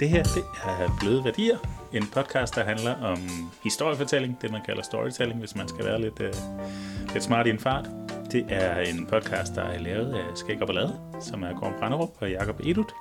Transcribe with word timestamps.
Det 0.00 0.08
her, 0.08 0.22
det 0.22 0.44
er 0.64 0.96
Bløde 1.00 1.24
Værdier, 1.24 1.58
en 1.92 2.06
podcast, 2.06 2.54
der 2.54 2.64
handler 2.64 2.94
om 3.02 3.18
historiefortælling, 3.62 4.38
det 4.42 4.52
man 4.52 4.60
kalder 4.66 4.82
storytelling, 4.82 5.40
hvis 5.40 5.56
man 5.56 5.68
skal 5.68 5.84
være 5.84 6.00
lidt, 6.00 6.20
uh, 6.20 6.26
lidt 7.12 7.24
smart 7.24 7.46
i 7.46 7.50
en 7.50 7.58
fart. 7.58 7.90
Det 8.32 8.46
er 8.48 8.80
en 8.80 9.06
podcast, 9.06 9.54
der 9.54 9.62
er 9.62 9.78
lavet 9.78 10.14
af 10.14 10.24
Skæg 10.34 10.60
og 10.60 10.66
Ballade, 10.66 11.00
som 11.20 11.42
er 11.42 11.52
Gorm 11.60 11.72
Branderup 11.78 12.10
og 12.20 12.30
Jakob 12.30 12.60
Edut. 12.64 12.92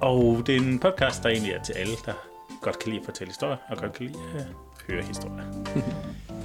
Og 0.00 0.42
det 0.46 0.56
er 0.56 0.60
en 0.60 0.78
podcast, 0.78 1.22
der 1.22 1.28
egentlig 1.28 1.52
er 1.52 1.62
til 1.62 1.72
alle, 1.72 1.92
der 2.06 2.12
godt 2.62 2.78
kan 2.78 2.90
lide 2.90 3.00
at 3.00 3.04
fortælle 3.04 3.30
historier, 3.30 3.56
og 3.68 3.76
godt 3.76 3.92
kan 3.92 4.06
lide 4.06 4.18
at 4.34 4.44
høre 4.88 5.02
historier. 5.02 5.44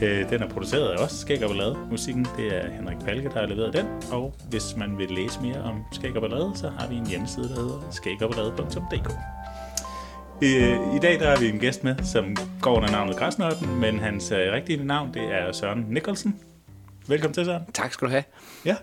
Øh, 0.01 0.29
den 0.29 0.43
er 0.43 0.49
produceret 0.49 0.89
af 0.89 1.03
os, 1.03 1.11
Skæg 1.11 1.43
og 1.43 1.49
Ballade. 1.49 1.77
Musikken, 1.91 2.27
det 2.37 2.55
er 2.55 2.69
Henrik 2.69 2.97
Palke, 2.99 3.29
der 3.29 3.39
har 3.39 3.45
leveret 3.45 3.73
den. 3.73 3.85
Og 4.11 4.33
hvis 4.49 4.75
man 4.75 4.97
vil 4.97 5.11
læse 5.11 5.41
mere 5.41 5.61
om 5.61 5.83
Skæg 5.91 6.15
og 6.15 6.21
Ballade, 6.21 6.51
så 6.55 6.69
har 6.69 6.87
vi 6.87 6.95
en 6.95 7.07
hjemmeside, 7.07 7.49
der 7.49 7.55
hedder 7.55 7.91
skægopballade.dk. 7.91 9.36
Øh, 10.43 10.95
I 10.95 10.99
dag 10.99 11.19
der 11.19 11.29
har 11.29 11.39
vi 11.39 11.49
en 11.49 11.59
gæst 11.59 11.83
med, 11.83 11.95
som 12.03 12.35
går 12.61 12.75
under 12.75 12.91
navnet 12.91 13.17
Græsnørden, 13.17 13.79
men 13.79 13.99
hans 13.99 14.31
øh, 14.31 14.37
rigtige 14.37 14.85
navn 14.85 15.13
det 15.13 15.21
er 15.21 15.51
Søren 15.51 15.85
Nicholson. 15.89 16.35
Velkommen 17.07 17.33
til, 17.33 17.45
Søren. 17.45 17.63
Tak 17.73 17.93
skal 17.93 18.07
du 18.07 18.11
have. 18.11 18.23
Ja. 18.65 18.75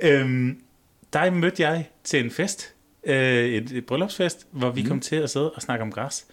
Øhm, 0.00 0.60
dig 1.12 1.32
mødte 1.32 1.62
jeg 1.62 1.88
til 2.04 2.24
en 2.24 2.30
fest, 2.30 2.74
øh, 3.04 3.44
et, 3.44 3.72
et 3.72 3.86
bryllupsfest, 3.86 4.46
hvor 4.50 4.70
vi 4.70 4.82
mm. 4.82 4.88
kom 4.88 5.00
til 5.00 5.16
at 5.16 5.30
sidde 5.30 5.50
og 5.50 5.62
snakke 5.62 5.82
om 5.82 5.92
græs. 5.92 6.26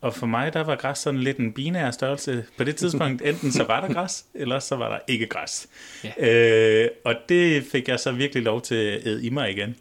Og 0.00 0.14
for 0.14 0.26
mig, 0.26 0.52
der 0.52 0.64
var 0.64 0.76
græs 0.76 0.98
sådan 0.98 1.20
lidt 1.20 1.36
en 1.36 1.52
binær 1.52 1.90
størrelse. 1.90 2.44
På 2.56 2.64
det 2.64 2.76
tidspunkt, 2.76 3.22
enten 3.28 3.52
så 3.52 3.64
var 3.64 3.86
der 3.86 3.94
græs, 3.94 4.24
eller 4.34 4.58
så 4.58 4.76
var 4.76 4.88
der 4.88 4.98
ikke 5.08 5.26
græs. 5.26 5.66
Ja. 6.04 6.84
Øh, 6.84 6.90
og 7.04 7.14
det 7.28 7.64
fik 7.72 7.88
jeg 7.88 8.00
så 8.00 8.12
virkelig 8.12 8.42
lov 8.42 8.62
til 8.62 8.74
at 8.74 9.06
æde 9.06 9.24
i 9.24 9.30
mig 9.30 9.50
igen. 9.50 9.76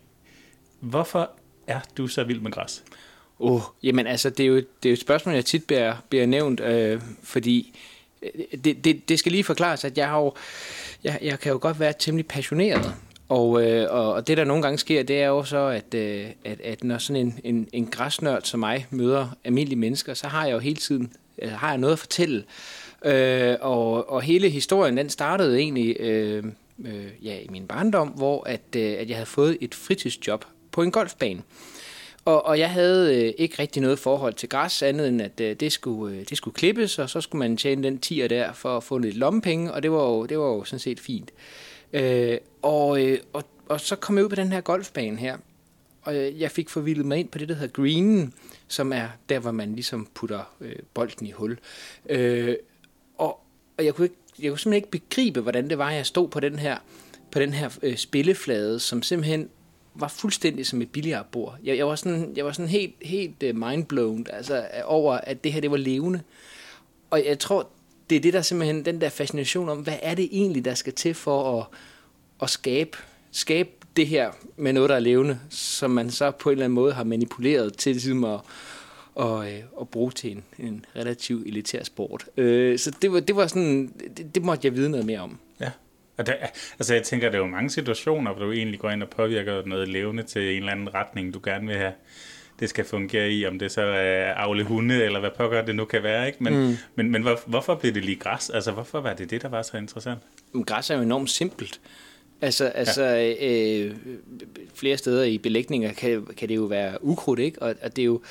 Hvorfor 0.80 1.32
er 1.68 1.80
du 1.98 2.08
så 2.08 2.24
vild 2.24 2.40
med 2.40 2.52
græs? 2.52 2.84
Oh, 3.40 3.62
jamen 3.84 4.08
altså, 4.08 4.30
det 4.30 4.44
er 4.44 4.48
jo, 4.48 4.56
det 4.56 4.64
er 4.84 4.90
jo 4.90 4.94
et 4.94 5.00
spørgsmål, 5.00 5.36
jeg 5.36 5.46
tit 5.46 5.64
bliver, 5.64 5.96
bliver 6.10 6.26
nævnt, 6.26 6.60
øh, 6.60 7.02
fordi 7.24 7.80
øh, 8.22 8.60
det, 8.64 8.86
det, 8.86 9.10
det 9.10 9.20
skal 9.20 9.32
lige 9.32 9.44
forklares, 9.44 9.86
at 9.86 9.98
jeg 9.98 10.08
har 10.08 10.20
jo, 10.20 10.34
jeg, 11.04 11.20
jeg 11.22 11.40
kan 11.40 11.52
jo 11.52 11.58
godt 11.62 11.80
være 11.80 11.94
temmelig 12.00 12.28
passioneret 12.28 12.96
og, 13.30 13.64
øh, 13.64 13.88
og 13.90 14.28
det, 14.28 14.38
der 14.38 14.44
nogle 14.44 14.64
gange 14.64 14.78
sker, 14.78 15.04
det 15.04 15.22
er 15.22 15.28
jo 15.28 15.44
så, 15.44 15.68
at, 15.68 15.94
øh, 15.94 16.26
at, 16.46 16.62
at 16.62 16.84
når 16.84 16.98
sådan 16.98 17.22
en, 17.22 17.40
en, 17.44 17.68
en 17.74 17.88
græsnørd 17.88 18.42
som 18.44 18.60
mig 18.60 18.88
møder 18.90 19.38
almindelige 19.44 19.80
mennesker, 19.80 20.14
så 20.14 20.28
har 20.28 20.46
jeg 20.46 20.54
jo 20.54 20.60
hele 20.60 20.76
tiden 20.76 21.14
altså, 21.38 21.56
har 21.56 21.70
jeg 21.70 21.78
noget 21.78 21.94
at 21.94 22.00
fortælle. 22.00 22.44
Øh, 23.06 23.56
og, 23.62 24.10
og 24.10 24.22
hele 24.22 24.50
historien, 24.50 24.98
den 24.98 25.10
startede 25.10 25.60
egentlig 25.60 26.00
øh, 26.00 26.44
øh, 26.86 27.08
ja, 27.24 27.40
i 27.40 27.48
min 27.50 27.68
barndom, 27.68 28.08
hvor 28.08 28.44
at, 28.48 28.76
øh, 28.76 28.96
at 29.00 29.10
jeg 29.10 29.18
havde 29.18 29.26
fået 29.26 29.58
et 29.62 29.76
fritidsjob 29.76 30.46
på 30.72 30.82
en 30.82 30.92
golfbane. 30.92 31.42
Og, 32.26 32.46
og 32.46 32.60
jeg 32.60 32.72
havde 32.72 33.26
øh, 33.26 33.34
ikke 33.38 33.56
rigtig 33.60 33.82
noget 33.82 34.00
forhold 34.00 34.34
til 34.34 34.50
græs, 34.50 34.82
andet 34.82 35.08
end 35.08 35.22
at 35.22 35.40
øh, 35.42 35.56
det, 35.56 35.72
skulle, 35.72 36.16
øh, 36.16 36.26
det 36.30 36.38
skulle 36.38 36.56
klippes, 36.56 37.00
og 37.00 37.10
så 37.10 37.22
skulle 37.22 37.40
man 37.40 37.58
tjene 37.58 37.84
den 37.84 38.00
tier 38.00 38.28
der 38.28 38.54
for 38.54 38.78
at 38.78 38.84
få 38.84 38.98
lidt 38.98 39.16
lommepenge, 39.16 39.74
og 39.74 39.84
det 39.84 39.92
var 39.92 40.04
jo, 40.04 40.26
det 40.26 40.40
var 40.40 40.46
jo 40.46 40.64
sådan 40.64 40.80
set 40.80 41.00
fint. 41.00 41.32
Øh, 41.94 42.38
og, 42.62 43.04
øh, 43.04 43.20
og, 43.34 43.44
og 43.70 43.82
så 43.82 43.96
kom 43.96 44.18
jeg 44.18 44.26
ud 44.26 44.30
på 44.30 44.36
den 44.36 44.52
her 44.52 44.62
golfbane 44.62 45.18
her, 45.18 45.38
og 46.02 46.16
jeg 46.40 46.52
fik 46.52 46.70
forvildet 46.70 47.06
mig 47.06 47.18
ind 47.18 47.30
på 47.30 47.38
det, 47.38 47.50
der 47.50 47.56
hedder 47.56 47.84
greenen, 47.84 48.34
som 48.68 48.94
er 48.94 49.08
der, 49.30 49.40
hvor 49.40 49.52
man 49.52 49.76
ligesom 49.76 50.08
putter 50.14 50.54
øh, 50.62 50.76
bolden 50.94 51.28
i 51.28 51.32
hul. 51.32 51.58
Øh, 52.10 52.56
og, 53.18 53.40
og 53.78 53.86
jeg 53.86 53.96
kunne, 53.96 54.06
ikke, 54.06 54.16
jeg 54.40 54.52
kunne 54.52 54.60
simpelthen 54.60 54.74
ikke 54.74 54.92
begribe, 54.92 55.42
hvordan 55.42 55.70
det 55.70 55.78
var, 55.78 55.92
jeg 55.92 56.06
stod 56.06 56.28
på 56.28 56.40
den 56.40 56.60
her, 56.60 56.78
på 57.32 57.40
den 57.40 57.54
her 57.54 57.70
øh, 57.82 57.98
spilleflade, 57.98 58.80
som 58.80 59.04
simpelthen 59.04 59.50
var 59.96 60.08
fuldstændig 60.08 60.66
som 60.66 60.82
et 60.82 60.92
billiardbord. 60.92 61.58
Jeg, 61.64 61.78
jeg 61.78 61.88
var 61.88 61.96
sådan, 61.96 62.34
jeg 62.36 62.46
var 62.46 62.52
sådan 62.52 62.70
helt, 62.70 62.94
helt 63.02 63.44
øh, 63.44 63.56
mindblown 63.56 64.26
altså, 64.34 64.58
øh, 64.58 64.82
over, 64.86 65.14
at 65.14 65.44
det 65.44 65.54
her 65.54 65.62
det 65.62 65.72
var 65.72 65.78
levende. 65.78 66.22
Og 67.10 67.26
jeg 67.26 67.40
tror, 67.40 67.70
det 68.10 68.16
er 68.16 68.20
det, 68.20 68.34
der 68.34 68.42
simpelthen, 68.42 68.86
den 68.86 69.02
der 69.02 69.10
fascination 69.10 69.70
om, 69.70 69.78
hvad 69.78 69.98
er 70.02 70.16
det 70.16 70.30
egentlig, 70.32 70.66
der 70.66 70.74
skal 70.74 70.94
til 70.94 71.14
for 71.14 71.60
at, 71.60 71.66
at 72.42 72.50
skabe, 72.50 72.98
skabe 73.32 73.70
det 73.96 74.08
her 74.08 74.32
med 74.58 74.74
noget, 74.74 74.90
der 74.90 74.96
er 74.96 75.00
levende, 75.00 75.40
som 75.50 75.92
man 75.92 76.12
så 76.12 76.32
på 76.32 76.50
en 76.50 76.52
eller 76.52 76.66
anden 76.66 76.76
måde 76.76 76.94
har 76.94 77.04
manipuleret 77.04 77.78
til 77.78 77.92
ligesom 77.92 78.24
at, 78.24 78.40
og, 79.16 79.52
øh, 79.52 79.60
og 79.76 79.90
bruge 79.90 80.12
til 80.12 80.32
en, 80.32 80.44
en 80.60 80.86
relativt 80.96 81.48
elitær 81.48 81.84
sport. 81.84 82.26
Øh, 82.38 82.80
så 82.80 82.92
det 83.02 83.12
var, 83.12 83.20
det 83.20 83.36
var 83.36 83.48
sådan, 83.48 83.94
det, 84.18 84.36
det 84.36 84.44
måtte 84.44 84.68
jeg 84.68 84.76
vide 84.76 84.90
noget 84.90 85.06
mere 85.06 85.20
om. 85.20 85.40
Og 86.18 86.28
der, 86.28 86.34
altså 86.80 86.94
jeg 86.94 87.04
tænker, 87.04 87.30
der 87.30 87.38
er 87.38 87.42
jo 87.42 87.48
mange 87.48 87.70
situationer, 87.70 88.34
hvor 88.34 88.46
du 88.46 88.52
egentlig 88.52 88.80
går 88.80 88.90
ind 88.90 89.04
og 89.04 89.10
påvirker 89.10 89.66
noget 89.66 89.88
levende 89.88 90.24
til 90.24 90.52
en 90.52 90.58
eller 90.58 90.72
anden 90.72 90.94
retning, 90.94 91.34
du 91.34 91.40
gerne 91.44 91.68
vil 91.68 91.78
have 91.78 91.94
det 92.60 92.70
skal 92.70 92.86
fungere 92.86 93.32
i, 93.32 93.46
om 93.46 93.60
det 93.60 93.72
så 93.72 93.82
er 93.82 94.34
afle 94.34 94.64
hunde, 94.64 95.04
eller 95.04 95.20
hvad 95.20 95.30
pokker 95.38 95.62
det 95.62 95.76
nu 95.76 95.86
kan 95.86 96.04
være. 96.04 96.28
Ikke? 96.28 96.44
Men, 96.44 96.68
mm. 96.68 96.78
men, 96.96 97.12
men 97.12 97.22
hvor, 97.22 97.40
hvorfor 97.46 97.76
blev 97.76 97.94
det 97.94 98.06
lige 98.06 98.16
græs? 98.16 98.50
Altså, 98.50 98.72
hvorfor 98.72 99.02
var 99.02 99.14
det 99.14 99.30
det, 99.30 99.42
der 99.42 99.50
var 99.50 99.62
så 99.62 99.78
interessant? 99.78 100.20
Men 100.54 100.64
græs 100.64 100.90
er 100.90 100.96
jo 100.96 101.02
enormt 101.02 101.30
simpelt. 101.30 101.80
Altså, 102.42 102.66
altså 102.66 103.04
ja. 103.04 103.80
øh, 103.80 103.96
flere 104.74 104.98
steder 104.98 105.24
i 105.24 105.38
belægninger 105.38 105.94
kan, 105.94 106.28
kan 106.38 106.50
det 106.50 106.56
jo 106.56 106.64
være 106.64 107.04
ukrudt, 107.04 107.40
ikke? 107.40 107.62
Og, 107.62 107.76
og 107.82 107.96
det 107.96 108.02
er 108.02 108.06
jo 108.06 108.22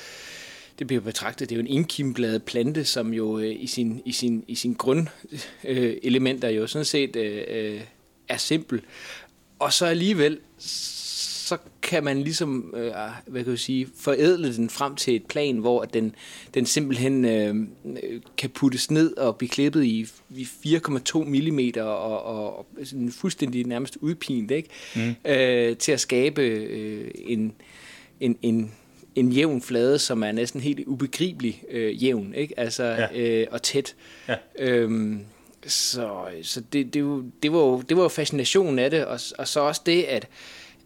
det 0.79 0.87
bliver 0.87 1.01
betragtet, 1.01 1.49
det 1.49 1.55
er 1.55 1.59
jo 1.59 1.65
en 1.65 1.71
indkimbladet 1.71 2.43
plante, 2.43 2.85
som 2.85 3.13
jo 3.13 3.39
øh, 3.39 3.55
i 3.59 3.67
sin, 3.67 4.01
i 4.05 4.11
sin, 4.11 4.43
i 4.47 4.55
sin 4.55 4.73
grundelementer 4.73 6.49
øh, 6.49 6.55
jo 6.55 6.67
sådan 6.67 6.85
set 6.85 7.15
øh, 7.15 7.43
øh, 7.47 7.81
er 8.27 8.37
simpel. 8.37 8.81
Og 9.59 9.73
så 9.73 9.85
alligevel, 9.85 10.39
så 10.57 11.57
kan 11.81 12.03
man 12.03 12.21
ligesom, 12.21 12.73
øh, 12.77 12.91
hvad 13.27 13.43
kan 13.43 13.51
jeg 13.51 13.59
sige, 13.59 13.87
forædle 13.97 14.55
den 14.55 14.69
frem 14.69 14.95
til 14.95 15.15
et 15.15 15.25
plan, 15.25 15.57
hvor 15.57 15.83
den, 15.83 16.15
den 16.53 16.65
simpelthen 16.65 17.25
øh, 17.25 17.55
kan 18.37 18.49
puttes 18.49 18.91
ned 18.91 19.17
og 19.17 19.35
blive 19.35 19.49
klippet 19.49 19.83
i, 19.83 20.07
i 20.29 20.43
4,2 20.43 21.17
mm 21.17 21.59
og, 21.77 21.97
og, 21.97 22.57
og 22.57 22.67
sådan 22.83 23.11
fuldstændig 23.11 23.65
nærmest 23.65 23.97
udpint, 24.01 24.51
ikke? 24.51 24.69
Mm. 24.95 25.15
Øh, 25.31 25.77
til 25.77 25.91
at 25.91 25.99
skabe 25.99 26.41
øh, 26.41 27.11
en, 27.15 27.53
en, 28.19 28.37
en, 28.41 28.71
en 29.15 29.31
jævn 29.31 29.61
flade, 29.61 29.99
som 29.99 30.23
er 30.23 30.31
næsten 30.31 30.61
helt 30.61 30.79
ubegribelig 30.87 31.63
øh, 31.71 32.03
jævn, 32.03 32.33
ikke? 32.33 32.59
Altså, 32.59 32.83
ja. 32.83 33.07
øh, 33.15 33.47
og 33.51 33.61
tæt. 33.61 33.95
Ja. 34.27 34.35
Øhm, 34.59 35.19
så 35.67 36.25
så 36.41 36.61
det, 36.73 36.93
det, 36.93 37.23
det, 37.43 37.51
var 37.51 37.59
jo, 37.59 37.81
det 37.81 37.97
var 37.97 38.03
jo 38.03 38.09
fascinationen 38.09 38.79
af 38.79 38.91
det, 38.91 39.05
og, 39.05 39.19
og 39.37 39.47
så 39.47 39.59
også 39.59 39.81
det, 39.85 40.03
at 40.03 40.27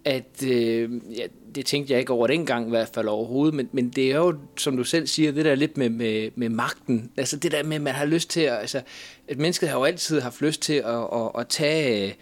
at 0.06 0.44
øh, 0.48 0.92
ja, 1.18 1.26
det 1.56 1.66
tænkte 1.66 1.94
jeg 1.94 2.00
ikke 2.00 2.14
over 2.14 2.28
dengang 2.28 2.68
i 2.68 2.70
hvert 2.70 2.90
fald 2.94 3.08
overhovedet, 3.08 3.54
men, 3.54 3.70
men 3.72 3.90
det 3.90 4.12
er 4.12 4.18
jo, 4.18 4.38
som 4.58 4.78
du 4.78 4.84
selv 4.84 5.08
siger, 5.08 5.32
det 5.32 5.46
der 5.46 5.56
lidt 5.56 5.78
med, 5.78 5.90
med, 5.90 6.30
med 6.36 6.50
magten, 6.50 7.12
altså 7.18 7.38
det 7.38 7.52
der 7.52 7.64
med, 7.64 7.76
at 7.76 7.82
man 7.82 7.94
har 7.94 8.06
lyst 8.06 8.30
til 8.30 8.42
at, 8.42 8.60
altså, 8.60 8.82
at 9.28 9.38
mennesket 9.38 9.70
har 9.70 9.78
jo 9.78 9.84
altid 9.84 10.22
haft 10.22 10.42
lyst 10.42 10.62
til 10.62 10.74
at, 10.74 11.08
at, 11.14 11.32
at 11.40 11.48
tage 11.48 12.16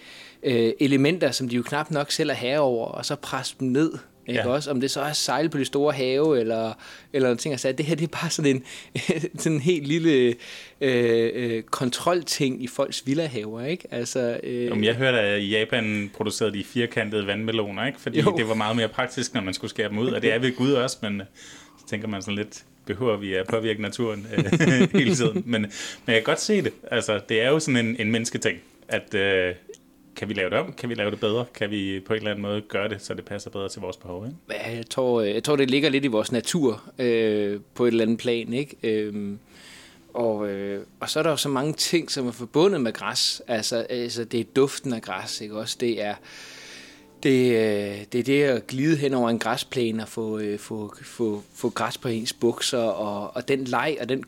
øh, 0.44 0.72
elementer, 0.80 1.32
som 1.32 1.50
de 1.50 1.56
jo 1.56 1.64
knap 1.64 1.92
nok 1.92 2.12
selv 2.12 2.30
er 2.30 2.34
herover, 2.34 2.86
og 2.86 3.06
så 3.06 3.16
presse 3.16 3.56
dem 3.60 3.68
ned 3.68 3.92
ikke 4.28 4.42
ja. 4.42 4.48
også? 4.48 4.72
Om 4.72 4.82
det 4.82 4.92
så 4.92 5.02
er 5.02 5.14
sejl 5.14 5.50
på 5.50 5.58
de 5.58 5.66
store 5.66 5.94
have, 5.94 6.40
eller, 6.40 6.74
eller 7.14 7.28
noget 7.28 7.40
ting, 7.40 7.54
altså, 7.54 7.72
det 7.72 7.86
her 7.86 7.96
det 7.96 8.04
er 8.04 8.18
bare 8.22 8.30
sådan 8.30 8.56
en, 8.56 8.64
sådan 9.40 9.52
en 9.52 9.62
helt 9.62 9.88
lille 9.88 10.36
øh, 10.82 11.32
øh, 11.36 11.64
kontrolting 11.64 12.64
i 12.64 12.68
folks 12.68 13.04
villahaver, 13.06 13.66
ikke? 13.66 13.88
Altså, 13.92 14.40
øh, 14.44 14.66
Jamen, 14.66 14.84
jeg 14.84 14.96
hørte, 14.96 15.20
at 15.20 15.42
i 15.42 15.50
Japan 15.50 16.12
producerede 16.14 16.54
de 16.54 16.64
firkantede 16.64 17.28
vandmeloner, 17.28 17.86
ikke? 17.86 18.00
Fordi 18.00 18.22
jo. 18.22 18.34
det 18.38 18.48
var 18.48 18.56
meget 18.56 18.76
mere 18.76 18.88
praktisk, 18.88 19.34
når 19.34 19.42
man 19.42 19.54
skulle 19.54 19.70
skære 19.70 19.90
dem 19.90 19.98
ud, 19.98 20.12
og 20.12 20.22
det 20.22 20.34
er 20.34 20.40
ved 20.40 20.56
Gud 20.56 20.72
også, 20.72 20.98
men 21.02 21.22
så 21.80 21.88
tænker 21.88 22.08
man 22.08 22.22
sådan 22.22 22.36
lidt, 22.36 22.64
behøver 22.86 23.18
vi 23.18 23.34
at 23.34 23.48
påvirke 23.48 23.82
naturen 23.82 24.28
øh, 24.38 24.90
hele 25.00 25.16
tiden. 25.16 25.44
Men, 25.46 25.62
men 25.62 25.70
jeg 26.08 26.16
kan 26.16 26.24
godt 26.24 26.42
se 26.42 26.62
det. 26.62 26.74
Altså, 26.92 27.20
det 27.30 27.42
er 27.42 27.50
jo 27.50 27.60
sådan 27.60 27.86
en, 27.86 27.96
en 28.00 28.12
mennesketing, 28.12 28.60
at 28.88 29.14
øh, 29.14 29.56
kan 30.18 30.30
vi 30.30 30.34
lave 30.34 30.50
det 30.50 30.58
om? 30.58 30.74
Kan 30.74 30.90
vi 30.90 30.96
lave 30.96 31.12
det 31.12 31.20
bedre? 31.20 31.46
Kan 31.54 31.72
vi 31.72 32.00
på 32.00 32.14
en 32.14 32.18
eller 32.18 32.32
anden 32.32 32.42
måde 32.42 32.62
gøre 32.62 32.90
det, 32.90 33.02
så 33.02 33.14
det 33.14 33.26
passer 33.26 33.50
bedre 33.50 33.70
til 33.70 33.82
vores 33.82 33.98
behov? 33.98 34.26
Ikke? 34.26 34.38
Ja, 34.52 34.76
jeg, 34.76 34.90
tror, 34.90 35.22
øh, 35.22 35.34
jeg 35.34 35.44
tror, 35.44 35.56
det 35.56 35.72
ligger 35.72 35.90
lidt 35.90 36.06
i 36.06 36.08
vores 36.08 36.32
natur 36.32 36.84
øh, 37.00 37.60
på 37.74 37.86
et 37.86 37.92
eller 37.92 38.04
andet 38.04 38.18
plan. 38.18 38.54
Ikke? 38.54 38.76
Øh, 38.84 39.38
og, 40.14 40.50
øh, 40.50 40.84
og 41.00 41.10
så 41.10 41.20
er 41.20 41.24
der 41.24 41.30
jo 41.30 41.38
så 41.38 41.50
mange 41.50 41.74
ting, 41.74 42.12
som 42.12 42.28
er 42.28 42.32
forbundet 42.32 42.82
med 42.82 42.94
græs. 42.94 43.42
Altså, 43.48 43.78
altså 43.90 44.24
det 44.24 44.40
er 44.40 44.44
duften 44.56 44.94
af 44.94 45.02
græs, 45.02 45.42
ikke 45.42 45.58
også? 45.58 45.78
Det 45.80 46.02
er, 46.02 46.16
det, 47.24 47.52
øh, 47.52 48.06
det 48.12 48.20
er 48.20 48.24
det 48.24 48.44
at 48.44 48.68
glide 48.68 48.98
hen 48.98 49.14
over 49.14 49.30
en 49.30 49.40
græsplæne 49.40 50.04
og 50.04 50.10
få, 50.10 50.40
øh, 50.40 50.60
få, 50.60 50.94
få, 51.04 51.44
få 51.54 51.70
græs 51.70 51.98
på 51.98 52.08
ens 52.08 52.34
bukser, 52.34 52.82
og, 52.82 53.36
og 53.36 53.48
den 53.48 53.64
leg, 53.64 53.98
og 54.02 54.10
den, 54.10 54.24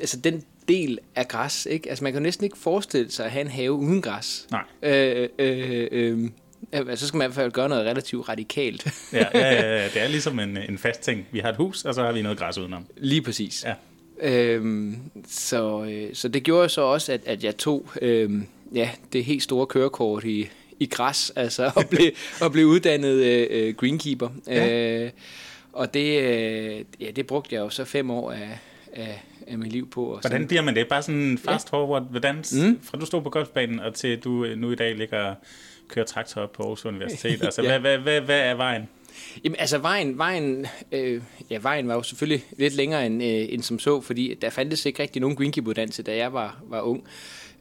altså 0.00 0.16
den 0.16 0.44
del 0.70 0.98
af 1.14 1.28
græs. 1.28 1.66
Ikke? 1.70 1.88
Altså 1.88 2.04
man 2.04 2.12
kan 2.12 2.22
næsten 2.22 2.44
ikke 2.44 2.58
forestille 2.58 3.10
sig 3.10 3.24
at 3.24 3.30
have 3.30 3.40
en 3.40 3.50
have 3.50 3.72
uden 3.72 4.02
græs. 4.02 4.46
Nej. 4.50 4.62
Øh, 4.82 5.28
øh, 5.38 5.88
øh, 5.92 6.28
øh, 6.72 6.96
så 6.96 7.06
skal 7.06 7.18
man 7.18 7.24
i 7.24 7.28
hvert 7.28 7.34
fald 7.34 7.52
gøre 7.52 7.68
noget 7.68 7.86
relativt 7.86 8.28
radikalt. 8.28 8.86
ja, 9.12 9.26
ja, 9.34 9.52
ja, 9.54 9.84
det 9.94 10.02
er 10.02 10.08
ligesom 10.08 10.38
en, 10.38 10.56
en 10.56 10.78
fast 10.78 11.00
ting. 11.00 11.26
Vi 11.32 11.38
har 11.38 11.48
et 11.48 11.56
hus, 11.56 11.84
og 11.84 11.94
så 11.94 12.02
har 12.02 12.12
vi 12.12 12.22
noget 12.22 12.38
græs 12.38 12.58
udenom. 12.58 12.86
Lige 12.96 13.22
præcis. 13.22 13.64
Ja. 13.64 13.74
Øhm, 14.22 14.96
så, 15.28 15.84
øh, 15.84 16.14
så 16.14 16.28
det 16.28 16.42
gjorde 16.42 16.68
så 16.68 16.80
også, 16.80 17.12
at, 17.12 17.20
at 17.26 17.44
jeg 17.44 17.56
tog 17.56 17.86
øh, 18.02 18.30
ja, 18.74 18.90
det 19.12 19.24
helt 19.24 19.42
store 19.42 19.66
kørekort 19.66 20.24
i, 20.24 20.48
i 20.80 20.86
græs, 20.86 21.32
altså 21.36 21.70
og 21.76 21.84
blev, 21.90 22.10
og 22.42 22.52
blev 22.52 22.66
uddannet 22.66 23.14
øh, 23.50 23.74
greenkeeper. 23.74 24.28
Ja. 24.46 25.02
Øh, 25.04 25.10
Og 25.72 25.94
det, 25.94 26.22
øh, 26.22 26.84
ja, 27.00 27.10
det 27.10 27.26
brugte 27.26 27.54
jeg 27.54 27.60
jo 27.60 27.68
så 27.70 27.84
fem 27.84 28.10
år 28.10 28.32
af, 28.32 28.58
af, 28.92 29.22
af 29.46 29.58
mit 29.58 29.72
liv 29.72 29.90
på. 29.90 30.04
Og 30.04 30.08
Hvordan 30.10 30.30
sådan- 30.30 30.46
bliver 30.46 30.62
man 30.62 30.74
det? 30.74 30.88
Bare 30.88 31.02
sådan 31.02 31.38
fast 31.38 31.68
forward, 31.68 32.10
hvordan, 32.10 32.36
mm. 32.36 32.80
fra 32.82 32.98
du 32.98 33.06
stod 33.06 33.22
på 33.22 33.30
golfbanen, 33.30 33.80
og 33.80 33.94
til 33.94 34.18
du 34.18 34.44
øh, 34.44 34.58
nu 34.58 34.70
i 34.70 34.74
dag 34.74 34.96
ligger 34.96 35.22
og 35.24 35.34
kører 35.88 36.06
traktor 36.06 36.40
op 36.40 36.52
på 36.52 36.62
Aarhus 36.62 36.84
Universitet. 36.84 37.42
Altså, 37.44 37.62
Ja. 37.62 37.78
hvad, 37.78 37.80
hvad, 37.80 37.98
hvad, 37.98 38.20
hvad 38.20 38.40
er 38.40 38.54
vejen? 38.54 38.88
Jamen, 39.44 39.56
altså 39.58 39.78
vejen, 39.78 40.18
vejen, 40.18 40.66
øh, 40.92 41.22
ja, 41.50 41.58
vejen 41.62 41.88
var 41.88 41.94
jo 41.94 42.02
selvfølgelig 42.02 42.44
lidt 42.58 42.74
længere 42.74 43.06
end, 43.06 43.22
øh, 43.22 43.28
end 43.48 43.62
som 43.62 43.78
så, 43.78 44.00
fordi 44.00 44.34
der 44.34 44.50
fandtes 44.50 44.86
ikke 44.86 45.02
rigtig 45.02 45.20
nogen 45.20 45.36
greenkeeper-uddannelse, 45.36 46.02
da 46.02 46.16
jeg 46.16 46.32
var, 46.32 46.62
var 46.68 46.80
ung. 46.80 47.04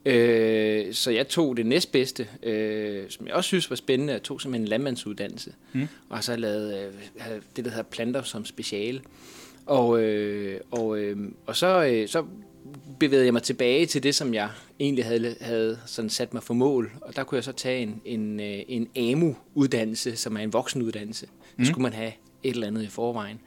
Øh, 0.05 0.93
så 0.93 1.11
jeg 1.11 1.27
tog 1.27 1.57
det 1.57 1.65
næstbedste, 1.65 2.27
øh, 2.43 3.03
som 3.09 3.27
jeg 3.27 3.35
også 3.35 3.47
synes 3.47 3.69
var 3.69 3.75
spændende, 3.75 4.13
jeg 4.13 4.23
tog 4.23 4.41
simpelthen 4.41 4.61
en 4.63 4.67
landmandsuddannelse, 4.67 5.53
mm. 5.73 5.87
og 6.09 6.23
så 6.23 6.35
lavet 6.35 6.77
øh, 6.79 6.93
det, 7.55 7.65
der 7.65 7.71
hedder 7.71 7.83
planter 7.83 8.21
som 8.23 8.45
speciale. 8.45 9.01
Og, 9.69 10.01
øh, 10.01 10.61
og, 10.71 10.99
øh, 10.99 11.17
og 11.45 11.55
så, 11.55 11.85
øh, 11.85 12.07
så 12.07 12.25
bevægede 12.99 13.25
jeg 13.25 13.33
mig 13.33 13.43
tilbage 13.43 13.85
til 13.85 14.03
det, 14.03 14.15
som 14.15 14.33
jeg 14.33 14.49
egentlig 14.79 15.05
havde, 15.05 15.35
havde 15.41 15.79
sådan 15.85 16.09
sat 16.09 16.33
mig 16.33 16.43
for 16.43 16.53
mål. 16.53 16.91
Og 17.01 17.15
der 17.15 17.23
kunne 17.23 17.35
jeg 17.35 17.43
så 17.43 17.51
tage 17.51 17.81
en, 17.81 18.01
en, 18.05 18.39
øh, 18.39 18.59
en 18.67 18.89
AMU-uddannelse, 18.95 20.15
som 20.15 20.37
er 20.37 20.41
en 20.41 20.53
voksenuddannelse. 20.53 21.27
Mm. 21.57 21.65
Så 21.65 21.71
skulle 21.71 21.83
man 21.83 21.93
have 21.93 22.11
et 22.43 22.53
eller 22.53 22.67
andet 22.67 22.83
i 22.83 22.87
forvejen. 22.87 23.39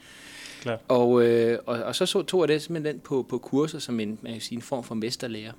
Klart. 0.61 0.81
Og, 0.89 1.25
øh, 1.25 1.59
og, 1.67 1.83
og 1.83 1.95
så, 1.95 2.07
så 2.07 2.23
tog 2.23 2.41
jeg 2.41 2.49
det 2.49 2.63
simpelthen 2.63 3.01
på, 3.01 3.27
på 3.29 3.39
kurser 3.39 3.79
som 3.79 4.01
en, 4.01 4.19
man 4.23 4.33
kan 4.33 4.41
sige, 4.41 4.57
en 4.57 4.63
form 4.63 4.85
for 4.85 4.95
mesterlærer. 4.95 5.53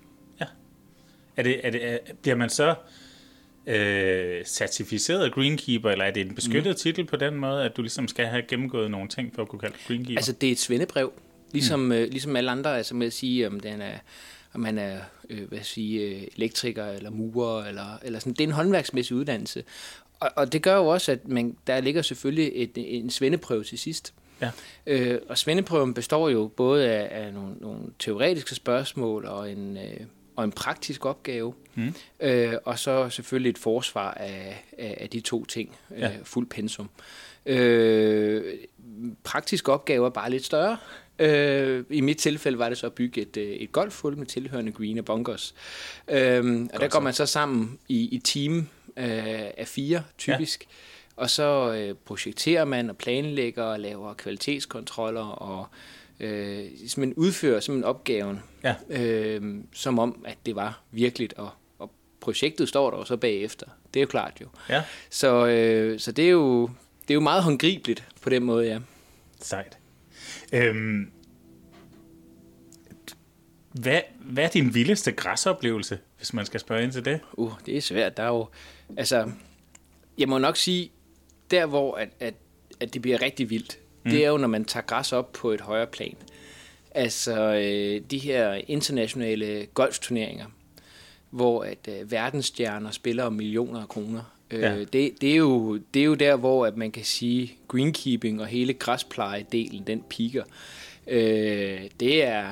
Er 1.38 1.44
det, 1.44 1.68
er 1.68 1.70
det, 1.70 1.92
er, 1.92 1.98
bliver 2.22 2.36
man 2.36 2.50
så 2.50 2.76
øh, 3.68 4.46
certificeret 4.46 5.34
greenkeeper, 5.34 5.90
eller 5.90 6.06
er 6.06 6.12
det 6.12 6.28
en 6.28 6.36
beskyttet 6.36 6.72
mm. 6.72 6.76
titel 6.76 7.06
på 7.06 7.16
den 7.16 7.36
måde, 7.36 7.64
at 7.64 7.78
du 7.78 7.82
ligesom 7.82 8.08
skal 8.08 8.26
have 8.26 8.44
gennemgået 8.48 8.92
nogle 8.92 9.10
ting, 9.10 9.36
for 9.36 9.42
at 9.42 9.48
kunne 9.48 9.60
kalde 9.60 9.76
greenkeeper? 9.88 10.20
Altså, 10.20 10.32
det 10.32 10.48
er 10.48 10.52
et 10.52 10.60
svendebrev, 10.60 11.14
ligesom, 11.52 11.80
mm. 11.80 11.92
øh, 11.92 12.10
ligesom 12.10 12.36
alle 12.36 12.52
andre, 12.52 12.78
altså 12.78 12.96
med 12.96 13.08
at 13.08 13.14
sige, 13.14 13.48
om, 13.48 13.60
den 13.60 13.82
er, 13.82 13.98
om 14.54 14.62
man 14.62 14.78
er 14.78 14.98
øh, 15.30 15.48
hvad 15.48 15.60
sige, 15.62 16.02
øh, 16.02 16.28
elektriker 16.38 16.86
eller 16.86 17.10
murer, 17.10 17.66
eller, 17.66 18.00
eller 18.04 18.20
sådan. 18.20 18.34
Det 18.34 18.42
er 18.42 18.48
en 18.48 18.54
håndværksmæssig 18.54 19.16
uddannelse. 19.18 19.64
Og, 20.20 20.30
og 20.36 20.54
det 20.54 20.62
gør 20.62 20.76
jo 20.76 20.88
også, 20.88 21.12
at 21.12 21.28
man, 21.28 21.58
der 21.68 21.82
ligger 21.82 22.02
selvfølgelig 22.02 22.52
et, 22.56 22.72
en 22.76 23.10
svendeprøve 23.10 23.64
til 23.64 23.80
sidst. 23.80 24.14
Ja. 24.42 24.52
Øh, 24.88 25.20
og 25.30 25.38
svendeprøven 25.38 25.94
består 25.94 26.30
jo 26.30 26.48
både 26.48 26.90
af, 26.90 27.24
af 27.26 27.34
nogle, 27.34 27.56
nogle 27.62 27.80
teoretiske 28.00 28.56
spørgsmål 28.56 29.26
og 29.26 29.52
en, 29.52 29.78
øh, 29.78 30.00
og 30.36 30.44
en 30.44 30.52
praktisk 30.52 31.06
opgave, 31.06 31.54
Mm. 31.76 31.94
øh, 32.20 32.54
og 32.66 32.80
så 32.80 33.10
selvfølgelig 33.10 33.50
et 33.50 33.58
forsvar 33.58 34.12
af, 34.14 34.66
af, 34.78 34.98
af 35.02 35.10
de 35.10 35.20
to 35.20 35.46
ting, 35.46 35.76
øh, 35.96 36.00
Ja. 36.02 36.12
fuld 36.24 36.48
pensum. 36.48 36.90
Øh, 37.46 38.44
praktisk 39.24 39.70
opgave 39.70 40.06
er 40.06 40.10
bare 40.10 40.30
lidt 40.30 40.46
større. 40.46 40.78
Øh, 41.20 41.84
I 41.90 42.02
mit 42.02 42.18
tilfælde 42.18 42.58
var 42.60 42.70
det 42.70 42.78
så 42.78 42.86
at 42.86 42.94
bygge 42.94 43.22
et, 43.22 43.38
øh, 43.38 43.44
et 43.52 43.72
golfhul 43.72 44.18
med 44.18 44.26
tilhørende 44.26 44.72
green 44.72 44.98
og 45.00 45.06
bunkers. 45.06 45.56
Øh, 46.08 46.68
og 46.74 46.80
der 46.80 46.88
går 46.88 47.00
man 47.00 47.14
så 47.14 47.26
sammen 47.26 47.80
i, 47.88 48.16
i 48.16 48.20
team 48.20 48.58
øh, 48.98 49.52
af 49.58 49.68
fire, 49.68 50.04
typisk. 50.18 50.62
Ja. 50.64 50.68
Og 51.16 51.30
så 51.30 51.74
øh, 51.74 51.96
projekterer 52.06 52.66
man 52.66 52.90
og 52.90 52.98
planlægger 52.98 53.64
og 53.64 53.80
laver 53.80 54.14
kvalitetskontroller 54.14 55.22
og 55.26 55.68
øh, 56.24 56.66
simpelthen 56.88 57.14
udfører 57.14 57.60
simpelthen 57.60 57.84
opgaven, 57.90 58.40
Ja. 58.64 58.76
øh, 58.90 59.56
som 59.74 60.00
om, 60.00 60.26
at 60.28 60.38
det 60.46 60.56
var 60.56 60.82
virkeligt. 60.92 61.34
Og, 61.34 61.50
og 61.80 61.92
projektet 62.20 62.70
står 62.70 62.92
der 62.92 62.98
jo 62.98 63.06
så 63.06 63.18
bagefter. 63.18 63.66
Det 63.94 64.00
er 64.00 64.02
jo 64.04 64.08
klart 64.08 64.38
jo. 64.42 64.48
Ja, 64.70 64.84
Så, 65.10 65.48
øh, 65.48 66.00
så 66.00 66.12
det, 66.12 66.26
er 66.26 66.30
jo, 66.30 66.70
det 67.02 67.10
er 67.10 67.14
jo 67.14 67.20
meget 67.20 67.44
håndgribeligt 67.44 68.08
på 68.22 68.30
den 68.30 68.44
måde, 68.44 68.66
ja. 68.68 68.80
sejt. 69.42 69.78
Øhm, 70.54 71.12
hvad, 73.72 74.02
hvad 74.20 74.44
er 74.44 74.48
din 74.50 74.74
vildeste 74.74 75.12
græsoplevelse, 75.12 76.00
hvis 76.18 76.34
man 76.34 76.46
skal 76.46 76.60
spørge 76.60 76.84
ind 76.84 76.92
til 76.92 77.06
det? 77.06 77.20
Uh, 77.34 77.52
det 77.66 77.78
er 77.78 77.82
svært. 77.82 78.18
Der 78.18 78.24
er 78.24 78.28
jo, 78.28 78.48
altså, 78.98 79.32
jeg 80.18 80.30
må 80.30 80.38
nok 80.38 80.58
sige, 80.58 80.92
der 81.52 81.66
hvor 81.66 81.96
at, 81.96 82.10
at, 82.20 82.34
at 82.80 82.94
det 82.94 83.02
bliver 83.02 83.22
rigtig 83.22 83.50
vildt, 83.50 83.80
mm. 84.04 84.12
det 84.12 84.26
er 84.26 84.30
jo, 84.30 84.38
når 84.38 84.48
man 84.48 84.66
tager 84.66 84.86
græs 84.86 85.14
op 85.14 85.34
på 85.34 85.52
et 85.52 85.62
højere 85.62 85.88
plan. 85.88 86.16
Altså, 86.92 87.54
øh, 87.54 88.02
de 88.12 88.18
her 88.18 88.54
internationale 88.68 89.68
golfturneringer, 89.74 90.46
hvor 91.30 91.64
at 91.64 91.90
øh, 91.90 92.12
verdensstjerner 92.12 92.92
spiller 92.92 93.24
om 93.24 93.34
millioner 93.34 93.82
af 93.82 93.88
kroner. 93.88 94.22
Øh, 94.52 94.62
Ja. 94.62 94.80
det, 94.80 95.22
det, 95.22 95.32
er 95.32 95.36
jo, 95.36 95.80
det 95.94 96.00
er 96.00 96.06
jo 96.06 96.14
der, 96.14 96.36
hvor 96.36 96.66
at 96.66 96.78
man 96.78 96.92
kan 96.92 97.04
sige, 97.04 97.58
greenkeeping 97.68 98.42
og 98.42 98.48
hele 98.48 98.74
græsplejedelen, 98.74 99.84
den 99.88 100.04
piker. 100.10 100.44
Øh, 101.08 101.82
det, 102.00 102.24
er, 102.24 102.52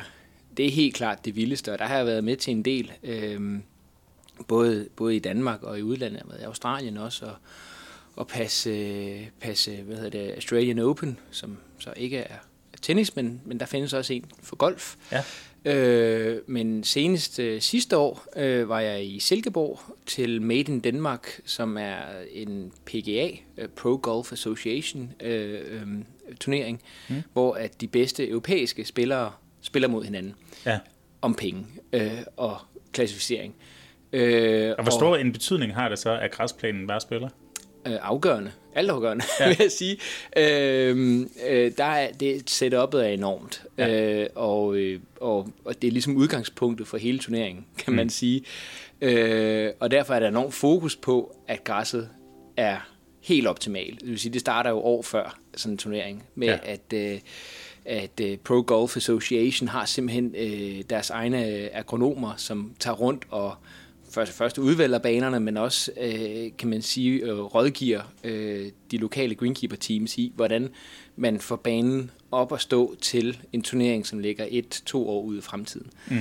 det 0.58 0.66
er 0.66 0.72
helt 0.72 0.96
klart 0.96 1.26
det 1.26 1.36
vildeste, 1.36 1.72
og 1.74 1.80
der 1.80 1.86
har 1.86 1.98
jeg 1.98 2.06
været 2.06 2.24
med 2.24 2.36
til 2.36 2.52
en 2.52 2.66
del. 2.66 2.92
Øh, 3.04 3.60
både, 4.48 4.88
både 4.96 5.16
i 5.16 5.20
Danmark 5.20 5.64
og 5.64 5.80
i 5.80 5.82
udlandet, 5.82 6.18
jeg 6.18 6.24
har 6.24 6.30
været 6.30 6.42
i 6.42 6.46
Australien 6.46 6.98
også, 6.98 7.26
og, 7.26 7.36
og 8.22 8.28
passe, 8.28 9.32
passe 9.40 9.76
hvad 9.82 9.96
hedder 9.96 10.10
det, 10.10 10.32
Australian 10.32 10.80
Open, 10.80 11.18
som 11.32 11.58
så 11.80 11.94
ikke 11.96 12.18
er 12.18 12.36
tennis, 12.82 13.16
men, 13.16 13.42
men 13.46 13.60
der 13.60 13.66
findes 13.66 13.94
også 13.94 14.14
en 14.14 14.26
for 14.44 14.56
golf. 14.56 14.96
Ja. 15.12 15.22
Øh, 15.66 16.42
men 16.48 16.84
senest 16.84 17.40
øh, 17.40 17.62
sidste 17.62 17.98
år 17.98 18.26
øh, 18.36 18.70
var 18.70 18.80
jeg 18.80 19.06
i 19.06 19.20
Silkeborg 19.20 19.80
til 20.06 20.42
Made 20.42 20.60
in 20.60 20.80
Denmark, 20.80 21.42
som 21.46 21.78
er 21.78 21.98
en 22.32 22.72
PGA, 22.86 23.30
øh, 23.58 23.68
Pro 23.70 24.00
Golf 24.02 24.32
Association 24.34 25.14
øh, 25.20 25.60
øh, 25.72 25.88
turnering, 26.40 26.82
mm. 27.10 27.16
hvor 27.34 27.54
at 27.54 27.82
de 27.82 27.88
bedste 27.88 28.30
europæiske 28.30 28.86
spillere 28.86 29.32
spiller 29.62 29.88
mod 29.88 30.04
hinanden 30.04 30.36
Ja. 30.66 30.80
om 31.22 31.36
penge 31.36 31.66
øh, 31.94 32.12
og 32.38 32.58
klassificering. 32.92 33.56
Øh, 34.14 34.74
Og 34.78 34.84
hvor 34.84 34.92
stor 34.92 35.18
en 35.18 35.32
betydning 35.32 35.74
har 35.74 35.90
det 35.90 36.00
så, 36.00 36.18
at 36.18 36.32
græsplænen 36.32 36.88
bare 36.88 37.02
spiller? 37.02 37.30
Øh, 37.88 37.98
afgørende, 38.02 38.52
altafgørende, 38.76 39.24
ja. 39.40 39.48
vil 39.48 39.58
jeg 39.60 39.72
sige. 39.72 39.98
Øh, 40.38 41.20
øh, 41.48 41.72
der 41.78 41.84
er, 41.84 42.12
det 42.12 42.52
setup'et 42.52 42.98
er 42.98 43.08
enormt, 43.08 43.64
Ja. 43.78 44.22
øh, 44.22 44.28
og, 44.36 44.76
øh, 44.76 45.00
og, 45.22 45.48
og 45.66 45.82
det 45.82 45.88
er 45.88 45.92
ligesom 45.92 46.16
udgangspunktet 46.16 46.88
for 46.88 46.98
hele 46.98 47.20
turneringen, 47.20 47.66
kan 47.78 47.92
mm. 47.92 47.96
man 47.98 48.10
sige. 48.10 48.44
Øh, 49.02 49.72
og 49.80 49.92
derfor 49.92 50.14
er 50.14 50.20
der 50.20 50.28
enormt 50.28 50.54
fokus 50.54 50.96
på, 50.96 51.36
at 51.48 51.64
græsset 51.64 52.10
er 52.58 52.78
helt 53.22 53.48
optimalt. 53.48 54.02
Det 54.02 54.10
vil 54.10 54.20
sige, 54.20 54.34
det 54.34 54.42
starter 54.42 54.70
jo 54.70 54.78
år 54.80 55.02
før 55.02 55.40
sådan 55.56 55.74
en 55.74 55.78
turnering, 55.78 56.24
med 56.36 56.48
Ja. 56.48 56.58
at... 56.64 56.94
Øh, 56.94 57.20
at 57.86 58.20
øh, 58.22 58.38
Pro 58.38 58.64
Golf 58.68 58.98
Association 58.98 59.68
har 59.68 59.86
simpelthen 59.86 60.36
øh, 60.38 60.84
deres 60.90 61.10
egne 61.10 61.70
agronomer, 61.76 62.34
som 62.38 62.74
tager 62.80 62.96
rundt 62.96 63.24
og 63.30 63.56
først, 64.12 64.32
først 64.32 64.58
udvælger 64.58 65.00
banerne, 65.00 65.40
men 65.40 65.58
også, 65.58 65.92
øh, 66.02 66.52
kan 66.58 66.70
man 66.70 66.82
sige, 66.82 67.20
øh, 67.20 67.40
rådgiver 67.40 68.14
øh, 68.24 68.72
de 68.92 68.98
lokale 68.98 69.36
greenkeeper-teams 69.36 70.18
i, 70.18 70.32
hvordan 70.36 70.70
man 71.16 71.40
får 71.40 71.56
banen 71.56 72.12
op 72.32 72.54
at 72.54 72.62
stå 72.62 72.96
til 73.02 73.38
en 73.54 73.62
turnering, 73.62 74.08
som 74.08 74.20
ligger 74.20 74.46
et-to 74.50 75.10
år 75.10 75.22
ude 75.22 75.38
i 75.38 75.42
fremtiden. 75.42 75.92
Mm. 76.08 76.18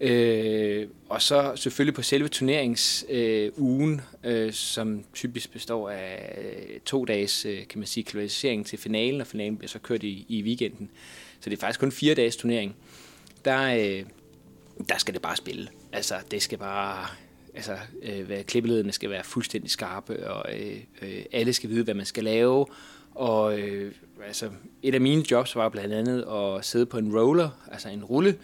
Øh, 0.00 0.88
og 1.08 1.22
så 1.22 1.52
selvfølgelig 1.56 1.94
på 1.94 2.02
selve 2.02 2.28
turneringsugen, 2.28 3.16
øh, 3.16 3.52
ugen, 3.56 4.00
øh, 4.24 4.52
som 4.52 5.04
typisk 5.14 5.52
består 5.52 5.90
af 5.90 6.38
øh, 6.38 6.80
to 6.80 7.04
dages 7.04 7.46
øh, 7.46 7.58
kan 7.68 7.78
man 7.78 7.86
sige, 7.86 8.04
kvalificering 8.04 8.66
til 8.66 8.78
finalen, 8.78 9.20
og 9.20 9.26
finalen 9.26 9.56
bliver 9.56 9.68
så 9.68 9.78
kørt 9.78 10.02
i, 10.02 10.26
i 10.28 10.42
weekenden. 10.42 10.90
Så 11.40 11.50
det 11.50 11.56
er 11.56 11.60
faktisk 11.60 11.80
kun 11.80 11.92
fire 11.92 12.14
dages 12.14 12.36
turnering. 12.36 12.76
Der, 13.44 13.62
øh, 13.62 14.04
der 14.88 14.98
skal 14.98 15.14
det 15.14 15.22
bare 15.22 15.36
spille. 15.36 15.68
Altså, 15.92 16.14
det 16.30 16.42
skal 16.42 16.58
bare... 16.58 17.06
Altså, 17.54 17.76
øh, 18.02 18.26
hvad, 18.26 18.44
klippeledene 18.44 18.92
skal 18.92 19.10
være 19.10 19.24
fuldstændig 19.24 19.70
skarpe, 19.70 20.30
og 20.30 20.60
øh, 20.60 20.76
øh, 21.02 21.24
alle 21.32 21.52
skal 21.52 21.70
vide, 21.70 21.84
hvad 21.84 21.94
man 21.94 22.06
skal 22.06 22.24
lave. 22.24 22.66
Og 23.14 23.58
øh, 23.58 23.92
altså, 24.26 24.50
et 24.82 24.94
af 24.94 25.00
mine 25.00 25.24
jobs 25.30 25.56
var 25.56 25.68
blandt 25.68 25.94
andet 25.94 26.22
at 26.22 26.64
sidde 26.64 26.86
på 26.86 26.98
en 26.98 27.18
roller, 27.18 27.50
altså 27.72 27.88
en 27.88 28.04
rulle, 28.04 28.36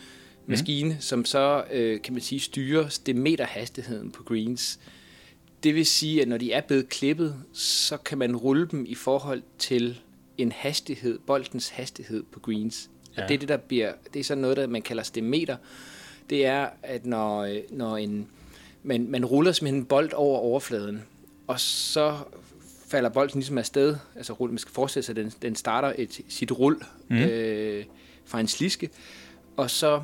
maskine, 0.46 0.88
mm. 0.88 1.00
som 1.00 1.24
så, 1.24 1.64
øh, 1.72 2.02
kan 2.02 2.12
man 2.12 2.22
sige, 2.22 2.40
styrer 2.40 2.88
stimeterhastigheden 2.88 4.10
på 4.10 4.22
greens. 4.22 4.80
Det 5.62 5.74
vil 5.74 5.86
sige, 5.86 6.22
at 6.22 6.28
når 6.28 6.38
de 6.38 6.52
er 6.52 6.60
blevet 6.60 6.88
klippet, 6.88 7.36
så 7.52 7.96
kan 7.96 8.18
man 8.18 8.36
rulle 8.36 8.68
dem 8.70 8.84
i 8.88 8.94
forhold 8.94 9.42
til 9.58 10.00
en 10.38 10.52
hastighed, 10.52 11.18
boldens 11.18 11.68
hastighed 11.68 12.22
på 12.22 12.40
greens. 12.40 12.90
Ja. 13.16 13.22
Og 13.22 13.28
det 13.28 13.34
er 13.34 13.38
det, 13.38 13.48
der 13.48 13.56
bliver, 13.56 13.92
det 14.12 14.20
er 14.20 14.24
sådan 14.24 14.40
noget, 14.40 14.56
der 14.56 14.66
man 14.66 14.82
kalder 14.82 15.02
stimeter. 15.02 15.56
Det 16.30 16.46
er, 16.46 16.68
at 16.82 17.06
når, 17.06 17.40
øh, 17.40 17.56
når 17.70 17.96
en, 17.96 18.28
man, 18.82 19.10
man 19.10 19.24
ruller 19.24 19.52
simpelthen 19.52 19.80
en 19.82 19.86
bold 19.86 20.12
over 20.12 20.38
overfladen, 20.38 21.02
og 21.46 21.60
så 21.60 22.18
falder 22.88 23.08
bolden 23.08 23.40
ligesom 23.40 23.58
afsted, 23.58 23.96
altså 24.16 24.36
man 24.40 24.58
skal 24.58 24.72
forestille 24.72 25.04
sig, 25.04 25.12
at 25.12 25.16
den, 25.16 25.32
den 25.42 25.54
starter 25.54 25.92
et, 25.98 26.20
sit 26.28 26.52
rul 26.52 26.82
mm. 27.08 27.16
øh, 27.16 27.84
fra 28.24 28.40
en 28.40 28.48
sliske, 28.48 28.90
og 29.56 29.70
så 29.70 30.02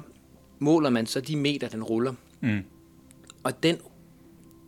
måler 0.58 0.90
man 0.90 1.06
så 1.06 1.20
de 1.20 1.36
meter, 1.36 1.68
den 1.68 1.82
ruller. 1.82 2.14
Mm. 2.40 2.60
Og 3.42 3.62
den, 3.62 3.76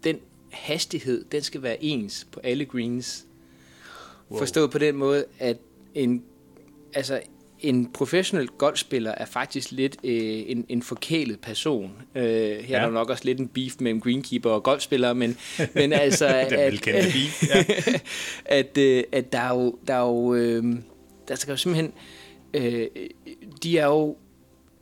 den 0.05 0.19
hastighed, 0.51 1.25
den 1.33 1.43
skal 1.43 1.63
være 1.63 1.85
ens 1.85 2.27
på 2.33 2.41
alle 2.41 2.65
greens. 2.65 3.27
Wow. 4.31 4.39
Forstået 4.39 4.71
på 4.71 4.79
den 4.79 4.97
måde, 4.97 5.25
at 5.39 5.57
en 5.95 6.23
altså, 6.95 7.21
en 7.61 7.93
professionel 7.93 8.49
golfspiller 8.49 9.15
er 9.17 9.25
faktisk 9.25 9.71
lidt 9.71 9.97
øh, 10.05 10.43
en, 10.47 10.67
en 10.69 10.83
forkælet 10.83 11.41
person. 11.41 11.93
Øh, 12.15 12.23
her 12.25 12.61
ja. 12.69 12.77
er 12.77 12.81
der 12.81 12.91
nok 12.91 13.11
også 13.11 13.25
lidt 13.25 13.39
en 13.39 13.49
beef 13.49 13.75
mellem 13.81 14.01
greenkeeper 14.01 14.51
og 14.51 14.63
golfspillere, 14.63 15.15
men, 15.15 15.37
men 15.75 15.93
altså... 15.93 16.27
at, 16.27 16.53
at, 16.53 16.81
beef, 16.85 17.43
ja. 17.49 17.65
at, 18.45 18.79
øh, 18.79 19.05
at 19.13 19.33
der 19.33 19.39
er 19.39 19.55
jo... 19.55 19.79
Der, 19.89 19.95
er 19.95 20.07
jo, 20.07 20.35
øh, 20.35 20.65
der 21.29 21.35
skal 21.35 21.53
jo 21.53 21.57
simpelthen... 21.57 21.93
Øh, 22.55 22.87
de 23.63 23.79
er 23.79 23.87
jo... 23.87 24.17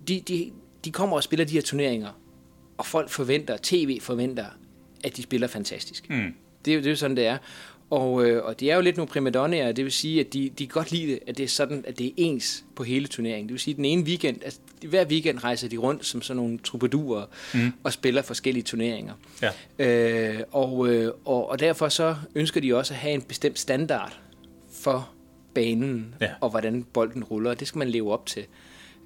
De, 0.08 0.22
de, 0.28 0.50
de 0.84 0.92
kommer 0.92 1.16
og 1.16 1.22
spiller 1.22 1.44
de 1.44 1.52
her 1.52 1.62
turneringer, 1.62 2.20
og 2.78 2.86
folk 2.86 3.10
forventer, 3.10 3.56
tv 3.62 4.00
forventer, 4.00 4.46
at 5.04 5.16
de 5.16 5.22
spiller 5.22 5.46
fantastisk. 5.46 6.10
Mm. 6.10 6.34
Det, 6.64 6.70
er 6.70 6.74
jo, 6.74 6.80
det 6.80 6.86
er 6.86 6.90
jo 6.90 6.96
sådan, 6.96 7.16
det 7.16 7.26
er. 7.26 7.38
Og, 7.90 8.26
øh, 8.26 8.44
og 8.44 8.60
det 8.60 8.70
er 8.70 8.74
jo 8.74 8.80
lidt 8.80 8.96
nogle 8.96 9.08
primadonnaer, 9.08 9.72
det 9.72 9.84
vil 9.84 9.92
sige, 9.92 10.20
at 10.20 10.32
de, 10.32 10.50
de 10.58 10.66
kan 10.66 10.74
godt 10.74 10.92
lide 10.92 11.18
at 11.26 11.38
det 11.38 11.44
er 11.44 11.48
sådan, 11.48 11.84
at 11.88 11.98
det 11.98 12.06
er 12.06 12.10
ens 12.16 12.64
på 12.76 12.82
hele 12.82 13.06
turneringen. 13.06 13.48
Det 13.48 13.52
vil 13.52 13.60
sige, 13.60 13.72
at 13.72 13.76
den 13.76 13.84
ene 13.84 14.02
weekend, 14.02 14.36
altså 14.44 14.60
hver 14.86 15.04
weekend 15.04 15.44
rejser 15.44 15.68
de 15.68 15.76
rundt 15.76 16.06
som 16.06 16.22
sådan 16.22 16.36
nogle 16.36 16.58
troubadurer 16.58 17.26
mm. 17.54 17.72
og 17.84 17.92
spiller 17.92 18.22
forskellige 18.22 18.62
turneringer. 18.62 19.14
Ja. 19.42 19.50
Øh, 19.78 20.40
og, 20.52 20.88
øh, 20.88 21.12
og, 21.24 21.50
og 21.50 21.60
derfor 21.60 21.88
så 21.88 22.16
ønsker 22.34 22.60
de 22.60 22.76
også 22.76 22.94
at 22.94 23.00
have 23.00 23.14
en 23.14 23.22
bestemt 23.22 23.58
standard 23.58 24.18
for 24.72 25.08
banen, 25.54 26.14
ja. 26.20 26.30
og 26.40 26.50
hvordan 26.50 26.82
bolden 26.92 27.24
ruller, 27.24 27.54
det 27.54 27.68
skal 27.68 27.78
man 27.78 27.88
leve 27.88 28.12
op 28.12 28.26
til. 28.26 28.44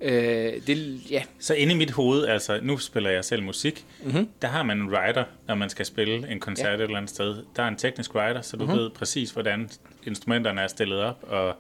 Øh, 0.03 0.53
det, 0.67 1.01
ja. 1.11 1.23
Så 1.39 1.55
inde 1.55 1.73
i 1.73 1.77
mit 1.77 1.91
hoved, 1.91 2.27
altså 2.27 2.59
nu 2.63 2.79
spiller 2.79 3.11
jeg 3.11 3.25
selv 3.25 3.43
musik, 3.43 3.85
mm-hmm. 4.05 4.29
der 4.43 4.49
har 4.49 4.63
man 4.63 4.79
en 4.79 4.91
writer, 4.91 5.25
når 5.49 5.55
man 5.55 5.71
skal 5.71 5.87
spille 5.87 6.31
en 6.31 6.41
koncert 6.41 6.69
ja. 6.69 6.75
et 6.75 6.81
eller 6.81 6.97
andet 6.97 7.11
sted. 7.11 7.37
Der 7.57 7.63
er 7.63 7.69
en 7.69 7.77
teknisk 7.77 8.15
writer, 8.15 8.41
så 8.41 8.57
du 8.57 8.65
mm-hmm. 8.65 8.79
ved 8.79 8.91
præcis, 8.91 9.31
hvordan 9.31 9.71
instrumenterne 10.07 10.61
er 10.61 10.69
stillet 10.69 10.99
op, 11.01 11.25
og 11.29 11.55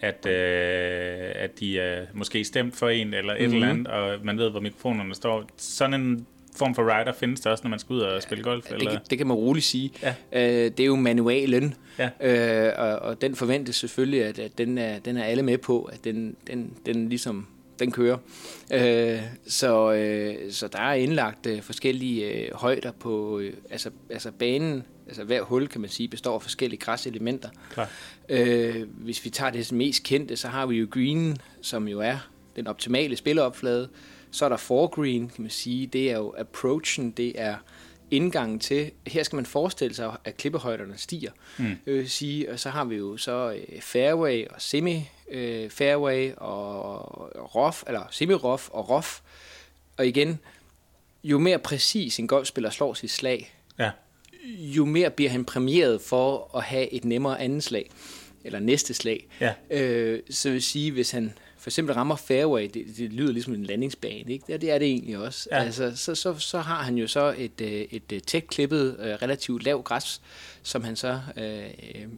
at, 0.00 0.26
øh, 0.26 1.32
at 1.34 1.60
de 1.60 1.78
er 1.78 2.06
måske 2.14 2.44
stemt 2.44 2.76
for 2.76 2.88
en, 2.88 3.14
eller 3.14 3.34
et 3.34 3.40
mm-hmm. 3.40 3.54
eller 3.54 3.68
andet, 3.68 3.86
og 3.86 4.18
man 4.22 4.38
ved, 4.38 4.50
hvor 4.50 4.60
mikrofonerne 4.60 5.14
står. 5.14 5.44
Sådan 5.56 6.00
en 6.00 6.26
form 6.56 6.74
for 6.74 6.82
writer 6.82 7.12
findes 7.12 7.40
der 7.40 7.50
også, 7.50 7.64
når 7.64 7.70
man 7.70 7.78
skal 7.78 7.94
ud 7.94 8.00
og 8.00 8.22
spille 8.22 8.44
golf? 8.44 8.70
Eller? 8.70 8.90
Det, 8.90 9.10
det 9.10 9.18
kan 9.18 9.26
man 9.26 9.36
roligt 9.36 9.66
sige. 9.66 9.92
Ja. 10.02 10.14
Øh, 10.32 10.70
det 10.70 10.80
er 10.80 10.86
jo 10.86 10.96
manualen, 10.96 11.74
ja. 11.98 12.10
øh, 12.20 12.72
og, 12.78 12.98
og 12.98 13.20
den 13.20 13.34
forventes 13.36 13.76
selvfølgelig, 13.76 14.24
at, 14.24 14.38
at 14.38 14.58
den, 14.58 14.78
er, 14.78 14.98
den 14.98 15.16
er 15.16 15.24
alle 15.24 15.42
med 15.42 15.58
på, 15.58 15.82
at 15.82 16.04
den, 16.04 16.36
den, 16.46 16.72
den 16.86 17.08
ligesom 17.08 17.46
den 17.78 17.92
kører. 17.92 18.18
Øh, 18.72 19.20
så, 19.46 19.92
øh, 19.92 20.52
så 20.52 20.68
der 20.68 20.78
er 20.78 20.94
indlagt 20.94 21.46
øh, 21.46 21.62
forskellige 21.62 22.32
øh, 22.32 22.54
højder 22.54 22.92
på 22.92 23.38
øh, 23.38 23.52
altså, 23.70 23.90
altså 24.10 24.30
banen. 24.30 24.82
Altså 25.06 25.24
hver 25.24 25.42
hul, 25.42 25.68
kan 25.68 25.80
man 25.80 25.90
sige, 25.90 26.08
består 26.08 26.34
af 26.34 26.42
forskellige 26.42 26.80
græselementer. 26.80 27.48
Klar. 27.70 27.90
Øh, 28.28 28.88
hvis 28.88 29.24
vi 29.24 29.30
tager 29.30 29.50
det 29.50 29.72
mest 29.72 30.02
kendte, 30.02 30.36
så 30.36 30.48
har 30.48 30.66
vi 30.66 30.76
jo 30.76 30.86
green, 30.90 31.36
som 31.62 31.88
jo 31.88 32.00
er 32.00 32.28
den 32.56 32.66
optimale 32.66 33.16
spilleopflade. 33.16 33.88
Så 34.30 34.44
er 34.44 34.48
der 34.48 34.56
foregreen, 34.56 35.28
kan 35.28 35.42
man 35.42 35.50
sige. 35.50 35.86
Det 35.86 36.10
er 36.10 36.16
jo 36.16 36.34
approachen, 36.38 37.10
det 37.10 37.32
er 37.40 37.56
indgangen 38.10 38.58
til, 38.58 38.90
her 39.06 39.22
skal 39.22 39.36
man 39.36 39.46
forestille 39.46 39.94
sig, 39.94 40.16
at 40.24 40.36
klippehøjderne 40.36 40.98
stiger. 40.98 41.30
Mm. 41.58 41.76
Øh, 41.86 42.08
sige, 42.08 42.50
og 42.50 42.60
så 42.60 42.70
har 42.70 42.84
vi 42.84 42.96
jo 42.96 43.16
så 43.16 43.52
øh, 43.52 43.80
fairway 43.80 44.46
og 44.48 44.62
semi 44.62 45.08
øh, 45.30 45.70
fairway 45.70 46.32
og 46.36 47.54
rough, 47.54 47.76
eller 47.86 48.02
semi-rough 48.10 48.62
og 48.70 48.90
rough. 48.90 49.08
Og 49.96 50.06
igen, 50.06 50.38
jo 51.24 51.38
mere 51.38 51.58
præcis 51.58 52.18
en 52.18 52.28
golfspiller 52.28 52.70
slår 52.70 52.94
sit 52.94 53.10
slag, 53.10 53.54
ja. 53.78 53.90
jo 54.58 54.84
mere 54.84 55.10
bliver 55.10 55.30
han 55.30 55.44
præmieret 55.44 56.00
for 56.00 56.56
at 56.56 56.62
have 56.62 56.92
et 56.92 57.04
nemmere 57.04 57.40
andet 57.40 57.64
slag, 57.64 57.90
eller 58.44 58.58
næste 58.58 58.94
slag. 58.94 59.28
Ja. 59.40 59.54
Øh, 59.70 60.20
så 60.30 60.50
vil 60.50 60.62
sige, 60.62 60.92
hvis 60.92 61.10
han 61.10 61.32
for 61.66 61.70
eksempel 61.70 61.94
rammer 61.94 62.16
fairway, 62.16 62.70
det, 62.74 62.84
det 62.96 63.12
lyder 63.12 63.32
ligesom 63.32 63.54
en 63.54 63.64
landingsbane, 63.64 64.32
ikke? 64.32 64.44
Det, 64.46 64.60
det 64.60 64.70
er 64.70 64.78
det 64.78 64.88
egentlig 64.88 65.18
også. 65.18 65.48
Ja. 65.52 65.58
Altså, 65.58 65.96
så, 65.96 66.14
så, 66.14 66.38
så 66.38 66.58
har 66.58 66.82
han 66.82 66.98
jo 66.98 67.06
så 67.06 67.34
et, 67.38 67.60
øh, 67.60 67.68
et, 67.68 68.02
et 68.12 68.24
tæt 68.26 68.46
klippet, 68.46 68.96
øh, 69.00 69.14
relativt 69.22 69.62
lav 69.62 69.82
græs, 69.82 70.22
som 70.62 70.84
han 70.84 70.96
så 70.96 71.20
øh, 71.36 71.42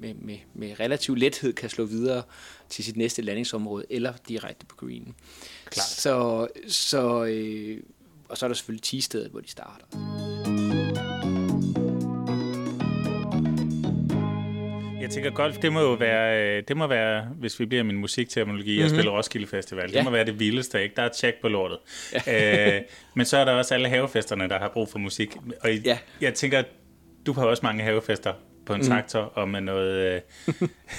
med, 0.00 0.14
med, 0.14 0.38
med 0.54 0.80
relativ 0.80 1.14
lethed 1.14 1.52
kan 1.52 1.70
slå 1.70 1.84
videre 1.84 2.22
til 2.68 2.84
sit 2.84 2.96
næste 2.96 3.22
landingsområde, 3.22 3.84
eller 3.90 4.12
direkte 4.28 4.66
på 4.66 4.76
greenen. 4.76 5.14
Klart. 5.64 5.86
Så, 5.86 6.48
så, 6.68 7.24
øh, 7.24 7.80
og 8.28 8.38
så 8.38 8.46
er 8.46 8.48
der 8.48 8.54
selvfølgelig 8.54 8.82
10 8.82 9.00
stedet, 9.00 9.30
hvor 9.30 9.40
de 9.40 9.50
starter. 9.50 10.57
Jeg 15.08 15.14
tænker, 15.14 15.30
golf, 15.30 15.58
det 15.58 15.72
må 15.72 15.80
jo 15.80 15.92
være, 15.92 16.56
øh, 16.58 16.62
det 16.68 16.76
må 16.76 16.86
være 16.86 17.28
hvis 17.38 17.60
vi 17.60 17.66
bliver 17.66 17.82
min 17.82 17.96
musikterminologi, 17.96 18.70
mm-hmm. 18.70 18.82
jeg 18.82 18.90
spiller 18.90 19.12
Roskilde 19.12 19.46
Festival, 19.46 19.90
ja. 19.90 19.96
det 19.96 20.04
må 20.04 20.10
være 20.10 20.24
det 20.24 20.40
vildeste, 20.40 20.82
ikke? 20.82 20.94
Der 20.96 21.02
er 21.02 21.08
tjek 21.08 21.34
på 21.40 21.48
lortet. 21.48 21.78
Ja. 22.26 22.76
øh, 22.76 22.82
men 23.14 23.26
så 23.26 23.36
er 23.36 23.44
der 23.44 23.52
også 23.52 23.74
alle 23.74 23.88
havefesterne, 23.88 24.48
der 24.48 24.58
har 24.58 24.68
brug 24.68 24.88
for 24.88 24.98
musik. 24.98 25.36
Og 25.60 25.74
ja. 25.74 25.98
jeg 26.20 26.34
tænker, 26.34 26.62
du 27.26 27.32
har 27.32 27.46
også 27.46 27.60
mange 27.66 27.82
havefester 27.82 28.32
på 28.68 28.74
en 28.74 28.80
mm. 28.80 28.86
traktor 28.86 29.20
og 29.20 29.48
med 29.48 29.60
noget, 29.60 30.22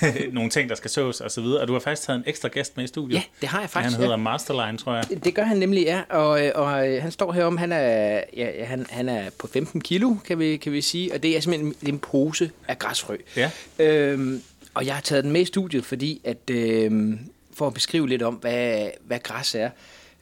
øh, 0.03 0.31
nogle 0.33 0.49
ting, 0.49 0.69
der 0.69 0.75
skal 0.75 0.89
sås 0.89 1.21
og 1.21 1.31
så 1.31 1.41
videre. 1.41 1.61
Og 1.61 1.67
du 1.67 1.73
har 1.73 1.79
faktisk 1.79 2.07
taget 2.07 2.17
en 2.17 2.23
ekstra 2.27 2.49
gæst 2.49 2.77
med 2.77 2.83
i 2.83 2.87
studiet. 2.87 3.15
Ja, 3.15 3.23
det 3.41 3.49
har 3.49 3.59
jeg 3.59 3.69
faktisk. 3.69 3.93
Han 3.93 4.01
hedder 4.01 4.17
ja. 4.17 4.23
Masterline, 4.23 4.77
tror 4.77 4.95
jeg. 4.95 5.23
Det 5.23 5.35
gør 5.35 5.43
han 5.43 5.57
nemlig, 5.57 5.83
ja. 5.83 6.01
Og, 6.09 6.45
øh, 6.45 6.51
og 6.55 6.87
øh, 6.87 7.01
han 7.01 7.11
står 7.11 7.31
herom, 7.31 7.57
han 7.57 7.71
er, 7.71 8.21
ja, 8.37 8.65
han, 8.65 8.85
han 8.89 9.09
er 9.09 9.29
på 9.39 9.47
15 9.47 9.81
kilo, 9.81 10.15
kan 10.25 10.39
vi, 10.39 10.57
kan 10.57 10.71
vi 10.71 10.81
sige. 10.81 11.13
Og 11.13 11.23
det 11.23 11.37
er 11.37 11.39
simpelthen 11.39 11.93
en 11.93 11.99
pose 11.99 12.51
af 12.67 12.79
græsfrø. 12.79 13.17
Ja. 13.35 13.51
Øhm, 13.79 14.41
og 14.73 14.85
jeg 14.85 14.93
har 14.93 15.01
taget 15.01 15.23
den 15.23 15.31
med 15.31 15.41
i 15.41 15.45
studiet, 15.45 15.85
fordi 15.85 16.21
at, 16.23 16.49
øh, 16.51 17.13
for 17.53 17.67
at 17.67 17.73
beskrive 17.73 18.09
lidt 18.09 18.21
om, 18.21 18.33
hvad, 18.33 18.89
hvad 19.03 19.19
græs 19.19 19.55
er. 19.55 19.69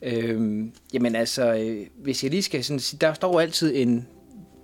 Øhm, 0.02 0.72
jamen 0.94 1.16
altså, 1.16 1.54
øh, 1.54 1.88
hvis 1.96 2.24
jeg 2.24 2.32
lige 2.32 2.44
skal 2.44 2.64
sådan 2.64 2.80
sige, 2.80 2.98
der 3.02 3.14
står 3.14 3.42
altid 3.42 3.76
en, 3.76 4.08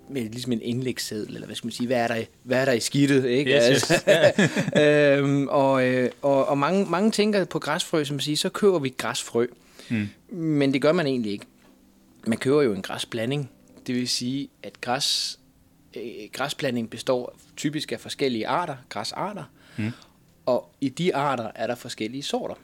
med 0.08 0.22
ligesom 0.22 0.52
en 0.52 0.62
indlægsseddel, 0.62 1.34
eller 1.34 1.46
hvad 1.46 1.56
skal 1.56 1.66
man 1.66 1.72
sige, 1.72 1.86
hvad 1.86 1.96
er 1.96 2.08
der, 2.08 2.24
hvad 2.42 2.60
er 2.60 2.64
der 2.64 2.72
i 2.72 2.80
skidtet, 2.80 3.24
ikke? 3.24 3.56
Yes, 3.56 3.62
altså, 3.62 3.94
yes. 3.94 5.18
øhm, 5.20 5.48
og, 5.48 5.86
øh, 5.86 6.10
og, 6.22 6.48
og 6.48 6.58
mange, 6.58 6.86
mange 6.90 7.10
tænker 7.10 7.44
på 7.44 7.58
græsfrø, 7.58 8.04
som 8.04 8.20
siger, 8.20 8.36
så 8.36 8.48
køber 8.48 8.78
vi 8.78 8.94
græsfrø. 8.98 9.46
Mm. 9.90 10.08
Men 10.30 10.72
det 10.72 10.82
gør 10.82 10.92
man 10.92 11.06
egentlig 11.06 11.32
ikke. 11.32 11.46
Man 12.26 12.38
køber 12.38 12.62
jo 12.62 12.72
en 12.72 12.82
græsblanding. 12.82 13.50
Det 13.86 13.94
vil 13.94 14.08
sige, 14.08 14.48
at 14.62 14.80
græs, 14.80 15.38
øh, 15.96 16.02
græsblanding 16.32 16.90
består 16.90 17.36
typisk 17.56 17.92
af 17.92 18.00
forskellige 18.00 18.48
arter, 18.48 18.76
græsarter, 18.88 19.44
mm. 19.76 19.90
og 20.46 20.74
i 20.80 20.88
de 20.88 21.14
arter 21.14 21.50
er 21.54 21.66
der 21.66 21.74
forskellige 21.74 22.22
sorter. 22.22 22.54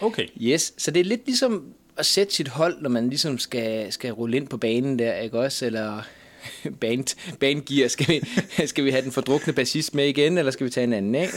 Okay. 0.00 0.26
Yes, 0.40 0.74
så 0.78 0.90
det 0.90 1.00
er 1.00 1.04
lidt 1.04 1.26
ligesom 1.26 1.74
at 1.96 2.06
sætte 2.06 2.34
sit 2.34 2.48
hold, 2.48 2.82
når 2.82 2.90
man 2.90 3.08
ligesom 3.08 3.38
skal, 3.38 3.92
skal 3.92 4.12
rulle 4.12 4.36
ind 4.36 4.48
på 4.48 4.56
banen 4.56 4.98
der, 4.98 5.14
ikke 5.14 5.38
også? 5.38 5.66
Eller 5.66 6.02
band, 6.80 7.36
bandgear. 7.40 7.88
Skal 7.88 8.08
vi, 8.08 8.20
skal 8.72 8.84
vi 8.84 8.90
have 8.90 9.02
den 9.02 9.12
fordrukne 9.12 9.52
bassist 9.52 9.94
med 9.94 10.06
igen, 10.06 10.38
eller 10.38 10.52
skal 10.52 10.66
vi 10.66 10.70
tage 10.70 10.84
en 10.84 10.92
anden 10.92 11.14
af? 11.14 11.28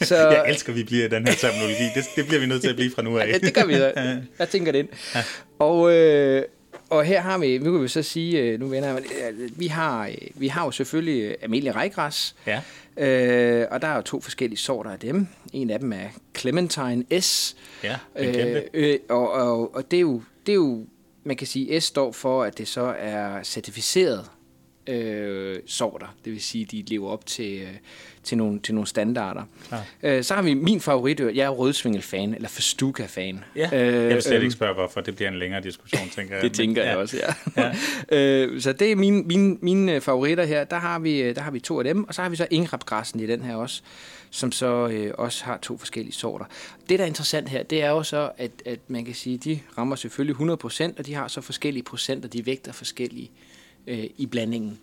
Så, 0.00 0.16
jeg 0.16 0.44
elsker, 0.48 0.72
at 0.72 0.78
vi 0.78 0.84
bliver 0.84 1.08
den 1.08 1.26
her 1.26 1.34
terminologi. 1.34 1.84
Det, 1.94 2.04
det 2.16 2.26
bliver 2.26 2.40
vi 2.40 2.46
nødt 2.46 2.62
til 2.62 2.68
at 2.68 2.76
blive 2.76 2.90
fra 2.94 3.02
nu 3.02 3.18
af. 3.18 3.28
ja, 3.28 3.38
det 3.38 3.54
gør 3.54 3.64
vi 3.64 3.74
så. 3.74 3.92
Jeg 4.38 4.48
tænker 4.48 4.72
det 4.72 4.78
ind. 4.78 4.88
Ja. 5.14 5.22
Og, 5.58 5.92
øh, 5.92 6.42
og 6.90 7.04
her 7.04 7.20
har 7.20 7.38
vi, 7.38 7.58
nu 7.58 7.72
kan 7.72 7.82
vi 7.82 7.88
så 7.88 8.02
sige, 8.02 8.40
øh, 8.40 8.60
nu 8.60 8.66
vender 8.66 8.88
jeg, 8.88 9.02
vi 9.56 9.66
har, 9.66 10.06
øh, 10.06 10.14
vi 10.34 10.48
har 10.48 10.64
jo 10.64 10.70
selvfølgelig 10.70 11.36
Amelia 11.44 11.72
Rejgræs, 11.72 12.34
ja. 12.46 12.60
øh, 12.96 13.66
og 13.70 13.82
der 13.82 13.88
er 13.88 13.96
jo 13.96 14.02
to 14.02 14.20
forskellige 14.20 14.58
sorter 14.58 14.90
af 14.90 14.98
dem. 14.98 15.26
En 15.52 15.70
af 15.70 15.78
dem 15.78 15.92
er 15.92 16.08
Clementine 16.38 17.20
S. 17.20 17.56
Ja, 17.84 17.96
øh, 18.18 18.62
øh, 18.74 18.98
og, 19.08 19.32
og, 19.32 19.74
og 19.74 19.90
det 19.90 19.96
er 19.96 20.00
jo, 20.00 20.22
det 20.46 20.52
er 20.52 20.56
jo 20.56 20.86
man 21.24 21.36
kan 21.36 21.46
sige, 21.46 21.80
S 21.80 21.84
står 21.84 22.12
for, 22.12 22.42
at 22.44 22.58
det 22.58 22.68
så 22.68 22.94
er 22.98 23.42
certificeret 23.42 24.24
øh, 24.86 25.58
sorter. 25.66 26.14
Det 26.24 26.32
vil 26.32 26.42
sige, 26.42 26.64
de 26.64 26.84
lever 26.86 27.10
op 27.10 27.26
til, 27.26 27.60
øh, 27.62 27.68
til, 28.22 28.38
nogle, 28.38 28.60
til 28.60 28.74
nogle 28.74 28.86
standarder. 28.86 29.42
Øh, 30.02 30.24
så 30.24 30.34
har 30.34 30.42
vi 30.42 30.54
min 30.54 30.80
favorit, 30.80 31.20
jeg 31.20 31.36
er 31.36 31.48
rødsvingel-fan, 31.48 32.34
eller 32.34 32.48
Festuca-fan. 32.48 33.44
Ja. 33.56 33.70
Øh, 33.72 33.94
jeg 33.94 34.14
vil 34.14 34.22
slet 34.22 34.42
ikke 34.42 34.50
spørge, 34.50 34.74
hvorfor. 34.74 35.00
Det 35.00 35.16
bliver 35.16 35.28
en 35.28 35.38
længere 35.38 35.60
diskussion, 35.60 36.08
tænker 36.16 36.34
jeg. 36.34 36.44
det 36.44 36.52
tænker 36.52 36.82
Men, 36.82 36.88
jeg 36.88 36.94
ja. 36.94 37.00
også, 37.00 37.16
ja. 37.56 37.62
ja. 37.62 37.74
øh, 38.46 38.60
så 38.60 38.72
det 38.72 38.92
er 38.92 38.96
mine, 38.96 39.22
mine, 39.22 39.56
mine 39.60 40.00
favoritter 40.00 40.44
her. 40.44 40.64
Der 40.64 40.78
har, 40.78 40.98
vi, 40.98 41.32
der 41.32 41.40
har 41.40 41.50
vi 41.50 41.60
to 41.60 41.78
af 41.78 41.84
dem, 41.84 42.04
og 42.04 42.14
så 42.14 42.22
har 42.22 42.28
vi 42.28 42.36
så 42.36 42.46
ingrapgræssen 42.50 43.20
i 43.20 43.26
den 43.26 43.42
her 43.42 43.54
også 43.54 43.82
som 44.30 44.52
så 44.52 44.88
øh, 44.88 45.14
også 45.18 45.44
har 45.44 45.58
to 45.62 45.78
forskellige 45.78 46.14
sorter. 46.14 46.44
Det, 46.88 46.98
der 46.98 47.04
er 47.04 47.08
interessant 47.08 47.48
her, 47.48 47.62
det 47.62 47.82
er 47.82 47.90
jo 47.90 48.02
så, 48.02 48.30
at, 48.38 48.50
at 48.66 48.78
man 48.88 49.04
kan 49.04 49.14
sige, 49.14 49.38
de 49.38 49.60
rammer 49.78 49.96
selvfølgelig 49.96 50.36
100%, 50.36 50.98
og 50.98 51.06
de 51.06 51.14
har 51.14 51.28
så 51.28 51.40
forskellige 51.40 51.82
procenter, 51.82 52.28
de 52.28 52.46
vægter 52.46 52.72
forskellige 52.72 53.30
øh, 53.30 53.53
i 54.16 54.26
blandingen. 54.26 54.78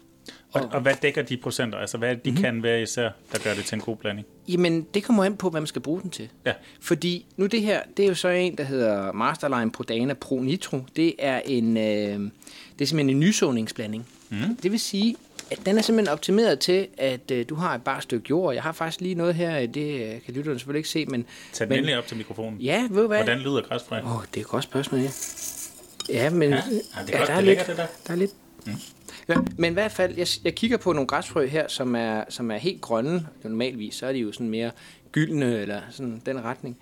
Og, 0.52 0.70
og 0.72 0.82
hvad 0.82 0.94
dækker 1.02 1.22
de 1.22 1.38
procenter? 1.38 1.78
Altså 1.78 1.98
hvad 1.98 2.16
de 2.16 2.30
mm-hmm. 2.30 2.44
kan 2.44 2.64
være 2.64 2.82
især, 2.82 3.10
der 3.32 3.40
gør 3.44 3.54
det 3.54 3.66
til 3.66 3.76
en 3.76 3.82
god 3.82 3.96
blanding? 3.96 4.28
Jamen, 4.48 4.88
det 4.94 5.04
kommer 5.04 5.24
an 5.24 5.38
på, 5.38 5.50
hvad 5.50 5.62
man 5.62 5.68
skal 5.68 5.82
bruge 5.82 6.02
den 6.02 6.10
til. 6.10 6.30
Ja. 6.46 6.54
Fordi 6.82 7.26
nu 7.38 7.46
det 7.46 7.62
her, 7.62 7.82
det 7.98 8.06
er 8.06 8.10
jo 8.10 8.16
så 8.16 8.28
en, 8.28 8.58
der 8.58 8.64
hedder 8.64 9.12
Masterline 9.12 9.72
Prodana 9.72 10.14
Pro 10.14 10.40
Nitro. 10.40 10.80
Det 10.96 11.16
er 11.20 11.42
en, 11.46 11.78
øh, 11.78 11.84
det 11.84 12.82
er 12.82 12.86
simpelthen 12.86 13.10
en 13.10 13.20
nysåningsblanding. 13.20 14.08
Mm. 14.30 14.56
Det 14.64 14.72
vil 14.72 14.80
sige, 14.80 15.16
at 15.52 15.60
den 15.66 15.78
er 15.78 15.82
simpelthen 15.82 16.14
optimeret 16.14 16.60
til, 16.60 16.88
at 16.98 17.32
øh, 17.32 17.46
du 17.50 17.56
har 17.56 17.76
et 17.76 17.84
bare 17.84 18.02
stykke 18.02 18.26
jord. 18.30 18.54
Jeg 18.54 18.64
har 18.64 18.72
faktisk 18.72 19.02
lige 19.02 19.16
noget 19.16 19.36
her, 19.36 19.68
det 19.68 20.14
øh, 20.14 20.22
kan 20.22 20.34
lytterne 20.34 20.60
selvfølgelig 20.60 20.80
ikke 20.80 20.90
se, 20.90 21.06
men... 21.06 21.26
Tag 21.54 21.70
den 21.70 21.86
men, 21.86 21.98
op 21.98 22.08
til 22.08 22.18
mikrofonen. 22.18 22.60
Ja, 22.60 22.88
ved 22.90 23.02
du 23.02 23.08
hvad? 23.08 23.18
Hvordan 23.18 23.40
lyder 23.40 23.62
græsfrø? 23.62 24.00
Åh, 24.00 24.16
oh, 24.16 24.24
det 24.34 24.38
er 24.38 24.42
et 24.42 24.48
godt 24.48 24.64
spørgsmål, 24.64 25.02
ja. 25.02 25.10
Ja, 26.10 26.30
men... 26.30 26.50
Ja, 26.50 26.56
ja, 26.56 26.62
det 26.62 27.16
er 27.16 27.18
godt, 27.18 27.28
der 27.28 27.36
det 27.36 27.38
er 27.38 27.42
ligger 27.42 27.64
lidt, 27.64 27.68
det 27.68 27.78
der. 27.78 27.86
Der 28.08 28.14
er 28.14 28.18
lidt... 28.18 28.32
Mm. 28.66 28.74
Ja, 29.30 29.36
men 29.58 29.72
i 29.72 29.74
hvert 29.74 29.92
fald, 29.92 30.18
jeg, 30.18 30.28
jeg 30.44 30.56
kigger 30.56 30.78
på 30.78 30.94
nogle 30.94 31.08
græsfrø 31.08 31.48
her, 31.48 31.68
som 31.68 31.96
er, 31.96 32.24
som 32.30 32.52
er 32.52 32.58
helt 32.58 32.82
grønne. 32.82 33.28
Normalvis, 33.44 33.96
så 33.96 34.06
er 34.06 34.14
de 34.14 34.20
jo 34.20 34.32
sådan 34.32 34.50
mere 34.50 34.72
gyldne, 35.12 35.60
eller 35.60 35.82
sådan 35.90 36.22
den 36.26 36.44
retning. 36.44 36.78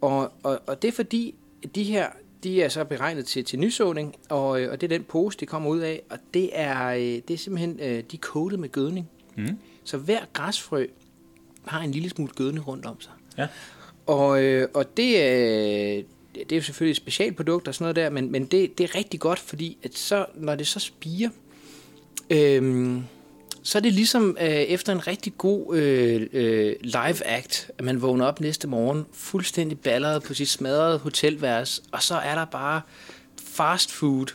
Og, 0.00 0.32
og, 0.42 0.60
og 0.66 0.82
det 0.82 0.88
er 0.88 0.92
fordi, 0.92 1.34
de 1.74 1.84
her, 1.84 2.06
de 2.42 2.62
er 2.62 2.68
så 2.68 2.84
beregnet 2.84 3.26
til, 3.26 3.44
til 3.44 3.58
nysåning, 3.58 4.14
og, 4.28 4.60
øh, 4.60 4.72
og 4.72 4.80
det 4.80 4.92
er 4.92 4.98
den 4.98 5.04
pose, 5.04 5.38
de 5.38 5.46
kommer 5.46 5.70
ud 5.70 5.78
af, 5.78 6.02
og 6.10 6.18
det 6.34 6.50
er, 6.52 6.88
øh, 6.88 7.00
det 7.00 7.30
er 7.30 7.36
simpelthen, 7.38 7.80
øh, 7.80 7.86
de 7.86 8.16
er 8.16 8.20
coated 8.20 8.58
med 8.58 8.68
gødning. 8.68 9.08
Mm. 9.36 9.58
Så 9.84 9.96
hver 9.96 10.20
græsfrø 10.32 10.86
har 11.64 11.80
en 11.80 11.90
lille 11.90 12.10
smule 12.10 12.32
gødning 12.36 12.68
rundt 12.68 12.86
om 12.86 13.00
sig. 13.00 13.12
Ja. 13.38 13.46
Og, 14.06 14.28
og 14.74 14.96
det, 14.96 16.04
det 16.38 16.52
er 16.52 16.56
jo 16.56 16.62
selvfølgelig 16.62 16.90
et 16.90 16.96
specialprodukt 16.96 17.68
og 17.68 17.74
sådan 17.74 17.84
noget 17.84 17.96
der, 17.96 18.10
men, 18.10 18.32
men 18.32 18.44
det, 18.44 18.78
det 18.78 18.84
er 18.84 18.94
rigtig 18.94 19.20
godt, 19.20 19.38
fordi 19.38 19.78
at 19.82 19.98
så, 19.98 20.26
når 20.34 20.54
det 20.54 20.66
så 20.66 20.80
spiger, 20.80 21.30
øh, 22.30 22.96
så 23.62 23.78
er 23.78 23.82
det 23.82 23.92
ligesom 23.92 24.36
øh, 24.40 24.46
efter 24.48 24.92
en 24.92 25.06
rigtig 25.06 25.32
god 25.38 25.76
øh, 25.76 26.26
øh, 26.32 26.74
live 26.80 27.26
act, 27.26 27.70
at 27.78 27.84
man 27.84 28.02
vågner 28.02 28.24
op 28.26 28.40
næste 28.40 28.68
morgen 28.68 29.06
fuldstændig 29.12 29.78
balleret 29.80 30.22
på 30.22 30.34
sit 30.34 30.48
smadrede 30.48 30.98
hotelværelse, 30.98 31.82
og 31.92 32.02
så 32.02 32.14
er 32.14 32.34
der 32.34 32.44
bare 32.44 32.80
fast 33.42 33.92
food 33.92 34.26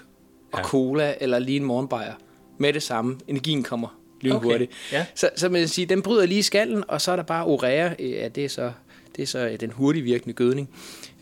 og 0.51 0.59
Ja. 0.59 0.63
cola 0.63 1.15
eller 1.21 1.39
lige 1.39 1.55
en 1.57 1.63
morgenbajer 1.63 2.13
med 2.57 2.73
det 2.73 2.83
samme. 2.83 3.19
Energien 3.27 3.63
kommer 3.63 3.99
lynhurtigt. 4.21 4.71
Okay, 4.71 4.97
ja. 4.97 5.05
Så, 5.15 5.29
så 5.35 5.49
man 5.49 5.61
kan 5.61 5.67
sige, 5.67 5.85
den 5.85 6.01
bryder 6.01 6.25
lige 6.25 6.43
skallen, 6.43 6.83
og 6.87 7.01
så 7.01 7.11
er 7.11 7.15
der 7.15 7.23
bare 7.23 7.47
urea, 7.47 7.93
ja, 7.99 8.27
det 8.27 8.45
er 8.45 8.49
så, 8.49 8.71
det 9.15 9.21
er 9.23 9.27
så 9.27 9.47
øh, 9.47 9.59
den 9.59 9.71
hurtigt 9.71 10.05
virkende 10.05 10.33
gødning. 10.33 10.69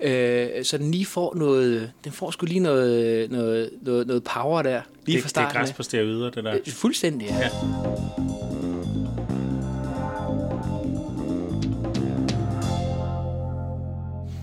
Øh, 0.02 0.48
så 0.64 0.78
den 0.78 0.92
lige 0.92 1.06
får 1.06 1.36
noget, 1.36 1.92
den 2.04 2.12
får 2.12 2.32
sgu 2.32 2.46
lige 2.46 2.60
noget, 2.60 3.32
noget, 3.32 3.70
noget, 3.82 4.08
noget 4.08 4.24
power 4.24 4.62
der, 4.62 4.82
lige 5.06 5.16
det, 5.16 5.24
fra 5.24 5.28
det 5.28 5.38
er 5.38 5.50
starten. 5.50 5.58
græs 5.58 5.74
på 5.74 5.84
steroider, 5.84 6.30
det 6.30 6.44
der. 6.44 6.54
Øh, 6.54 6.74
Fuldstændig, 6.74 7.28
ja. 7.28 7.38
Ja. 7.38 7.50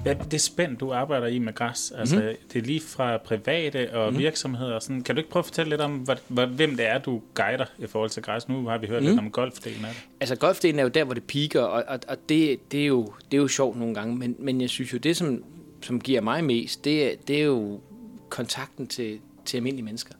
Ja, 0.08 0.14
det 0.30 0.40
spænd, 0.40 0.76
du 0.76 0.92
arbejder 0.92 1.26
i 1.26 1.38
med 1.38 1.54
græs, 1.54 1.92
altså 1.98 2.16
Mhm. 2.16 2.24
mm-hmm. 2.24 2.38
det 2.52 2.58
er 2.62 2.66
lige 2.66 2.80
fra 2.80 3.16
private 3.16 3.92
og 3.94 4.06
mm-hmm. 4.08 4.22
virksomheder 4.22 4.74
og 4.74 4.82
sådan. 4.82 5.02
Kan 5.02 5.14
du 5.14 5.18
ikke 5.18 5.30
prøve 5.30 5.40
at 5.40 5.44
fortælle 5.46 5.70
lidt 5.70 5.80
om, 5.80 6.06
hvad, 6.28 6.46
hvem 6.46 6.76
det 6.76 6.86
er, 6.86 6.98
du 6.98 7.22
guider 7.34 7.64
i 7.78 7.86
forhold 7.86 8.10
til 8.10 8.22
græs? 8.22 8.48
Nu 8.48 8.66
har 8.66 8.78
vi 8.78 8.86
hørt 8.86 9.02
mm. 9.02 9.08
lidt 9.08 9.18
om 9.18 9.30
golfdelen 9.30 9.84
af 9.84 9.90
det. 9.94 10.02
Altså 10.20 10.36
golfdelen 10.36 10.78
er 10.78 10.82
jo 10.82 10.88
der, 10.88 11.04
hvor 11.04 11.14
det 11.14 11.24
piker, 11.24 11.60
og, 11.60 11.84
og, 11.88 12.00
og 12.08 12.16
det, 12.28 12.72
det, 12.72 12.82
er 12.82 12.86
jo, 12.86 13.12
det 13.30 13.36
er 13.36 13.42
jo 13.42 13.48
sjovt 13.48 13.78
nogle 13.78 13.94
gange, 13.94 14.16
men, 14.16 14.36
men 14.38 14.60
jeg 14.60 14.70
synes 14.70 14.92
jo, 14.92 14.98
det 14.98 15.16
som, 15.16 15.44
som 15.82 16.00
giver 16.00 16.20
mig 16.20 16.44
mest, 16.44 16.84
det, 16.84 17.04
er- 17.12 17.16
det 17.28 17.38
er 17.40 17.44
jo 17.44 17.80
kontakten 18.28 18.86
til, 18.86 19.18
til 19.44 19.56
almindelige 19.56 19.84
mennesker. 19.84 20.14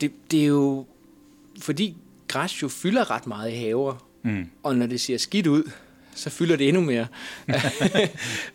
Det, 0.00 0.12
det 0.30 0.42
er 0.42 0.46
jo, 0.46 0.86
fordi 1.60 1.96
græs 2.28 2.62
jo 2.62 2.68
fylder 2.68 3.10
ret 3.10 3.26
meget 3.26 3.50
i 3.52 3.54
haver, 3.54 4.06
Mm. 4.26 4.46
og 4.62 4.76
når 4.76 4.86
det 4.86 5.00
ser 5.00 5.16
skidt 5.16 5.46
ud, 5.46 5.70
så 6.14 6.30
fylder 6.30 6.56
det 6.56 6.68
endnu 6.68 6.82
mere. 6.82 7.06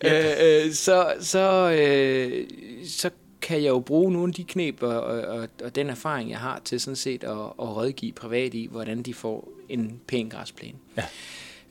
øh, 0.04 0.30
øh, 0.40 0.72
så, 0.72 1.14
så, 1.20 1.70
øh, 1.70 2.46
så 2.86 3.10
kan 3.42 3.62
jeg 3.62 3.68
jo 3.68 3.80
bruge 3.80 4.12
nogle 4.12 4.30
af 4.30 4.34
de 4.34 4.44
knep 4.44 4.82
og, 4.82 5.00
og, 5.00 5.20
og, 5.20 5.48
og 5.64 5.74
den 5.74 5.90
erfaring, 5.90 6.30
jeg 6.30 6.38
har 6.38 6.60
til 6.64 6.80
sådan 6.80 6.96
set 6.96 7.24
at, 7.24 7.30
at 7.30 7.76
rådgive 7.76 8.12
privat 8.12 8.54
i, 8.54 8.68
hvordan 8.70 9.02
de 9.02 9.14
får 9.14 9.48
en 9.68 10.00
pæn 10.06 10.28
græsplæne. 10.28 10.78
Ja. 10.96 11.04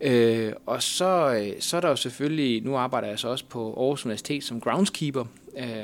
Øh, 0.02 0.54
og 0.66 0.84
så, 0.84 1.36
øh, 1.42 1.62
så 1.62 1.78
er 1.78 1.82
der 1.82 1.90
jo 1.90 1.96
selvfølgelig, 1.96 2.64
nu 2.64 2.76
arbejder 2.76 3.08
jeg 3.08 3.20
så 3.20 3.28
også 3.28 3.46
på 3.50 3.74
Aarhus 3.78 4.06
Universitet 4.06 4.44
som 4.44 4.62
groundskeeper. 4.62 5.26
Øh, 5.58 5.70
ja, 5.70 5.76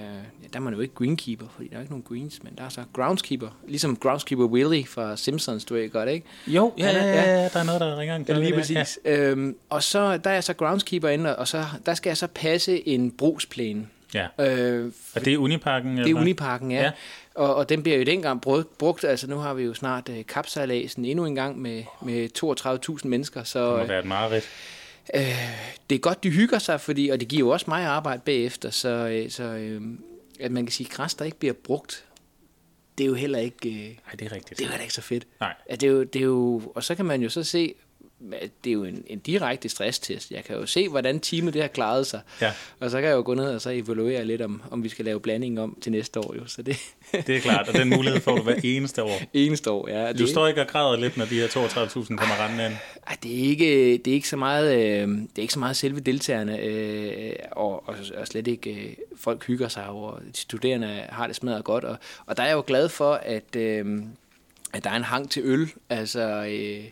der 0.53 0.59
er 0.59 0.59
man 0.59 0.73
jo 0.73 0.79
ikke 0.79 0.93
greenkeeper, 0.93 1.45
fordi 1.55 1.67
der 1.67 1.75
er 1.75 1.79
ikke 1.79 1.91
nogen 1.91 2.03
greens, 2.07 2.43
men 2.43 2.53
der 2.57 2.63
er 2.63 2.69
så 2.69 2.81
groundskeeper. 2.93 3.47
Ligesom 3.67 3.95
groundskeeper 3.95 4.45
Willie 4.45 4.85
fra 4.85 5.15
Simpsons, 5.17 5.65
du 5.65 5.73
ved 5.73 5.89
godt, 5.89 6.09
ikke? 6.09 6.25
Jo, 6.47 6.73
ja, 6.77 6.85
ja, 6.85 6.91
Ja, 6.97 7.05
ja, 7.05 7.13
ja. 7.21 7.41
ja, 7.41 7.49
der 7.53 7.59
er 7.59 7.63
noget, 7.63 7.81
der 7.81 7.97
ringer 7.99 8.15
en 8.15 8.21
Ja, 8.21 8.25
klokke 8.25 8.41
lige 8.41 8.51
der. 8.51 8.59
præcis. 8.59 8.99
Ja. 9.05 9.19
Øhm, 9.19 9.55
og 9.69 9.83
så 9.83 10.17
der 10.17 10.29
er 10.29 10.33
jeg 10.33 10.43
så 10.43 10.53
groundskeeper 10.53 11.09
inde, 11.09 11.35
og 11.35 11.47
så, 11.47 11.63
der 11.85 11.93
skal 11.93 12.09
jeg 12.09 12.17
så 12.17 12.27
passe 12.27 12.87
en 12.87 13.11
brugsplæne. 13.11 13.87
Ja. 14.13 14.27
ja. 14.39 14.57
Øh, 14.69 14.91
Og 15.15 15.25
det 15.25 15.33
er 15.33 15.37
Uniparken? 15.37 15.97
det 15.97 16.09
er 16.11 16.15
Uniparken, 16.15 16.71
ja. 16.71 16.81
Ja. 16.81 16.91
Og, 17.35 17.55
og 17.55 17.69
den 17.69 17.83
bliver 17.83 17.97
jo 17.97 18.03
dengang 18.03 18.41
brugt, 18.41 18.77
brugt, 18.77 19.03
altså 19.03 19.27
nu 19.27 19.37
har 19.37 19.53
vi 19.53 19.63
jo 19.63 19.73
snart 19.73 20.09
øh, 20.09 20.25
kapsejladsen 20.25 21.05
endnu 21.05 21.25
en 21.25 21.35
gang 21.35 21.61
med, 21.61 21.83
med 22.01 22.29
32.000 23.01 23.07
mennesker, 23.07 23.43
så 23.43 23.59
Det 23.69 23.77
må 23.77 23.83
øh, 23.83 23.89
være 23.89 23.99
et 23.99 24.05
mareridt. 24.05 24.49
det 25.89 25.95
er 25.95 25.99
godt, 25.99 26.23
de 26.23 26.29
hygger 26.29 26.59
sig, 26.59 26.81
fordi, 26.81 27.09
og 27.09 27.19
det 27.19 27.27
giver 27.27 27.39
jo 27.39 27.49
også 27.49 27.65
mig 27.67 27.83
arbejde 27.85 28.21
bagefter, 28.25 28.69
så, 28.69 28.89
øh, 28.89 29.29
så 29.31 29.43
øh, 29.43 29.81
at 30.39 30.51
man 30.51 30.65
kan 30.65 30.71
sige, 30.71 30.87
at 30.87 30.93
græs, 30.93 31.13
der 31.15 31.25
ikke 31.25 31.39
bliver 31.39 31.53
brugt, 31.53 32.05
det 32.97 33.03
er 33.03 33.07
jo 33.07 33.13
heller 33.13 33.39
ikke, 33.39 33.69
øh, 33.69 33.75
Nej, 33.75 33.95
det 34.19 34.21
er 34.25 34.31
rigtigt. 34.31 34.59
det 34.59 34.65
er 34.65 34.69
heller 34.69 34.81
ikke 34.83 34.93
så 34.93 35.01
fedt. 35.01 35.27
Nej. 35.39 35.53
At 35.69 35.81
det 35.81 35.87
er 35.87 35.91
jo, 35.91 36.03
det 36.03 36.19
er 36.19 36.25
jo, 36.25 36.61
og 36.75 36.83
så 36.83 36.95
kan 36.95 37.05
man 37.05 37.21
jo 37.21 37.29
så 37.29 37.43
se, 37.43 37.73
det 38.63 38.69
er 38.69 38.73
jo 38.73 38.83
en, 38.83 39.03
en 39.07 39.19
direkte 39.19 39.69
stresstest. 39.69 40.31
Jeg 40.31 40.43
kan 40.43 40.55
jo 40.55 40.65
se, 40.65 40.89
hvordan 40.89 41.19
teamet 41.19 41.53
det 41.53 41.61
har 41.61 41.69
klaret 41.69 42.07
sig. 42.07 42.21
Ja. 42.41 42.51
Og 42.79 42.91
så 42.91 42.97
kan 42.97 43.09
jeg 43.09 43.15
jo 43.15 43.23
gå 43.25 43.33
ned 43.33 43.45
og 43.45 43.61
så 43.61 43.69
evaluere 43.69 44.25
lidt, 44.25 44.41
om, 44.41 44.61
om 44.71 44.83
vi 44.83 44.89
skal 44.89 45.05
lave 45.05 45.19
blanding 45.19 45.59
om 45.59 45.77
til 45.81 45.91
næste 45.91 46.19
år. 46.19 46.35
Jo. 46.35 46.47
Så 46.47 46.61
det 46.61 46.77
Det 47.27 47.35
er 47.35 47.39
klart, 47.39 47.67
og 47.67 47.73
den 47.73 47.89
mulighed 47.89 48.21
får 48.21 48.35
du 48.35 48.43
hver 48.43 48.59
eneste 48.63 49.03
år. 49.03 49.19
eneste 49.33 49.71
år, 49.71 49.89
ja. 49.89 50.13
Du 50.13 50.17
det, 50.17 50.29
står 50.29 50.47
ikke 50.47 50.61
og 50.61 50.67
græder 50.67 50.97
lidt, 50.97 51.17
når 51.17 51.25
de 51.25 51.35
her 51.35 51.47
32.000 51.47 52.15
kommer 52.15 52.43
rendende 52.43 52.65
ind. 52.65 52.73
Ej, 53.07 53.17
det, 53.23 53.31
er 53.39 53.49
ikke, 53.49 53.97
det, 53.97 54.07
er 54.07 54.15
ikke 54.15 54.29
så 54.29 54.37
meget, 54.37 54.75
øh, 54.75 55.07
det 55.07 55.37
er 55.37 55.41
ikke 55.41 55.53
så 55.53 55.59
meget 55.59 55.75
selve 55.75 55.99
deltagerne, 55.99 56.59
øh, 56.59 57.33
og, 57.51 57.87
og, 57.89 57.95
og 58.17 58.27
slet 58.27 58.47
ikke 58.47 58.69
øh, 58.69 58.93
folk 59.17 59.45
hygger 59.45 59.67
sig 59.67 59.87
over, 59.89 60.17
de 60.19 60.39
studerende 60.39 61.05
har 61.09 61.27
det 61.27 61.35
smadret 61.35 61.63
godt, 61.63 61.83
og, 61.83 61.97
og 62.25 62.37
der 62.37 62.43
er 62.43 62.47
jeg 62.47 62.55
jo 62.55 62.63
glad 62.67 62.89
for, 62.89 63.13
at, 63.13 63.55
øh, 63.55 64.03
at 64.73 64.83
der 64.83 64.89
er 64.89 64.95
en 64.95 65.03
hang 65.03 65.31
til 65.31 65.41
øl. 65.45 65.71
Altså, 65.89 66.45
øh, 66.49 66.83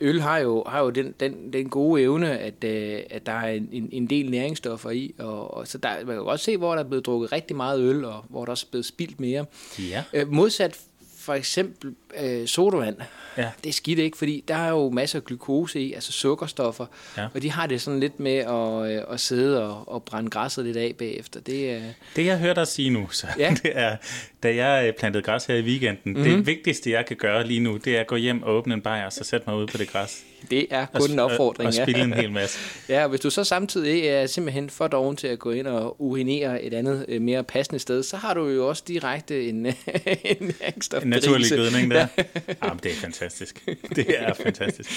øl 0.00 0.20
har 0.20 0.38
jo, 0.38 0.64
har 0.66 0.80
jo 0.80 0.90
den, 0.90 1.14
den, 1.20 1.52
den 1.52 1.68
gode 1.68 2.02
evne, 2.02 2.38
at, 2.38 2.64
øh, 2.64 3.00
at 3.10 3.26
der 3.26 3.32
er 3.32 3.48
en, 3.48 3.68
en, 3.72 3.88
en 3.92 4.06
del 4.06 4.30
næringsstoffer 4.30 4.90
i, 4.90 5.14
og, 5.18 5.54
og 5.54 5.68
så 5.68 5.78
der, 5.78 5.88
man 6.04 6.16
kan 6.16 6.24
godt 6.24 6.40
se, 6.40 6.56
hvor 6.56 6.74
der 6.74 6.84
er 6.84 6.88
blevet 6.88 7.06
drukket 7.06 7.32
rigtig 7.32 7.56
meget 7.56 7.80
øl, 7.80 8.04
og 8.04 8.24
hvor 8.28 8.44
der 8.44 8.52
også 8.52 8.66
er 8.68 8.70
blevet 8.70 8.86
spildt 8.86 9.20
mere. 9.20 9.44
Ja. 9.78 10.04
Øh, 10.12 10.32
modsat 10.32 10.80
for 11.28 11.34
eksempel 11.34 11.94
øh, 12.22 12.46
sodavand, 12.46 12.96
Ja. 13.36 13.50
det 13.64 13.68
er 13.68 13.72
skidt 13.72 13.98
ikke, 13.98 14.18
fordi 14.18 14.44
der 14.48 14.54
er 14.54 14.68
jo 14.68 14.90
masser 14.90 15.18
af 15.18 15.24
glukose 15.24 15.80
i, 15.80 15.92
altså 15.92 16.12
sukkerstoffer, 16.12 16.86
Ja. 17.16 17.26
og 17.34 17.42
de 17.42 17.50
har 17.50 17.66
det 17.66 17.80
sådan 17.80 18.00
lidt 18.00 18.20
med 18.20 18.36
at, 18.36 18.96
øh, 18.96 19.02
at 19.14 19.20
sidde 19.20 19.64
og, 19.68 19.88
og 19.88 20.02
brænde 20.02 20.30
græsset 20.30 20.64
lidt 20.64 20.76
af 20.76 20.94
bagefter. 20.98 21.40
Det 21.40 21.70
er, 21.72 21.80
Det 22.16 22.26
jeg 22.26 22.38
hører 22.38 22.54
dig 22.54 22.66
sige 22.66 22.90
nu, 22.90 23.08
så 23.10 23.26
Ja. 23.38 23.54
det 23.62 23.72
er, 23.74 23.96
da 24.42 24.54
jeg 24.54 24.88
øh, 24.88 24.92
plantede 24.98 25.22
græs 25.22 25.44
her 25.46 25.54
i 25.54 25.62
weekenden, 25.62 26.12
mm-hmm. 26.12 26.24
det 26.24 26.46
vigtigste 26.46 26.90
jeg 26.90 27.06
kan 27.06 27.16
gøre 27.16 27.46
lige 27.46 27.60
nu, 27.60 27.76
det 27.76 27.96
er 27.96 28.00
at 28.00 28.06
gå 28.06 28.16
hjem 28.16 28.42
og 28.42 28.54
åbne 28.54 28.74
en 28.74 28.80
bajer, 28.80 29.06
og 29.06 29.12
så 29.12 29.24
sætte 29.24 29.50
mig 29.50 29.56
ud 29.56 29.66
på 29.66 29.76
det 29.78 29.88
græs. 29.88 30.24
Det 30.50 30.66
er 30.70 30.86
kun 30.86 31.10
en 31.10 31.18
opfordring. 31.18 31.66
Og, 31.68 31.74
og 31.80 31.88
spille 31.88 32.04
en 32.04 32.12
hel 32.12 32.32
masse. 32.32 32.58
Ja, 32.88 33.02
og 33.02 33.08
hvis 33.08 33.20
du 33.20 33.30
så 33.30 33.44
samtidig 33.44 34.06
er 34.06 34.26
simpelthen 34.26 34.70
for 34.70 34.88
doven 34.88 35.16
til 35.16 35.26
at 35.26 35.38
gå 35.38 35.50
ind 35.50 35.66
og 35.66 36.02
urinere 36.02 36.62
et 36.62 36.74
andet 36.74 37.04
øh, 37.08 37.22
mere 37.22 37.44
passende 37.44 37.78
sted, 37.78 38.02
så 38.02 38.16
har 38.16 38.34
du 38.34 38.48
jo 38.48 38.68
også 38.68 38.82
direkte 38.88 39.48
en, 39.48 39.66
en 39.66 39.72
En 40.24 40.54
næringsstofberigelse. 40.60 41.30
naturlig 41.30 41.50
gødning 41.50 41.90
der. 41.90 42.06
Jamen, 42.64 42.78
det 42.82 42.90
er 42.92 42.96
fantastisk. 42.96 43.66
Det 43.96 44.06
er 44.18 44.34
fantastisk. 44.34 44.90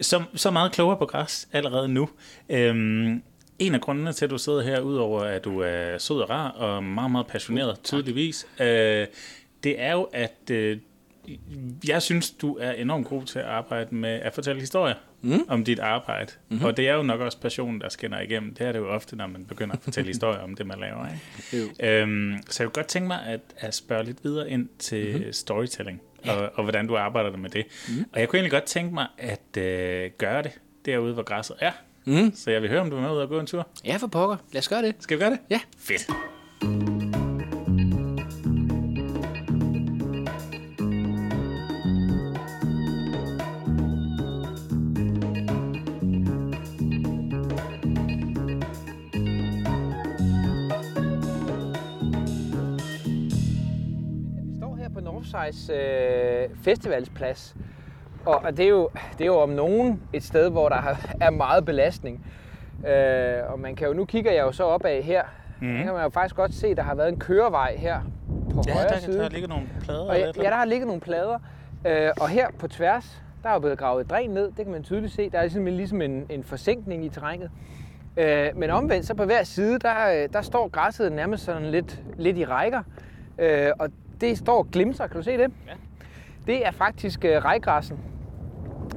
Så, 0.00 0.22
så 0.34 0.50
meget 0.50 0.72
klogere 0.72 0.96
på 0.96 1.06
græs 1.06 1.48
allerede 1.52 1.88
nu. 1.88 2.08
Øhm, 2.50 3.22
en 3.58 3.74
af 3.74 3.80
grundene 3.80 4.12
til, 4.12 4.24
at 4.24 4.30
du 4.30 4.38
sidder 4.38 4.62
her, 4.62 4.80
udover 4.80 5.20
at 5.22 5.44
du 5.44 5.58
er 5.60 5.98
sød 5.98 6.16
og 6.20 6.30
rar 6.30 6.50
og 6.50 6.84
meget, 6.84 7.10
meget 7.10 7.26
passioneret, 7.26 7.76
tydeligvis, 7.84 8.46
øh, 8.60 9.06
det 9.64 9.80
er 9.80 9.92
jo, 9.92 10.02
at 10.02 10.50
øh, 10.50 10.78
jeg 11.88 12.02
synes, 12.02 12.30
du 12.30 12.56
er 12.60 12.72
enormt 12.72 13.06
god 13.06 13.22
til 13.22 13.38
at 13.38 13.44
arbejde 13.44 13.94
med 13.94 14.10
at 14.10 14.34
fortælle 14.34 14.60
historier 14.60 14.94
mm. 15.22 15.40
om 15.48 15.64
dit 15.64 15.78
arbejde. 15.78 16.32
Mm-hmm. 16.48 16.64
Og 16.64 16.76
det 16.76 16.88
er 16.88 16.94
jo 16.94 17.02
nok 17.02 17.20
også 17.20 17.40
passionen, 17.40 17.80
der 17.80 17.88
skinner 17.88 18.20
igennem. 18.20 18.54
Det 18.54 18.66
er 18.66 18.72
det 18.72 18.78
jo 18.78 18.88
ofte, 18.88 19.16
når 19.16 19.26
man 19.26 19.44
begynder 19.44 19.74
at 19.74 19.82
fortælle 19.82 20.08
historier 20.14 20.40
om 20.40 20.54
det, 20.54 20.66
man 20.66 20.78
laver. 20.78 21.06
Ikke? 21.52 21.70
Jo. 21.82 21.86
Øhm, 21.86 22.36
så 22.48 22.62
jeg 22.62 22.68
kunne 22.68 22.82
godt 22.82 22.86
tænke 22.86 23.08
mig 23.08 23.26
at, 23.26 23.40
at 23.56 23.74
spørge 23.74 24.04
lidt 24.04 24.24
videre 24.24 24.50
ind 24.50 24.68
til 24.78 25.16
mm-hmm. 25.16 25.32
storytelling, 25.32 26.00
og, 26.28 26.50
og 26.54 26.62
hvordan 26.62 26.86
du 26.86 26.96
arbejder 26.96 27.36
med 27.36 27.50
det. 27.50 27.64
Mm. 27.88 28.04
Og 28.12 28.20
jeg 28.20 28.28
kunne 28.28 28.38
egentlig 28.38 28.52
godt 28.52 28.64
tænke 28.64 28.94
mig 28.94 29.06
at 29.18 29.56
øh, 29.58 30.10
gøre 30.18 30.42
det 30.42 30.52
derude, 30.86 31.14
hvor 31.14 31.22
græsset 31.22 31.56
er. 31.60 31.72
Mm. 32.04 32.32
Så 32.34 32.50
jeg 32.50 32.62
vil 32.62 32.70
høre, 32.70 32.80
om 32.80 32.90
du 32.90 32.96
er 32.96 33.00
med 33.00 33.10
ud 33.10 33.16
og 33.16 33.28
gå 33.28 33.40
en 33.40 33.46
tur. 33.46 33.68
Ja, 33.84 33.96
for 33.96 34.06
pokker. 34.06 34.36
Lad 34.52 34.58
os 34.58 34.68
gøre 34.68 34.82
det. 34.82 34.94
Skal 35.00 35.16
vi 35.16 35.22
gøre 35.22 35.30
det? 35.30 35.38
Ja. 35.50 35.60
Fedt. 35.78 36.10
Landevejs 55.50 56.50
øh, 56.50 56.56
festivalsplads. 56.64 57.56
Og, 58.26 58.34
og 58.44 58.56
det, 58.56 58.64
er 58.64 58.68
jo, 58.68 58.88
det 59.18 59.20
er 59.20 59.26
jo 59.26 59.36
om 59.36 59.48
nogen 59.48 60.02
et 60.12 60.22
sted, 60.22 60.50
hvor 60.50 60.68
der 60.68 60.96
er 61.20 61.30
meget 61.30 61.64
belastning. 61.64 62.26
Øh, 62.88 63.52
og 63.52 63.58
man 63.58 63.76
kan 63.76 63.86
jo, 63.86 63.92
nu 63.92 64.04
kigger 64.04 64.32
jeg 64.32 64.42
jo 64.42 64.52
så 64.52 64.64
opad 64.64 65.02
her. 65.02 65.22
Mm. 65.60 65.76
Der 65.76 65.82
kan 65.84 65.92
man 65.92 66.02
jo 66.02 66.08
faktisk 66.08 66.36
godt 66.36 66.54
se, 66.54 66.66
at 66.66 66.76
der 66.76 66.82
har 66.82 66.94
været 66.94 67.08
en 67.08 67.18
kørevej 67.18 67.76
her 67.76 68.00
på 68.54 68.62
Ja, 68.66 68.72
højre 68.72 68.88
der, 68.88 68.98
side. 68.98 69.18
der 69.18 69.28
ligger 69.28 69.48
nogle 69.48 69.66
plader. 69.82 70.00
Og 70.08 70.16
ja, 70.16 70.20
eller- 70.28 70.42
ja, 70.42 70.48
der 70.50 70.56
har 70.56 70.64
ligget 70.64 70.86
nogle 70.86 71.00
plader. 71.00 71.38
Øh, 71.86 72.10
og 72.20 72.28
her 72.28 72.48
på 72.58 72.68
tværs, 72.68 73.22
der 73.42 73.48
er 73.48 73.52
jo 73.52 73.58
blevet 73.58 73.78
gravet 73.78 74.04
et 74.04 74.10
dræn 74.10 74.30
ned. 74.30 74.44
Det 74.44 74.56
kan 74.56 74.70
man 74.70 74.82
tydeligt 74.82 75.12
se. 75.12 75.30
Der 75.30 75.38
er 75.38 75.42
ligesom, 75.42 75.64
ligesom 75.66 76.02
en, 76.02 76.26
en 76.30 76.44
forsænkning 76.44 77.04
i 77.04 77.08
terrænet. 77.08 77.50
Øh, 78.16 78.46
men 78.56 78.70
omvendt, 78.70 79.06
så 79.06 79.14
på 79.14 79.24
hver 79.24 79.42
side, 79.42 79.78
der, 79.78 80.22
øh, 80.22 80.28
der 80.32 80.42
står 80.42 80.68
græsset 80.68 81.12
nærmest 81.12 81.44
sådan 81.44 81.64
lidt, 81.70 82.02
lidt 82.18 82.38
i 82.38 82.44
rækker. 82.44 82.82
Øh, 83.38 83.70
og 83.78 83.88
det 84.20 84.38
står 84.38 84.58
og 84.58 84.66
glimser. 84.72 85.06
Kan 85.06 85.16
du 85.16 85.22
se 85.22 85.32
det? 85.32 85.40
Ja. 85.66 85.72
Det 86.46 86.66
er 86.66 86.70
faktisk 86.70 87.24
øh, 87.24 87.30
rejgræssen. 87.44 87.98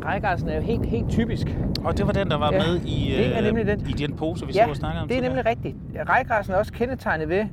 Rejgræssen 0.06 0.50
er 0.50 0.56
jo 0.56 0.62
helt, 0.62 0.86
helt 0.86 1.10
typisk. 1.10 1.48
Og 1.86 1.98
det 1.98 2.08
var 2.08 2.14
den, 2.14 2.30
der 2.30 2.38
var 2.38 2.52
Ja, 2.54 2.58
med 2.60 2.82
i, 2.82 3.14
det 3.18 3.28
er 3.34 3.38
øh, 3.38 3.44
nemlig 3.44 3.66
den. 3.68 3.80
i 3.90 3.92
den 3.92 4.16
pose, 4.16 4.46
vi 4.48 4.52
ja, 4.54 4.64
så 4.64 4.70
og 4.70 4.76
snakkede 4.76 5.02
om. 5.02 5.08
det 5.08 5.18
er 5.18 5.22
nemlig 5.22 5.46
rigtigt. 5.46 5.76
Rejgræssen 6.10 6.54
er 6.54 6.58
også 6.58 6.74
kendetegnet 6.74 7.30
ved, 7.30 7.46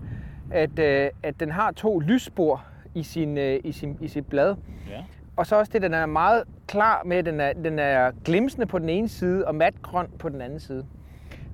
at, 0.50 0.78
øh, 0.78 1.10
at 1.22 1.40
den 1.40 1.50
har 1.50 1.70
to 1.72 1.98
lysspor 1.98 2.64
i, 2.94 3.02
sin, 3.02 3.38
øh, 3.38 3.60
i, 3.64 3.72
sin, 3.72 3.96
i 4.00 4.08
sit 4.08 4.26
blad. 4.26 4.54
Ja. 4.90 5.00
Og 5.36 5.46
så 5.46 5.56
også 5.56 5.70
det, 5.74 5.82
den 5.82 5.94
er 5.94 6.06
meget 6.06 6.42
klar 6.66 7.02
med, 7.06 7.16
at 7.16 7.26
den 7.26 7.40
er, 7.40 7.52
den 7.52 7.78
er 7.78 8.10
glimsende 8.24 8.66
på 8.66 8.78
den 8.78 8.88
ene 8.88 9.08
side 9.08 9.44
og 9.46 9.54
matgrøn 9.54 10.06
på 10.18 10.28
den 10.28 10.40
anden 10.40 10.60
side. 10.60 10.86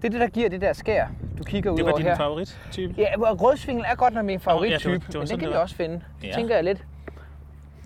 Det 0.03 0.05
er 0.05 0.11
det, 0.11 0.21
der 0.21 0.29
giver 0.29 0.49
det 0.49 0.61
der 0.61 0.73
skær, 0.73 1.07
du 1.39 1.43
kigger 1.45 1.71
ud 1.71 1.77
Det 1.77 1.85
var 1.85 1.91
over 1.91 1.99
din 1.99 2.07
her. 2.07 2.17
favorittype? 2.17 2.95
Ja, 2.99 3.17
hvor 3.17 3.27
rødsvingel 3.35 3.85
er 3.89 3.95
godt 3.95 4.15
nok 4.15 4.25
min 4.25 4.41
favorittype, 4.41 4.93
det 4.95 5.01
var- 5.03 5.07
det 5.07 5.15
var 5.15 5.21
men 5.21 5.29
den 5.29 5.39
kan 5.41 5.49
vi 5.49 5.55
også 5.55 5.75
finde. 5.77 6.01
Ja. 6.23 6.27
Ja. 6.29 6.35
tænker 6.35 6.55
jeg 6.55 6.65
lidt. 6.65 6.85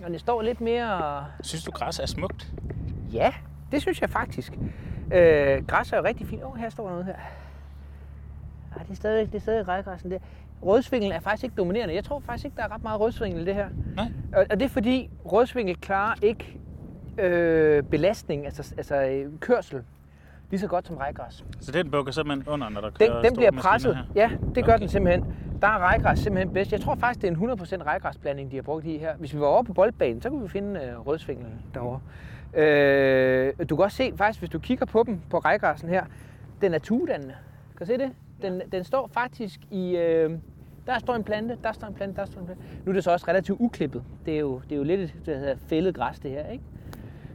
Og 0.05 0.11
det 0.11 0.19
står 0.19 0.41
lidt 0.41 0.61
mere... 0.61 1.25
Synes 1.43 1.63
du, 1.63 1.71
græs 1.71 1.99
er 1.99 2.05
smukt? 2.05 2.51
Ja, 3.13 3.33
det 3.71 3.81
synes 3.81 4.01
jeg 4.01 4.09
faktisk. 4.09 4.53
Øh, 5.13 5.65
græs 5.67 5.91
er 5.93 5.97
jo 5.97 6.03
rigtig 6.03 6.27
fint. 6.27 6.43
Åh, 6.43 6.51
oh, 6.51 6.57
her 6.57 6.69
står 6.69 6.89
noget 6.89 7.05
her. 7.05 7.15
Ej, 8.77 8.83
det 8.83 8.91
er 8.91 8.95
stadig, 8.95 9.27
det 9.27 9.35
er 9.35 9.41
stadig 9.41 9.67
rejgræssen 9.67 10.11
der. 10.11 10.17
Rødsvingel 10.63 11.11
er 11.11 11.19
faktisk 11.19 11.43
ikke 11.43 11.55
dominerende. 11.55 11.93
Jeg 11.95 12.03
tror 12.03 12.19
faktisk 12.19 12.45
ikke, 12.45 12.57
der 12.57 12.63
er 12.63 12.71
ret 12.73 12.83
meget 12.83 12.99
rødsvingel 12.99 13.41
i 13.41 13.45
det 13.45 13.55
her. 13.55 13.67
Nej. 13.95 14.05
Og, 14.35 14.45
og 14.51 14.59
det 14.59 14.65
er 14.65 14.69
fordi, 14.69 15.09
rødsvingel 15.25 15.75
klarer 15.81 16.15
ikke 16.21 16.57
øh, 17.17 17.83
belastning, 17.83 18.45
altså, 18.45 18.73
altså 18.77 19.01
øh, 19.01 19.39
kørsel, 19.39 19.81
lige 20.51 20.59
så 20.59 20.67
godt 20.67 20.87
som 20.87 20.97
rejgræs. 20.97 21.45
Så 21.59 21.71
den 21.71 21.91
bukker 21.91 22.11
simpelthen 22.11 22.53
under, 22.53 22.69
når 22.69 22.81
der 22.81 22.89
Den, 22.89 23.07
kører 23.07 23.21
den 23.21 23.25
store 23.25 23.35
bliver 23.35 23.51
presset. 23.61 23.95
her? 23.95 24.03
Ja, 24.15 24.29
det 24.55 24.65
gør 24.65 24.71
Okay. 24.73 24.81
den 24.81 24.89
simpelthen. 24.89 25.25
Der 25.61 25.67
er 25.67 25.77
rejgræs 25.79 26.19
simpelthen 26.19 26.53
bedst. 26.53 26.71
Jeg 26.71 26.81
tror 26.81 26.95
faktisk, 26.95 27.21
det 27.21 27.27
er 27.27 27.31
en 27.31 27.49
100% 27.83 27.83
rejgræsblanding, 27.85 28.51
de 28.51 28.55
har 28.55 28.63
brugt 28.63 28.85
i 28.85 28.97
her. 28.97 29.15
Hvis 29.15 29.33
vi 29.33 29.39
var 29.39 29.45
over 29.47 29.63
på 29.63 29.73
boldbanen, 29.73 30.21
så 30.21 30.29
kunne 30.29 30.41
vi 30.41 30.47
finde 30.49 30.79
øh, 30.79 31.07
rødsvinglen 31.07 31.53
derovre. 31.73 31.99
Øh, 32.65 33.53
du 33.69 33.75
kan 33.75 33.83
også 33.85 33.97
se, 33.97 34.11
faktisk, 34.15 34.39
hvis 34.39 34.49
du 34.49 34.59
kigger 34.59 34.85
på 34.85 35.03
dem, 35.07 35.19
på 35.29 35.37
rejgræssen 35.39 35.89
her, 35.89 36.03
den 36.61 36.73
er 36.73 36.79
tuedannende. 36.79 37.33
Kan 37.77 37.85
du 37.87 37.93
se 37.93 37.97
det? 37.97 38.11
Den, 38.41 38.61
den 38.71 38.83
står 38.83 39.09
faktisk 39.13 39.59
i... 39.71 39.97
Øh, 39.97 40.31
der 40.87 40.99
står 40.99 41.15
en 41.15 41.23
plante, 41.23 41.57
der 41.63 41.71
står 41.71 41.87
en 41.87 41.93
plante, 41.93 42.15
der 42.21 42.25
står 42.25 42.39
en 42.39 42.45
plante. 42.45 42.63
Nu 42.85 42.89
er 42.89 42.93
det 42.93 43.03
så 43.03 43.11
også 43.11 43.25
relativt 43.27 43.57
uklippet. 43.61 44.03
Det 44.25 44.35
er 44.35 44.39
jo, 44.39 44.61
det 44.63 44.71
er 44.71 44.77
jo 44.77 44.83
lidt 44.83 44.99
et 45.01 45.13
det 45.25 45.37
hedder 45.37 45.55
fældet 45.67 45.95
græs, 45.95 46.19
det 46.19 46.31
her, 46.31 46.47
ikke? 46.47 46.63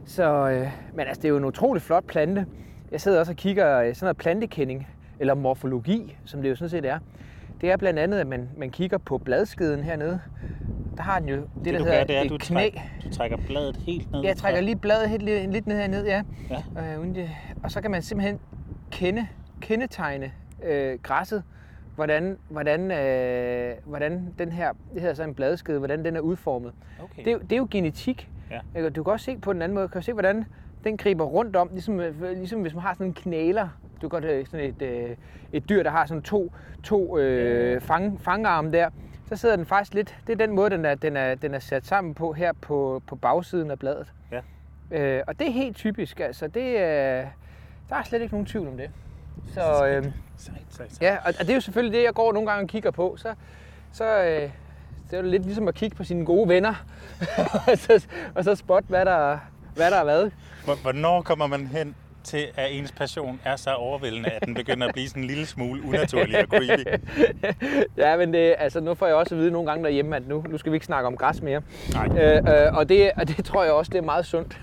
Så, 0.05 0.23
øh, 0.49 0.67
men 0.93 0.99
altså, 1.07 1.21
det 1.21 1.25
er 1.25 1.29
jo 1.29 1.37
en 1.37 1.45
utrolig 1.45 1.81
flot 1.81 2.03
plante. 2.07 2.45
Jeg 2.91 3.01
sidder 3.01 3.19
også 3.19 3.31
og 3.31 3.35
kigger 3.35 3.79
øh, 3.79 3.95
sådan 3.95 4.05
noget 4.05 4.17
plantekending, 4.17 4.87
eller 5.19 5.33
morfologi, 5.33 6.17
som 6.25 6.41
det 6.41 6.49
jo 6.49 6.55
sådan 6.55 6.69
set 6.69 6.85
er. 6.85 6.99
Det 7.61 7.71
er 7.71 7.77
blandt 7.77 7.99
andet, 7.99 8.19
at 8.19 8.27
man, 8.27 8.49
man 8.57 8.69
kigger 8.69 8.97
på 8.97 9.17
bladskeden 9.17 9.83
hernede. 9.83 10.19
Der 10.97 11.03
har 11.03 11.19
den 11.19 11.29
jo 11.29 11.35
det, 11.35 11.45
Det, 11.65 11.73
der 11.73 11.79
du 11.79 11.83
hedder 11.85 11.97
gør, 11.99 12.03
det 12.03 12.17
er, 12.17 12.21
et 12.21 12.29
du, 12.29 12.37
knæ. 12.39 12.55
træk, 12.59 12.77
du 13.03 13.09
trækker 13.13 13.37
bladet 13.47 13.75
helt 13.77 14.11
ned. 14.11 14.23
Jeg 14.23 14.37
trækker 14.37 14.61
lige 14.61 14.75
bladet 14.75 15.09
helt, 15.09 15.23
lidt, 15.23 15.51
lidt 15.51 15.67
ned 15.67 15.77
herned, 15.77 16.05
ja. 16.05 16.21
Ja. 16.49 16.97
Øh, 16.97 17.29
og 17.63 17.71
så 17.71 17.81
kan 17.81 17.91
man 17.91 18.01
simpelthen 18.01 18.39
kende, 18.91 19.27
kendetegne 19.61 20.31
øh, 20.63 20.99
græsset, 21.03 21.43
hvordan, 21.95 22.37
hvordan, 22.49 22.91
øh, 22.91 23.73
hvordan 23.85 24.33
den 24.39 24.51
her, 24.51 24.71
det 24.93 25.01
hedder 25.01 25.15
så 25.15 25.23
en 25.23 25.33
bladskede, 25.33 25.77
hvordan 25.77 26.05
den 26.05 26.15
er 26.15 26.19
udformet. 26.19 26.71
Okay. 27.03 27.17
Det, 27.23 27.27
er 27.27 27.31
jo- 27.31 27.39
det 27.39 27.51
er 27.51 27.57
jo 27.57 27.67
genetik. 27.71 28.29
Ja. 28.75 28.89
Du 28.89 29.03
kan 29.03 29.13
også 29.13 29.23
se 29.25 29.37
på 29.37 29.53
den 29.53 29.61
anden 29.61 29.73
måde, 29.75 29.83
du 29.87 29.91
kan 29.91 30.01
se, 30.01 30.13
hvordan 30.13 30.45
den 30.87 30.97
griber 30.97 31.25
rundt 31.25 31.55
om, 31.55 31.69
ligesom, 31.71 31.99
øh, 31.99 32.21
ligesom 32.21 32.61
hvis 32.61 32.73
man 32.73 32.81
har 32.81 32.93
sådan 32.93 33.07
en 33.07 33.13
knæler. 33.13 33.69
Du 34.01 34.09
kan 34.09 34.09
godt 34.09 34.25
øh, 34.25 34.45
sådan 34.45 34.65
et, 34.65 34.81
øh, 34.81 35.15
et 35.53 35.69
dyr, 35.69 35.83
der 35.83 35.89
har 35.89 36.05
sådan 36.05 36.21
to, 36.21 36.53
to 36.83 37.17
øh, 37.17 37.81
fang, 37.81 38.21
fangarme 38.21 38.71
der. 38.71 38.89
Så 39.29 39.35
sidder 39.35 39.55
den 39.55 39.65
faktisk 39.65 39.93
lidt, 39.93 40.17
det 40.27 40.33
er 40.33 40.45
den 40.45 40.55
måde, 40.55 40.69
den 40.69 40.85
er, 40.85 40.95
den 40.95 41.17
er, 41.17 41.35
den 41.35 41.53
er 41.53 41.59
sat 41.59 41.85
sammen 41.85 42.13
på 42.13 42.33
her 42.33 42.53
på, 42.61 43.01
på 43.07 43.15
bagsiden 43.15 43.71
af 43.71 43.79
bladet. 43.79 44.13
Ja. 44.31 44.41
Øh, 44.91 45.23
og 45.27 45.39
det 45.39 45.47
er 45.47 45.51
helt 45.51 45.75
typisk, 45.75 46.19
altså 46.19 46.47
det, 46.47 46.67
øh, 46.67 47.25
der 47.89 47.95
er 47.95 48.03
slet 48.03 48.21
ikke 48.21 48.33
nogen 48.33 48.45
tvivl 48.45 48.67
om 48.67 48.77
det. 48.77 48.89
Så, 49.53 49.87
øh, 49.87 50.03
Sejt, 50.37 50.57
sejt, 50.69 50.93
sejt. 50.93 51.01
Ja, 51.01 51.17
og, 51.17 51.33
og 51.39 51.39
det 51.39 51.49
er 51.49 51.53
jo 51.53 51.61
selvfølgelig 51.61 51.97
det, 51.97 52.05
jeg 52.05 52.13
går 52.13 52.33
nogle 52.33 52.49
gange 52.49 52.63
og 52.63 52.69
kigger 52.69 52.91
på. 52.91 53.15
Så, 53.17 53.33
så 53.91 54.23
øh, 54.23 54.51
det 55.05 55.17
er 55.17 55.17
jo 55.17 55.29
lidt 55.29 55.43
ligesom 55.43 55.67
at 55.67 55.75
kigge 55.75 55.95
på 55.95 56.03
sine 56.03 56.25
gode 56.25 56.49
venner, 56.49 56.85
og, 57.71 57.77
så, 57.77 58.07
og 58.35 58.43
så 58.43 58.55
spot, 58.55 58.83
hvad 58.87 59.05
der, 59.05 59.37
hvad 59.77 59.91
der 59.91 59.97
er 59.97 60.03
hvad. 60.03 60.29
Hvor- 60.65 60.75
Hvornår 60.81 61.21
kommer 61.21 61.47
man 61.47 61.67
hen 61.67 61.95
til, 62.23 62.47
at 62.55 62.67
ens 62.71 62.91
passion 62.91 63.39
er 63.45 63.55
så 63.55 63.69
overvældende, 63.73 64.29
at 64.29 64.45
den 64.45 64.53
begynder 64.53 64.87
at 64.87 64.93
blive 64.93 65.07
sådan 65.09 65.23
en 65.23 65.27
lille 65.27 65.45
smule 65.45 65.83
unaturlig 65.87 66.39
og 66.39 66.45
creepy? 66.47 66.87
Ja, 67.97 68.17
men 68.17 68.33
det, 68.33 68.55
altså, 68.57 68.79
nu 68.79 68.93
får 68.93 69.05
jeg 69.07 69.15
også 69.15 69.35
at 69.35 69.41
vide 69.41 69.51
nogle 69.51 69.69
gange 69.69 69.83
derhjemme, 69.83 70.15
at 70.15 70.27
nu, 70.27 70.45
nu 70.49 70.57
skal 70.57 70.71
vi 70.71 70.75
ikke 70.75 70.85
snakke 70.85 71.07
om 71.07 71.17
græs 71.17 71.41
mere. 71.41 71.61
Nej. 71.93 72.07
Øh, 72.23 72.65
øh, 72.65 72.73
og, 72.77 72.89
det, 72.89 73.11
og 73.17 73.27
det 73.27 73.45
tror 73.45 73.63
jeg 73.63 73.73
også, 73.73 73.89
det 73.89 73.97
er 73.97 74.01
meget 74.01 74.25
sundt. 74.25 74.59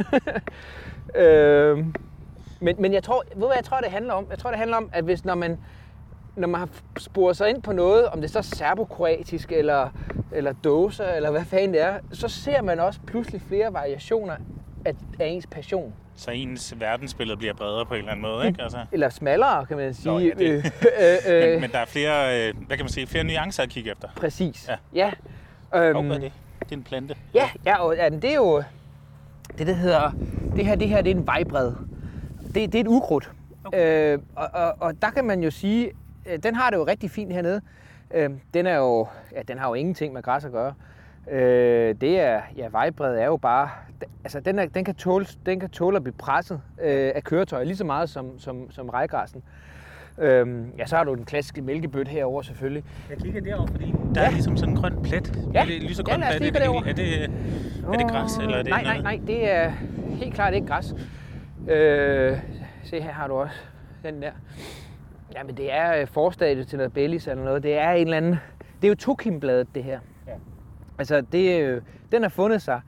øh, 1.17 1.79
men, 2.61 2.77
men 2.79 2.93
jeg 2.93 3.03
tror, 3.03 3.25
ved 3.37 3.47
hvad 3.47 3.57
jeg 3.57 3.65
tror, 3.65 3.81
det 3.81 3.91
handler 3.91 4.13
om? 4.15 4.27
Jeg 4.31 4.39
tror, 4.39 4.51
det 4.51 4.59
handler 4.59 4.77
om, 4.77 4.91
at 4.93 5.05
hvis 5.05 5.25
når 5.25 5.35
man, 5.35 5.59
når 6.37 6.49
man 6.49 6.59
har 6.61 6.69
sporet 6.99 7.37
sig 7.37 7.49
ind 7.51 7.63
på 7.63 7.73
noget, 7.73 8.07
om 8.07 8.21
det 8.21 8.31
så 8.31 8.39
er 8.39 8.43
serbokroatisk 8.43 9.53
eller, 9.53 9.89
eller 10.33 10.53
dåser, 10.65 11.07
eller 11.09 11.31
hvad 11.31 11.45
fanden 11.45 11.73
det 11.73 11.83
er, 11.83 11.95
så 12.13 12.29
ser 12.29 12.63
man 12.63 12.81
også 12.81 13.01
pludselig 13.07 13.41
flere 13.49 13.73
variationer 13.73 14.35
af, 14.85 14.95
af 15.21 15.27
ens 15.27 15.47
passion. 15.47 15.95
Så 16.17 16.31
ens 16.31 16.75
verdensbillede 16.81 17.37
bliver 17.37 17.55
bredere 17.55 17.87
på 17.87 17.95
en 17.95 17.99
eller 17.99 18.11
anden 18.13 18.23
måde, 18.23 18.47
ikke? 18.47 18.63
Altså, 18.63 18.79
Eller 18.93 19.09
smallere, 19.09 19.67
kan 19.67 19.77
man 19.77 19.95
sige. 19.95 20.13
Nå, 20.13 20.19
ja, 20.19 20.31
det- 20.39 20.41
Øh, 20.41 20.65
øh, 21.35 21.43
øh, 21.45 21.51
men, 21.53 21.61
men 21.61 21.71
der 21.73 21.79
er 21.79 21.85
flere, 21.85 22.53
hvad 22.53 22.77
kan 22.77 22.85
man 22.85 22.89
sige, 22.89 23.07
flere 23.07 23.25
nuancer 23.25 23.63
at 23.63 23.69
kigge 23.69 23.91
efter. 23.91 24.09
Præcis. 24.17 24.69
Ja. 24.69 24.77
ja. 25.75 25.87
Øhm, 25.89 26.07
hvad 26.07 26.17
er 26.17 26.21
det? 26.21 26.33
Det 26.61 26.73
er 26.73 26.77
en 26.77 26.83
plante. 26.83 27.15
Ja, 27.35 27.49
ja, 27.65 27.79
og, 27.79 27.97
ja, 27.97 28.11
men 28.11 28.23
det 28.23 28.31
er 28.31 28.35
jo 28.35 28.63
det, 29.59 29.67
der 29.67 29.73
hedder, 29.75 30.11
det 30.57 30.67
her, 30.67 30.75
det 30.75 30.89
her 30.89 31.03
det 31.03 31.11
er 31.11 31.15
en 31.17 31.27
vejbred. 31.27 31.73
Det, 32.47 32.55
det 32.55 32.75
er 32.75 32.81
et 32.81 32.87
ukrudt. 32.87 33.31
Okay. 33.65 34.13
Øh, 34.15 34.19
og, 34.37 34.49
og, 34.53 34.75
og, 34.81 35.03
der 35.03 35.11
kan 35.11 35.25
man 35.25 35.43
jo 35.43 35.51
sige, 35.51 35.91
den 36.43 36.55
har 36.55 36.71
det 36.71 36.77
jo 36.77 36.87
rigtig 36.87 37.11
fint 37.11 37.33
hernede. 37.33 37.61
Øh, 38.15 38.31
den 38.55 38.67
er 38.67 38.77
jo, 38.77 39.07
ja, 39.33 39.43
den 39.49 39.59
har 39.59 39.69
jo 39.69 39.75
ingenting 39.75 40.13
med 40.15 40.23
græs 40.23 40.45
at 40.45 40.53
gøre. 40.53 40.75
Øh, 41.31 41.95
det 42.01 42.21
er, 42.21 42.41
ja, 42.57 42.69
vejbred 42.71 43.17
er 43.19 43.25
jo 43.27 43.37
bare, 43.37 43.69
altså 44.25 44.41
den, 44.41 44.59
er, 44.59 44.67
den, 44.67 44.85
kan 44.85 44.95
tåle, 44.95 45.27
den 45.47 45.61
kan 45.61 45.71
tåle 45.71 45.97
at 45.97 46.03
blive 46.03 46.15
presset 46.19 46.61
øh, 46.83 47.13
af 47.15 47.25
køretøjer 47.25 47.65
lige 47.65 47.77
så 47.77 47.85
meget 47.85 48.09
som, 48.11 48.39
som, 48.39 48.71
som 48.71 48.89
rejgræsen. 48.89 49.43
Øhm, 50.19 50.73
ja, 50.79 50.87
så 50.87 50.97
har 50.97 51.05
du 51.05 51.15
den 51.15 51.25
klassiske 51.25 51.63
mælkebøtte 51.63 52.11
herover 52.11 52.43
selvfølgelig. 52.43 52.85
Jeg 53.11 53.19
kigger 53.19 53.41
derover, 53.41 53.67
fordi 53.67 53.95
der 54.15 54.21
Ja. 54.21 54.27
er 54.27 54.31
ligesom 54.31 54.57
sådan 54.57 54.75
en 54.75 54.81
grøn 54.81 55.03
plet. 55.03 55.39
Ja. 55.55 55.61
Er 55.61 55.65
det 55.65 55.83
lysegrøn 55.83 56.21
Ja, 56.21 56.27
plet? 56.39 56.57
Er 56.57 56.61
det, 56.61 56.89
er 56.89 56.93
det, 56.95 57.23
er 57.93 57.97
det 57.99 58.11
græs, 58.11 58.39
eller 58.39 58.57
er 58.57 58.63
det 58.63 58.71
nej, 58.71 58.83
nej, 58.83 58.99
nej, 59.03 59.21
det 59.27 59.51
er 59.51 59.71
helt 60.11 60.35
klart 60.35 60.55
ikke 60.55 60.67
græs. 60.67 60.95
Øh, 61.69 62.39
se 62.85 63.01
her 63.01 63.13
har 63.13 63.27
du 63.29 63.35
også 63.35 63.55
den 64.05 64.23
der. 64.23 64.31
Jamen 65.35 65.57
det 65.57 65.73
er 65.75 66.01
øh, 66.01 66.07
forstadiet 66.07 66.69
til 66.69 66.77
noget 66.79 66.93
Baileys 66.93 67.27
eller 67.27 67.45
noget. 67.45 67.63
Det 67.63 67.79
er 67.79 67.91
en 67.91 68.07
eller 68.07 68.17
anden... 68.17 68.37
Det 68.83 68.85
er 68.85 68.89
jo 68.89 68.95
tokimbladet 68.95 69.75
det 69.75 69.85
her. 69.85 69.99
Ja. 70.27 70.33
Altså 70.99 71.21
det, 71.33 71.61
jo- 71.69 71.81
den 72.13 72.23
har 72.23 72.29
fundet 72.29 72.63
sig 72.63 72.81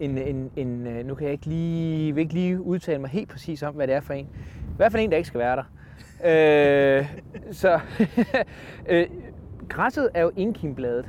en, 0.00 0.18
en, 0.18 0.50
en, 0.56 0.86
øh, 0.86 1.06
nu 1.06 1.14
kan 1.14 1.24
jeg 1.24 1.32
ikke 1.32 1.46
lige, 1.46 2.14
vil 2.14 2.22
ikke 2.22 2.34
lige 2.34 2.60
udtale 2.60 2.98
mig 2.98 3.10
helt 3.10 3.28
præcis 3.28 3.62
om, 3.62 3.74
hvad 3.74 3.86
det 3.86 3.94
er 3.94 4.00
for 4.00 4.12
en. 4.14 4.28
Hvert 4.76 4.92
fald 4.92 5.02
en, 5.04 5.10
der 5.10 5.16
ikke 5.16 5.26
skal 5.26 5.40
være 5.40 5.56
der. 5.56 5.64
øh, 7.00 7.06
så 7.52 7.80
øh, 8.90 9.06
græsset 9.68 10.08
er 10.14 10.22
jo 10.22 10.30
indkimbladet. 10.36 11.08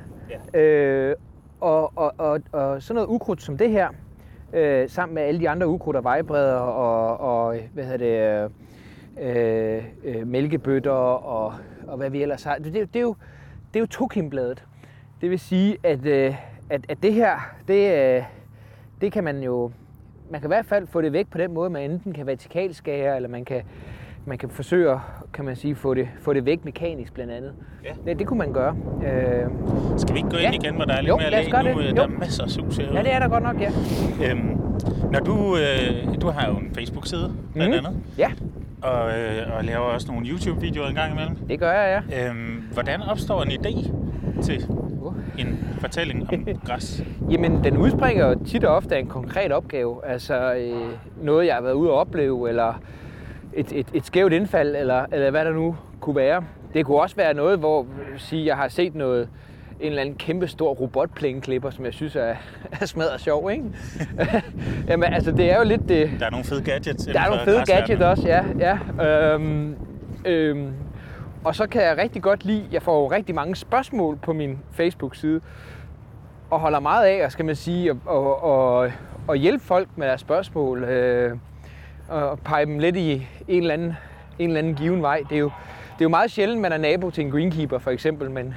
Ja. 0.54 0.60
Øh, 0.60 1.16
og, 1.62 1.92
og, 1.98 2.14
og, 2.18 2.42
og 2.52 2.82
sådan 2.84 2.96
noget 2.96 3.08
ukrudt 3.08 3.42
som 3.42 3.58
det 3.58 3.70
her, 3.72 3.90
øh, 4.54 4.90
sammen 4.90 5.16
med 5.16 5.24
alle 5.24 5.40
de 5.40 5.50
andre 5.50 5.68
ukrudt 5.68 5.96
og 5.96 6.04
vejbredder 6.04 6.56
og, 6.56 7.18
og 7.20 7.58
hvad 7.74 7.84
hedder 7.86 7.98
det, 7.98 8.50
øh, 9.22 9.84
øh, 10.04 10.28
mælkebøtter 10.28 10.92
og, 10.92 11.54
og 11.88 11.98
hvad 11.98 12.10
vi 12.10 12.22
ellers 12.22 12.44
har. 12.44 12.56
Det, 12.56 12.74
det, 12.74 12.96
er 12.96 13.00
jo- 13.02 13.16
det 13.74 13.80
er 13.80 13.80
jo 13.80 13.88
tokimbladet. 13.88 14.64
Det 15.22 15.30
vil 15.30 15.40
sige, 15.40 15.78
at, 15.84 16.06
øh, 16.06 16.36
at, 16.70 16.82
at 16.90 16.98
det 17.04 17.14
her, 17.14 17.32
det, 17.68 17.94
øh, 18.18 18.24
det 19.02 19.12
kan 19.12 19.24
man 19.24 19.44
jo, 19.44 19.72
man 20.32 20.42
kan 20.42 20.48
i 20.48 20.54
hvert 20.54 20.66
fald 20.66 20.88
få 20.88 21.02
det 21.02 21.14
væk 21.14 21.28
på 21.32 21.38
den 21.38 21.54
måde, 21.54 21.70
man 21.70 21.92
enten 21.92 22.14
kan 22.14 22.28
vertikalskære, 22.28 23.16
eller 23.16 23.30
man 23.30 23.46
kan, 23.46 23.62
man 24.26 24.38
kan 24.38 24.50
forsøge 24.50 24.96
kan 25.34 25.46
man 25.46 25.56
sige, 25.56 25.76
få 25.76 25.94
det, 25.94 26.08
få 26.22 26.34
det 26.34 26.46
væk 26.46 26.66
mekanisk 26.66 27.14
blandt 27.14 27.32
andet. 27.34 27.54
Ja. 27.84 27.90
Det, 28.12 28.20
det 28.20 28.28
kunne 28.28 28.38
man 28.40 28.54
gøre. 28.54 28.76
Øh, 29.06 29.50
Skal 29.98 30.14
vi 30.14 30.20
ikke 30.20 30.30
gå 30.30 30.38
ind 30.38 30.46
Ja. 30.46 30.52
igen, 30.64 30.76
hvor 30.76 30.86
der 30.86 30.94
er 30.94 31.02
lidt 31.02 31.10
Jo, 31.10 31.18
mere 31.18 31.30
læg 31.32 31.74
nu? 31.74 31.82
det. 31.82 31.90
Øh, 31.90 31.96
Der 31.96 32.04
er 32.04 32.08
masser 32.08 32.44
af 32.44 32.50
sus 32.50 32.78
herude. 32.78 32.98
ja, 32.98 33.04
det 33.04 33.14
er 33.14 33.20
der 33.20 33.28
godt 33.28 33.44
nok, 33.44 33.62
ja. 33.62 33.72
Øhm, 34.32 34.58
når 35.12 35.20
du, 35.20 35.58
øh, 35.58 36.22
du 36.22 36.28
har 36.30 36.48
jo 36.50 36.58
en 36.58 36.72
Facebook-side, 36.76 37.34
blandt 37.54 37.76
Mhm. 37.76 37.86
andet, 37.86 38.02
Ja, 38.18 38.32
og, 38.82 39.10
øh, 39.20 39.58
og 39.58 39.64
laver 39.64 39.80
også 39.86 40.12
nogle 40.12 40.28
YouTube-videoer 40.28 40.88
en 40.88 40.96
gang 40.96 41.12
imellem. 41.14 41.36
det 41.36 41.60
gør 41.60 41.72
jeg, 41.72 42.04
ja. 42.10 42.30
Øhm, 42.30 42.64
hvordan 42.74 43.02
opstår 43.02 43.42
en 43.44 43.52
idé 43.52 43.92
til 44.42 44.68
Uh. 45.02 45.14
en 45.38 45.60
fortælling 45.80 46.30
om 46.34 46.46
græs? 46.68 47.04
Jamen, 47.32 47.64
den 47.64 47.78
udspringer 47.78 48.28
jo 48.28 48.36
tit 48.46 48.64
og 48.64 48.76
ofte 48.76 48.96
af 48.96 49.00
en 49.00 49.08
konkret 49.08 49.52
opgave. 49.52 50.06
Altså 50.06 50.54
øh, 50.54 50.94
noget, 51.24 51.48
jeg 51.48 51.56
har 51.56 51.62
været 51.62 51.74
ude 51.74 51.90
at 51.90 51.96
opleve, 51.96 52.50
eller 52.50 52.82
et, 53.54 53.72
et, 53.72 53.88
et 53.94 54.06
skævt 54.06 54.34
indfald, 54.34 54.76
eller, 54.76 55.06
eller 55.12 55.32
hvad 55.32 55.46
der 55.46 55.54
nu 55.54 55.76
kunne 56.00 56.16
være. 56.16 56.44
Det 56.74 56.86
kunne 56.86 57.02
også 57.02 57.16
være 57.16 57.34
noget, 57.34 57.60
hvor 57.60 57.86
sige, 58.18 58.46
jeg 58.46 58.56
har 58.56 58.68
set 58.68 58.96
noget, 58.96 59.30
en 59.80 59.88
eller 59.88 60.02
anden 60.02 60.16
kæmpe 60.16 60.48
stor 60.48 60.74
robotplæneklipper, 60.74 61.70
som 61.70 61.86
jeg 61.86 61.94
synes 61.94 62.16
er, 62.16 62.36
er 62.82 62.86
smadret 62.86 63.22
sjov, 63.22 63.52
ikke? 63.52 63.64
Jamen, 64.90 65.14
altså, 65.14 65.32
det 65.32 65.52
er 65.52 65.58
jo 65.58 65.64
lidt 65.64 65.90
det, 65.90 66.12
Der 66.20 66.26
er 66.26 66.30
nogle 66.30 66.46
fede 66.46 66.62
gadgets 66.62 67.06
der 67.06 67.20
er 67.20 67.28
nogle 67.28 67.42
fede 67.46 67.64
gadgets 67.66 68.02
også, 68.02 68.28
ja. 68.28 68.44
ja. 68.60 69.34
Øhm, 69.34 69.76
øhm, 70.26 70.74
og 71.44 71.56
så 71.56 71.68
kan 71.68 71.82
jeg 71.82 71.98
rigtig 71.98 72.22
godt 72.22 72.46
lide, 72.46 72.68
jeg 72.72 72.82
får 72.82 73.02
jo 73.02 73.12
rigtig 73.12 73.36
mange 73.36 73.56
spørgsmål 73.56 74.18
på 74.18 74.34
min 74.34 74.60
Facebook-side, 74.72 75.42
og 76.50 76.60
holder 76.60 76.80
meget 76.80 77.06
af, 77.06 77.26
og 77.26 77.32
skal 77.32 77.46
man 77.46 77.56
sige, 77.56 77.90
at, 77.90 77.98
og, 78.06 78.44
og, 78.44 78.92
og 79.28 79.36
hjælpe 79.36 79.64
folk 79.64 79.88
med 79.96 80.08
deres 80.08 80.22
spørgsmål, 80.22 80.84
øh, 80.84 81.38
og 82.10 82.40
pege 82.40 82.66
dem 82.66 82.80
lidt 82.80 82.96
i 82.96 83.28
en 83.48 83.62
eller 83.62 83.74
anden, 83.74 83.94
en 84.40 84.50
eller 84.50 84.60
anden 84.60 84.76
given 84.76 85.02
vej. 85.02 85.24
Det 85.30 85.36
er, 85.36 85.40
jo, 85.40 85.52
det 85.86 86.02
er 86.02 86.06
jo 86.06 86.10
meget 86.10 86.32
sjældent, 86.32 86.62
man 86.62 86.72
er 86.72 86.78
nabo 86.78 87.10
til 87.10 87.26
en 87.26 87.32
greenkeeper 87.32 87.80
for 87.80 87.92
eksempel, 87.92 88.32
men, 88.32 88.56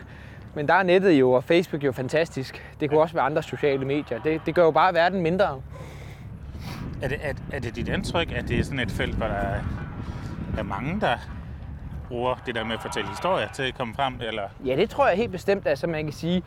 men 0.54 0.68
der 0.68 0.74
er 0.74 0.82
nettet 0.82 1.12
jo, 1.12 1.32
og 1.32 1.44
Facebook 1.44 1.84
jo 1.84 1.92
fantastisk. 1.92 2.64
Det 2.80 2.90
kunne 2.90 3.00
også 3.00 3.14
være 3.14 3.24
andre 3.24 3.42
sociale 3.42 3.84
medier. 3.84 4.22
Det, 4.22 4.40
det 4.46 4.54
gør 4.54 4.64
jo 4.64 4.70
bare 4.70 4.94
verden 4.94 5.22
mindre. 5.22 5.60
Er 7.02 7.08
det, 7.08 7.18
er, 7.22 7.32
er 7.52 7.58
det 7.58 7.76
dit 7.76 7.88
indtryk, 7.88 8.32
at 8.32 8.48
det 8.48 8.58
er 8.58 8.64
sådan 8.64 8.80
et 8.80 8.90
felt, 8.90 9.16
hvor 9.16 9.26
der 9.26 9.34
er, 9.34 9.60
er 10.58 10.62
mange, 10.62 11.00
der 11.00 11.16
bruger 12.14 12.34
det 12.46 12.54
der 12.54 12.64
med 12.64 12.74
at 12.74 12.82
fortælle 12.82 13.08
historier 13.08 13.48
til 13.48 13.62
at 13.62 13.74
komme 13.74 13.94
frem? 13.94 14.14
Eller 14.20 14.42
Ja, 14.64 14.76
det 14.76 14.90
tror 14.90 15.08
jeg 15.08 15.16
helt 15.16 15.32
bestemt. 15.32 15.66
Altså 15.66 15.86
man 15.86 16.04
kan 16.04 16.12
sige, 16.12 16.42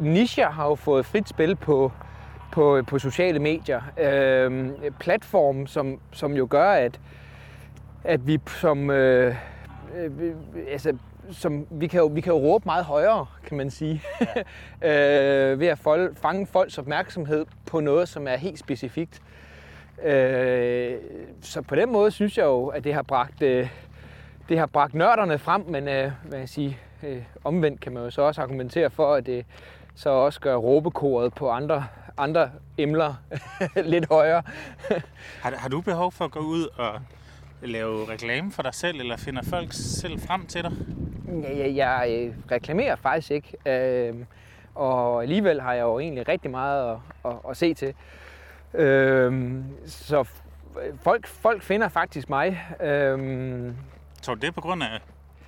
nischer 0.00 0.50
har 0.50 0.66
jo 0.68 0.74
fået 0.74 1.06
frit 1.06 1.28
spil 1.28 1.56
på, 1.56 1.92
på, 2.52 2.82
på 2.86 2.98
sociale 2.98 3.38
medier. 3.38 3.82
Øhm, 3.98 4.72
platform, 5.00 5.66
som, 5.66 6.00
som 6.12 6.32
jo 6.32 6.46
gør, 6.50 6.70
at, 6.70 7.00
at 8.04 8.26
vi 8.26 8.40
som... 8.46 8.90
Øh, 8.90 9.34
øh, 9.96 10.10
altså, 10.68 10.96
som, 11.30 11.66
vi, 11.70 11.86
kan 11.86 12.00
jo, 12.00 12.06
vi 12.06 12.20
kan 12.20 12.32
jo 12.32 12.38
råbe 12.38 12.62
meget 12.66 12.84
højere, 12.84 13.26
kan 13.46 13.56
man 13.56 13.70
sige, 13.70 14.02
ja. 14.82 15.50
øh, 15.52 15.60
ved 15.60 15.66
at 15.66 15.78
folk, 15.78 16.16
fange 16.16 16.46
folks 16.46 16.78
opmærksomhed 16.78 17.46
på 17.66 17.80
noget, 17.80 18.08
som 18.08 18.28
er 18.28 18.36
helt 18.36 18.58
specifikt. 18.58 19.22
Øh, 20.04 20.94
så 21.42 21.62
på 21.62 21.74
den 21.74 21.92
måde 21.92 22.10
synes 22.10 22.38
jeg 22.38 22.44
jo, 22.44 22.66
at 22.66 22.84
det 22.84 22.94
har 22.94 23.02
bragt, 23.02 23.42
øh, 23.42 23.68
det 24.48 24.58
har 24.58 24.66
bragt 24.66 24.94
nørderne 24.94 25.38
frem, 25.38 25.64
men 25.68 25.88
øh, 25.88 26.12
hvad 26.22 26.38
jeg 26.38 26.48
sige, 26.48 26.78
øh, 27.02 27.22
omvendt 27.44 27.80
kan 27.80 27.92
man 27.92 28.02
jo 28.02 28.10
så 28.10 28.22
også 28.22 28.42
argumentere 28.42 28.90
for, 28.90 29.14
at 29.14 29.26
det 29.26 29.46
så 29.94 30.10
også 30.10 30.40
gør 30.40 30.56
råbekoret 30.56 31.34
på 31.34 31.50
andre, 31.50 31.86
andre 32.16 32.50
emner 32.78 33.14
lidt 33.84 34.08
højere. 34.08 34.42
har, 35.42 35.56
har 35.56 35.68
du 35.68 35.80
behov 35.80 36.12
for 36.12 36.24
at 36.24 36.30
gå 36.30 36.40
ud 36.40 36.68
og 36.76 37.00
lave 37.62 38.08
reklame 38.08 38.52
for 38.52 38.62
dig 38.62 38.74
selv, 38.74 39.00
eller 39.00 39.16
finder 39.16 39.42
folk 39.42 39.68
selv 39.70 40.20
frem 40.20 40.46
til 40.46 40.62
dig? 40.62 40.72
Ja, 41.42 41.58
jeg, 41.58 41.76
jeg 41.76 42.08
øh, 42.10 42.34
reklamerer 42.52 42.96
faktisk 42.96 43.30
ikke, 43.30 43.56
øh, 43.66 44.14
og 44.74 45.22
alligevel 45.22 45.60
har 45.60 45.72
jeg 45.72 45.82
jo 45.82 45.98
egentlig 45.98 46.28
rigtig 46.28 46.50
meget 46.50 46.90
at, 46.90 46.98
at, 47.30 47.36
at 47.50 47.56
se 47.56 47.74
til. 47.74 47.94
Øh, 48.74 49.54
så 49.86 50.24
folk, 51.02 51.26
folk 51.26 51.62
finder 51.62 51.88
faktisk 51.88 52.30
mig. 52.30 52.66
Øh, 52.82 53.72
Tror 54.26 54.34
du 54.34 54.40
det 54.40 54.46
er 54.48 54.52
på 54.52 54.60
grund 54.60 54.82
af 54.82 54.88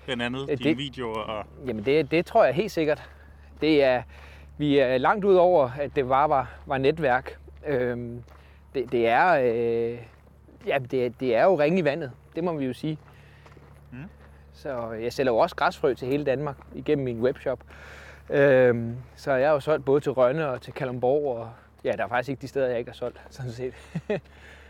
blandt 0.05 0.23
andet 0.23 0.49
dine 0.49 0.57
det- 0.71 0.79
videoer? 0.79 1.19
Og, 1.19 1.45
Jamen 1.67 1.85
det, 1.85 2.11
det 2.11 2.27
tror 2.27 2.45
jeg 2.45 2.55
helt 2.55 2.71
sikkert. 2.73 3.11
Det 3.61 3.85
er, 3.85 4.03
vi 4.59 4.79
er 4.79 4.99
langt 4.99 5.25
ud 5.25 5.35
over, 5.35 5.71
at 5.81 5.97
det 5.97 6.09
bare 6.09 6.29
var, 6.29 6.51
var 6.67 6.79
netværk. 6.79 7.39
Øhm, 7.67 8.23
det, 8.75 8.93
det, 8.93 9.09
er, 9.09 9.29
øh, 9.33 9.99
ja, 10.67 10.79
det, 10.79 11.21
det 11.21 11.37
er 11.37 11.45
jo 11.45 11.59
ringe 11.59 11.79
i 11.79 11.85
vandet, 11.85 12.13
det 12.35 12.45
må 12.45 12.53
vi 12.53 12.65
jo 12.67 12.73
sige. 12.73 12.99
Mm. 13.93 13.99
Så 14.53 14.91
jeg 14.93 15.13
sælger 15.13 15.33
jo 15.33 15.39
også 15.39 15.57
græsfrø 15.57 15.95
til 15.95 16.09
hele 16.09 16.25
Danmark 16.25 16.57
igennem 16.75 17.05
min 17.05 17.21
webshop. 17.21 17.61
Øhm, 18.31 18.97
så 19.17 19.33
jeg 19.33 19.49
har 19.49 19.55
jo 19.55 19.61
solgt 19.61 19.85
både 19.85 20.01
til 20.01 20.13
Rønne 20.13 20.49
og 20.49 20.63
til 20.63 20.73
Kalundborg, 20.73 21.37
og 21.39 21.51
ja, 21.85 21.93
der 21.93 22.05
er 22.05 22.09
faktisk 22.09 22.29
ikke 22.31 22.41
de 22.43 22.49
steder, 22.49 22.69
jeg 22.69 22.79
ikke 22.79 22.91
har 22.91 22.97
solgt, 22.97 23.21
sådan 23.31 23.53
set. 23.53 23.75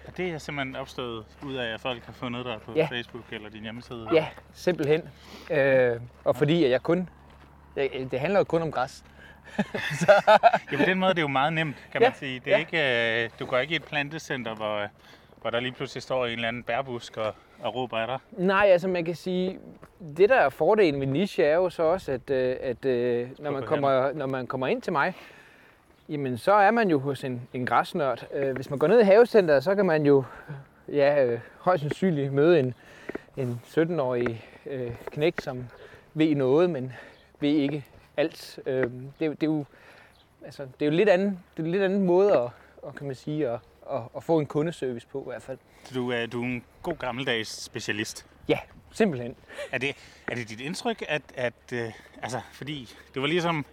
og 0.08 0.16
det 0.16 0.30
er 0.30 0.38
simpelthen 0.38 0.76
opstået 0.76 1.24
ud 1.46 1.54
af, 1.54 1.74
at 1.74 1.80
folk 1.80 2.04
har 2.04 2.12
fundet 2.12 2.44
dig 2.44 2.58
på 2.64 2.72
Ja. 2.76 2.86
Facebook 2.90 3.24
eller 3.32 3.50
din 3.50 3.62
hjemmeside? 3.62 4.08
Ja, 4.12 4.26
simpelthen. 4.52 5.02
Øh, 5.50 6.00
og 6.24 6.36
fordi 6.36 6.64
at 6.64 6.70
jeg 6.70 6.82
kun, 6.82 7.08
jeg, 7.76 7.90
det 8.10 8.20
handler 8.20 8.40
jo 8.40 8.44
kun 8.44 8.62
om 8.62 8.72
græs. 8.72 9.04
Ja, 10.72 10.76
på 10.76 10.82
den 10.86 10.98
måde 10.98 11.08
det 11.08 11.10
er 11.10 11.14
det 11.14 11.22
jo 11.22 11.28
meget 11.28 11.52
nemt, 11.52 11.76
kan 11.92 12.02
Ja, 12.02 12.08
man 12.08 12.16
sige. 12.18 12.40
Det 12.44 12.52
er 12.52 12.58
ja. 12.58 12.58
ikke, 12.58 13.24
øh, 13.24 13.30
du 13.40 13.46
går 13.46 13.58
ikke 13.58 13.72
i 13.72 13.76
et 13.76 13.84
plantecenter, 13.84 14.54
hvor, 14.54 14.82
hvor 15.40 15.50
der 15.50 15.60
lige 15.60 15.72
pludselig 15.72 16.02
står 16.02 16.26
en 16.26 16.32
eller 16.32 16.48
anden 16.48 16.62
bærbusk 16.62 17.16
og, 17.16 17.34
og 17.62 17.74
råber 17.74 17.98
af 17.98 18.06
dig. 18.06 18.18
Nej, 18.32 18.66
altså 18.72 18.88
man 18.88 19.04
kan 19.04 19.14
sige, 19.14 19.58
det 20.16 20.28
der 20.28 20.34
er 20.36 20.48
fordelen 20.48 21.00
ved 21.00 21.06
niche 21.06 21.44
er 21.44 21.54
jo 21.54 21.70
så 21.70 21.82
også, 21.82 22.12
at, 22.12 22.30
øh, 22.30 22.56
at 22.60 22.84
øh, 22.84 23.28
når, 23.38 23.50
man 23.50 23.62
kommer, 23.62 24.12
når 24.12 24.26
man 24.26 24.46
kommer 24.46 24.66
ind 24.66 24.82
til 24.82 24.92
mig, 24.92 25.14
jamen 26.08 26.38
så 26.38 26.52
er 26.52 26.70
man 26.70 26.90
jo 26.90 26.98
hos 26.98 27.24
en, 27.24 27.48
en 27.52 27.66
græsnørd. 27.66 28.26
Øh, 28.34 28.54
Hvis 28.56 28.70
man 28.70 28.78
går 28.78 28.86
ned 28.86 29.00
i 29.00 29.04
havecenteret, 29.04 29.64
så 29.64 29.74
kan 29.74 29.86
man 29.86 30.06
jo 30.06 30.24
ja, 30.88 31.24
øh, 31.24 31.40
højst 31.58 31.80
sandsynligt 31.82 32.32
møde 32.32 32.58
en, 32.60 32.74
en 33.36 33.60
17-årig 33.66 34.44
øh, 34.66 34.92
knægt, 35.12 35.42
som 35.42 35.64
ved 36.14 36.34
noget, 36.34 36.70
men 36.70 36.92
ved 37.40 37.48
ikke 37.50 37.84
alt. 38.16 38.58
Øh, 38.66 38.82
det, 38.82 38.92
er 39.20 39.26
jo- 39.26 39.32
det, 39.32 39.42
er 39.42 39.46
jo, 39.46 39.64
altså, 40.44 40.62
det 40.62 40.82
er 40.86 40.90
jo 40.90 40.96
lidt 40.96 41.08
anden, 41.08 41.28
det 41.56 41.62
er 41.62 41.66
en 41.66 41.70
lidt 41.72 41.82
anden 41.82 42.02
måde 42.06 42.32
at, 42.38 42.48
at, 42.86 42.94
kan 42.94 43.06
man 43.06 43.16
sige, 43.16 43.48
at, 43.48 43.58
at, 43.92 44.00
at 44.16 44.22
få 44.24 44.38
en 44.38 44.46
kundeservice 44.46 45.06
på 45.06 45.20
i 45.20 45.24
hvert 45.26 45.42
fald. 45.42 45.58
Du 45.94 46.10
er, 46.10 46.26
du 46.26 46.40
er 46.42 46.44
en 46.46 46.64
god 46.82 46.96
gammeldags 46.96 47.62
specialist. 47.64 48.26
Ja, 48.48 48.58
simpelthen. 48.92 49.36
Er 49.72 49.78
det, 49.78 49.96
er 50.28 50.34
det 50.34 50.48
dit 50.48 50.60
indtryk, 50.60 51.04
at, 51.08 51.22
at 51.34 51.52
øh, 51.72 51.92
altså, 52.22 52.40
fordi 52.52 52.88
det 53.14 53.22
var 53.22 53.28
ligesom, 53.28 53.64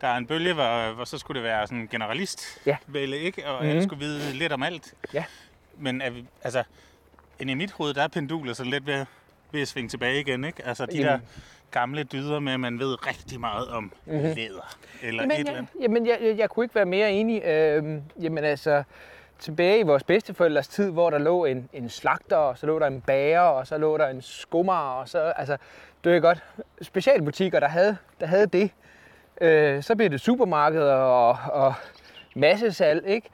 der 0.00 0.08
er 0.08 0.16
en 0.16 0.26
bølge, 0.26 0.52
hvor, 0.54 0.92
hvor 0.94 1.04
så 1.04 1.18
skulle 1.18 1.40
det 1.40 1.48
være 1.48 1.66
sådan 1.66 1.78
en 1.78 1.88
generalist 1.88 2.60
Ja. 2.66 2.76
vælge, 2.86 3.18
ikke? 3.18 3.46
Og 3.46 3.60
Mhm. 3.62 3.70
alle 3.70 3.82
skulle 3.82 4.00
vide 4.04 4.32
lidt 4.32 4.52
om 4.52 4.62
alt. 4.62 4.94
Ja. 5.14 5.24
Men 5.78 6.02
er 6.02 6.10
vi, 6.10 6.24
altså, 6.42 6.62
inde 7.40 7.52
i 7.52 7.54
mit 7.54 7.72
hoved, 7.72 7.94
der 7.94 8.02
er 8.02 8.08
pendulet 8.08 8.56
sådan 8.56 8.70
lidt 8.72 8.86
ved, 8.86 9.06
ved 9.52 9.62
at 9.62 9.68
svinge 9.68 9.88
tilbage 9.88 10.20
igen, 10.20 10.44
ikke? 10.44 10.66
Altså 10.66 10.86
de 10.86 10.96
Jamen. 10.96 11.06
der 11.12 11.18
gamle 11.70 12.04
dyder 12.04 12.38
med, 12.40 12.52
at 12.52 12.60
man 12.60 12.78
ved 12.78 13.06
rigtig 13.06 13.40
meget 13.40 13.68
om 13.68 13.92
mm-hmm. 14.06 14.22
læder, 14.22 14.76
eller 15.02 15.22
et 15.22 15.30
Jamen, 15.30 15.30
eller 15.38 15.50
jeg, 15.52 15.58
andet. 15.58 15.72
jamen 15.82 16.06
jeg, 16.06 16.18
jeg, 16.22 16.38
jeg 16.38 16.50
kunne 16.50 16.64
ikke 16.64 16.74
være 16.74 16.84
mere 16.84 17.12
enig. 17.12 17.44
Øhm, 17.44 18.02
jamen 18.22 18.44
altså, 18.44 18.82
tilbage 19.38 19.78
i 19.78 19.82
vores 19.82 20.02
bedsteforældres 20.04 20.68
tid, 20.68 20.90
hvor 20.90 21.10
der 21.10 21.18
lå 21.18 21.44
en, 21.44 21.68
en 21.72 21.88
slagter, 21.88 22.36
og 22.36 22.58
så 22.58 22.66
lå 22.66 22.78
der 22.78 22.86
en 22.86 23.00
bager, 23.00 23.40
og 23.40 23.66
så 23.66 23.78
lå 23.78 23.98
der 23.98 24.08
en 24.08 24.22
skummer, 24.22 24.74
og 24.74 25.08
så, 25.08 25.18
altså, 25.36 25.56
det 26.04 26.16
er 26.16 26.20
godt, 26.20 26.42
specialbutikker, 26.82 27.60
der 27.60 27.68
havde, 27.68 27.96
der 28.20 28.26
havde 28.26 28.46
det. 28.46 28.70
Øh, 29.40 29.82
så 29.82 29.96
blev 29.96 30.10
det 30.10 30.20
supermarkeder 30.20 30.94
og, 30.94 31.36
og 31.52 31.74
massesalg, 32.34 33.06
ikke? 33.06 33.28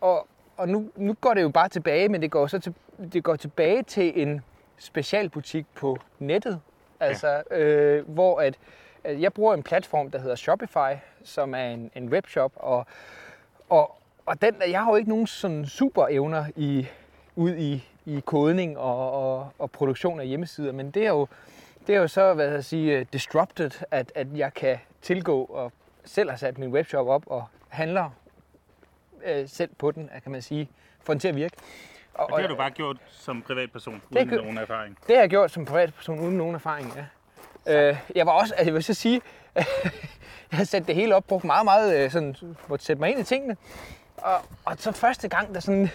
Og, 0.00 0.26
og 0.56 0.68
nu, 0.68 0.90
nu 0.96 1.14
går 1.20 1.34
det 1.34 1.42
jo 1.42 1.48
bare 1.48 1.68
tilbage, 1.68 2.08
men 2.08 2.22
det 2.22 2.30
går 2.30 2.46
så 2.46 2.58
til, 2.58 2.74
det 3.12 3.24
går 3.24 3.36
tilbage 3.36 3.82
til 3.82 4.22
en 4.22 4.40
specialbutik 4.78 5.66
på 5.74 5.98
nettet. 6.18 6.60
Altså, 7.00 7.42
øh, 7.50 8.08
hvor 8.08 8.40
at, 8.40 8.58
at 9.04 9.20
jeg 9.20 9.32
bruger 9.32 9.54
en 9.54 9.62
platform, 9.62 10.10
der 10.10 10.18
hedder 10.18 10.36
Shopify, 10.36 10.98
som 11.24 11.54
er 11.54 11.64
en, 11.64 11.90
en 11.94 12.08
webshop, 12.08 12.52
og, 12.56 12.86
og, 13.68 13.96
og 14.26 14.42
den, 14.42 14.54
jeg 14.70 14.80
har 14.80 14.90
jo 14.90 14.96
ikke 14.96 15.10
nogen 15.10 15.26
sådan 15.26 15.66
super 15.66 16.06
evner 16.10 16.44
i, 16.56 16.86
ud 17.36 17.54
i, 17.56 17.88
i 18.06 18.20
kodning 18.24 18.78
og, 18.78 19.12
og, 19.12 19.48
og 19.58 19.70
produktion 19.70 20.20
af 20.20 20.26
hjemmesider, 20.26 20.72
men 20.72 20.90
det 20.90 21.04
er 21.04 21.08
jo, 21.08 21.26
det 21.86 21.94
er 21.94 22.00
jo 22.00 22.08
så, 22.08 22.34
hvad 22.34 22.48
jeg 22.48 22.64
sige, 22.64 23.04
disrupted, 23.04 23.70
at, 23.90 24.12
at 24.14 24.26
jeg 24.34 24.54
kan 24.54 24.78
tilgå 25.02 25.44
og 25.44 25.72
selv 26.04 26.30
har 26.30 26.36
sat 26.36 26.58
min 26.58 26.72
webshop 26.72 27.06
op 27.06 27.22
og 27.26 27.44
handler 27.68 28.10
øh, 29.24 29.48
selv 29.48 29.70
på 29.78 29.90
den, 29.90 30.10
kan 30.22 30.32
man 30.32 30.42
sige, 30.42 30.70
få 31.02 31.12
den 31.12 31.20
til 31.20 31.28
at 31.28 31.36
virke. 31.36 31.56
Og 32.14 32.28
det 32.32 32.40
har 32.40 32.48
du 32.48 32.56
bare 32.56 32.70
gjort 32.70 32.96
som 33.08 33.42
privatperson, 33.42 34.02
Det 34.12 34.26
uden 34.26 34.36
nogen 34.36 34.58
erfaring. 34.58 34.98
Det 35.06 35.16
har 35.16 35.22
jeg 35.22 35.30
gjort 35.30 35.50
som 35.50 35.64
privatperson 35.64 36.20
uden 36.20 36.36
nogen 36.36 36.54
erfaring, 36.54 36.92
ja. 36.96 37.04
Øh, 37.66 37.96
jeg 38.14 38.26
var 38.26 38.32
også, 38.32 38.54
altså 38.54 38.68
jeg 38.68 38.74
vil 38.74 38.84
så 38.84 38.94
sige, 38.94 39.20
jeg 40.50 40.58
har 40.58 40.64
sat 40.64 40.86
det 40.86 40.94
hele 40.94 41.16
op, 41.16 41.24
brugt 41.24 41.44
meget, 41.44 41.64
meget 41.64 42.04
øh, 42.04 42.10
sådan, 42.10 42.36
måtte 42.68 42.84
sætte 42.84 43.00
mig 43.00 43.10
ind 43.10 43.20
i 43.20 43.24
tingene. 43.24 43.56
Og, 44.16 44.34
og 44.64 44.76
så 44.78 44.92
første 44.92 45.28
gang, 45.28 45.54
der 45.54 45.60
sådan, 45.60 45.90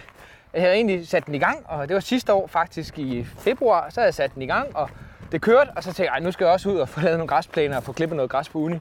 Jeg 0.52 0.62
havde 0.62 0.74
egentlig 0.74 1.08
sat 1.08 1.26
den 1.26 1.34
i 1.34 1.38
gang, 1.38 1.66
og 1.66 1.88
det 1.88 1.94
var 1.94 2.00
sidste 2.00 2.32
år 2.32 2.46
faktisk 2.46 2.98
i 2.98 3.24
februar, 3.24 3.90
så 3.90 4.00
havde 4.00 4.06
jeg 4.06 4.14
sat 4.14 4.34
den 4.34 4.42
i 4.42 4.46
gang, 4.46 4.76
og 4.76 4.90
det 5.32 5.40
kørte, 5.42 5.70
og 5.76 5.82
så 5.82 5.88
tænkte 5.88 6.02
jeg, 6.02 6.10
"Ej, 6.10 6.20
nu 6.20 6.32
skal 6.32 6.44
jeg 6.44 6.52
også 6.52 6.68
ud 6.68 6.78
og 6.78 6.88
få 6.88 7.00
lavet 7.04 7.18
nogle 7.18 7.28
græsplæner 7.28 7.76
og 7.76 7.82
få 7.82 7.92
klippet 7.92 8.16
noget 8.16 8.30
græs 8.30 8.48
på 8.48 8.58
uni. 8.58 8.78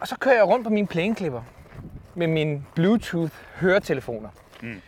Og 0.00 0.08
så 0.08 0.16
kører 0.18 0.34
jeg 0.34 0.44
rundt 0.48 0.64
på 0.64 0.70
min 0.70 0.86
plæneklipper 0.86 1.42
med 2.14 2.26
mine 2.26 2.64
Bluetooth 2.74 3.32
høretelefoner. 3.60 4.28
Mm. 4.62 4.82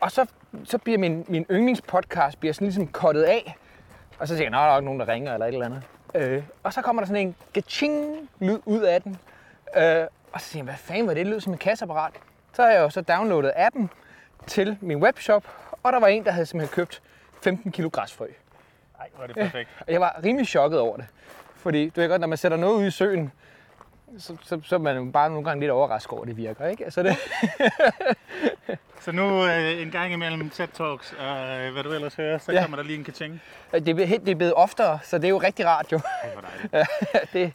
Og 0.00 0.10
så, 0.10 0.26
så 0.64 0.78
bliver 0.78 0.98
min, 0.98 1.24
min 1.28 1.46
yndlingspodcast 1.50 2.40
bliver 2.40 2.52
sådan 2.52 2.66
ligesom 2.66 2.86
kottet 2.86 3.22
af. 3.22 3.56
Og 4.18 4.28
så 4.28 4.34
tænker 4.36 4.44
jeg, 4.44 4.50
"Nå, 4.50 4.56
der 4.58 4.64
er 4.72 4.74
nok 4.74 4.84
nogen, 4.84 5.00
der 5.00 5.08
ringer 5.08 5.32
eller 5.32 5.46
et 5.46 5.52
eller 5.52 5.66
andet. 5.66 5.82
Øh, 6.14 6.42
og 6.62 6.72
så 6.72 6.82
kommer 6.82 7.02
der 7.02 7.06
sådan 7.06 7.26
en 7.26 7.34
gaching 7.52 8.28
lyd 8.40 8.58
ud 8.64 8.80
af 8.80 9.02
den. 9.02 9.18
Øh, 9.76 10.06
og 10.32 10.40
så 10.40 10.50
tænker 10.50 10.58
jeg, 10.58 10.64
hvad 10.64 10.74
fanden 10.74 11.06
var 11.06 11.14
det? 11.14 11.26
Det 11.26 11.32
lød 11.32 11.40
som 11.40 11.52
et 11.52 11.58
kasseapparat. 11.58 12.12
Så 12.52 12.62
har 12.62 12.70
jeg 12.70 12.80
jo 12.80 12.90
så 12.90 13.00
downloadet 13.00 13.52
appen 13.56 13.90
til 14.46 14.76
min 14.80 15.02
webshop, 15.02 15.44
og 15.82 15.92
der 15.92 16.00
var 16.00 16.06
en, 16.06 16.24
der 16.24 16.30
havde 16.30 16.46
simpelthen 16.46 16.74
købt 16.74 17.02
15 17.42 17.72
kilo 17.72 17.88
græsfrø. 17.92 18.26
Hvor 19.14 19.22
er 19.22 19.26
det 19.26 19.36
perfekt. 19.36 19.70
Og 19.86 19.92
jeg 19.92 20.00
var 20.00 20.20
rimelig 20.24 20.46
chokket 20.46 20.80
over 20.80 20.96
det. 20.96 21.06
Fordi 21.56 21.88
du 21.88 22.00
ved 22.00 22.08
godt, 22.08 22.20
når 22.20 22.28
man 22.28 22.38
sætter 22.38 22.58
noget 22.58 22.74
ud 22.76 22.84
i 22.86 22.90
søen, 22.90 23.32
så, 24.18 24.36
så, 24.42 24.60
så 24.64 24.74
er 24.74 24.78
man 24.78 25.12
bare 25.12 25.30
nogle 25.30 25.44
gange 25.44 25.60
lidt 25.60 25.70
overrasket 25.70 26.12
over, 26.12 26.22
at 26.22 26.28
det 26.28 26.36
virker. 26.36 26.66
Ikke? 26.66 26.84
Altså 26.84 27.02
det, 27.02 27.16
Så 29.00 29.12
nu 29.12 29.46
øh, 29.46 29.82
en 29.82 29.90
gang 29.90 30.12
imellem 30.12 30.50
TED 30.50 30.66
Talks 30.68 31.14
og 31.20 31.58
øh, 31.58 31.72
hvad 31.72 31.82
du 31.82 31.92
ellers 31.92 32.14
hører, 32.14 32.38
så 32.38 32.52
Ja. 32.52 32.60
kommer 32.62 32.76
der 32.76 32.84
lige 32.84 32.98
en 32.98 33.04
kaching. 33.04 33.42
det, 33.72 33.88
er 33.88 34.18
det 34.18 34.28
er 34.28 34.34
blevet 34.34 34.54
oftere, 34.54 34.98
så 35.02 35.18
det 35.18 35.24
er 35.24 35.28
jo 35.28 35.38
rigtig 35.38 35.66
rart 35.66 35.92
jo. 35.92 36.00
Ej, 36.22 36.30
hvor 36.32 36.42
dejligt. 36.72 36.92
det, 37.32 37.52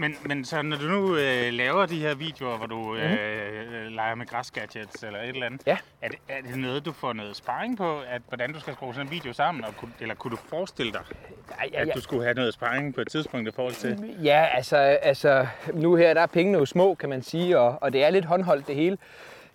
Men, 0.00 0.16
men 0.24 0.44
så 0.44 0.62
når 0.62 0.76
du 0.76 0.82
nu 0.84 1.16
øh, 1.16 1.52
laver 1.52 1.86
de 1.86 2.00
her 2.00 2.14
videoer, 2.14 2.56
hvor 2.56 2.66
du 2.66 2.76
Mhm. 2.80 2.96
øh, 2.96 3.84
øh, 3.84 3.86
leger 3.92 4.14
med 4.14 4.26
græsgadgets 4.26 5.02
eller 5.02 5.18
et 5.22 5.28
eller 5.28 5.46
andet, 5.46 5.62
Ja. 5.66 5.76
er, 6.02 6.08
det, 6.08 6.18
er 6.28 6.42
det 6.42 6.56
noget, 6.58 6.84
du 6.84 6.92
får 6.92 7.12
noget 7.12 7.36
sparring 7.36 7.76
på, 7.76 8.00
at, 8.00 8.22
hvordan 8.28 8.52
du 8.52 8.60
skal 8.60 8.74
skrue 8.74 8.94
sådan 8.94 9.06
en 9.06 9.10
video 9.10 9.32
sammen? 9.32 9.64
Og 9.64 9.76
kunne, 9.76 9.92
eller 10.00 10.14
kunne 10.14 10.30
du 10.30 10.36
forestille 10.36 10.92
dig, 10.92 11.00
ja, 11.60 11.66
ja, 11.72 11.80
at 11.90 11.94
du 11.94 12.00
skulle 12.00 12.22
have 12.22 12.34
noget 12.34 12.54
sparring 12.54 12.94
på 12.94 13.00
et 13.00 13.08
tidspunkt 13.08 13.48
i 13.48 13.52
forhold 13.52 13.74
til? 13.74 14.14
Ja, 14.24 14.46
altså, 14.54 14.76
altså 14.76 15.46
nu 15.74 15.94
her, 15.94 16.14
der 16.14 16.20
er 16.20 16.26
pengene 16.26 16.58
jo 16.58 16.66
små, 16.66 16.94
kan 16.94 17.08
man 17.08 17.22
sige, 17.22 17.58
og, 17.58 17.78
og 17.80 17.92
det 17.92 18.04
er 18.04 18.10
lidt 18.10 18.24
håndholdt 18.24 18.66
det 18.66 18.74
hele. 18.74 18.98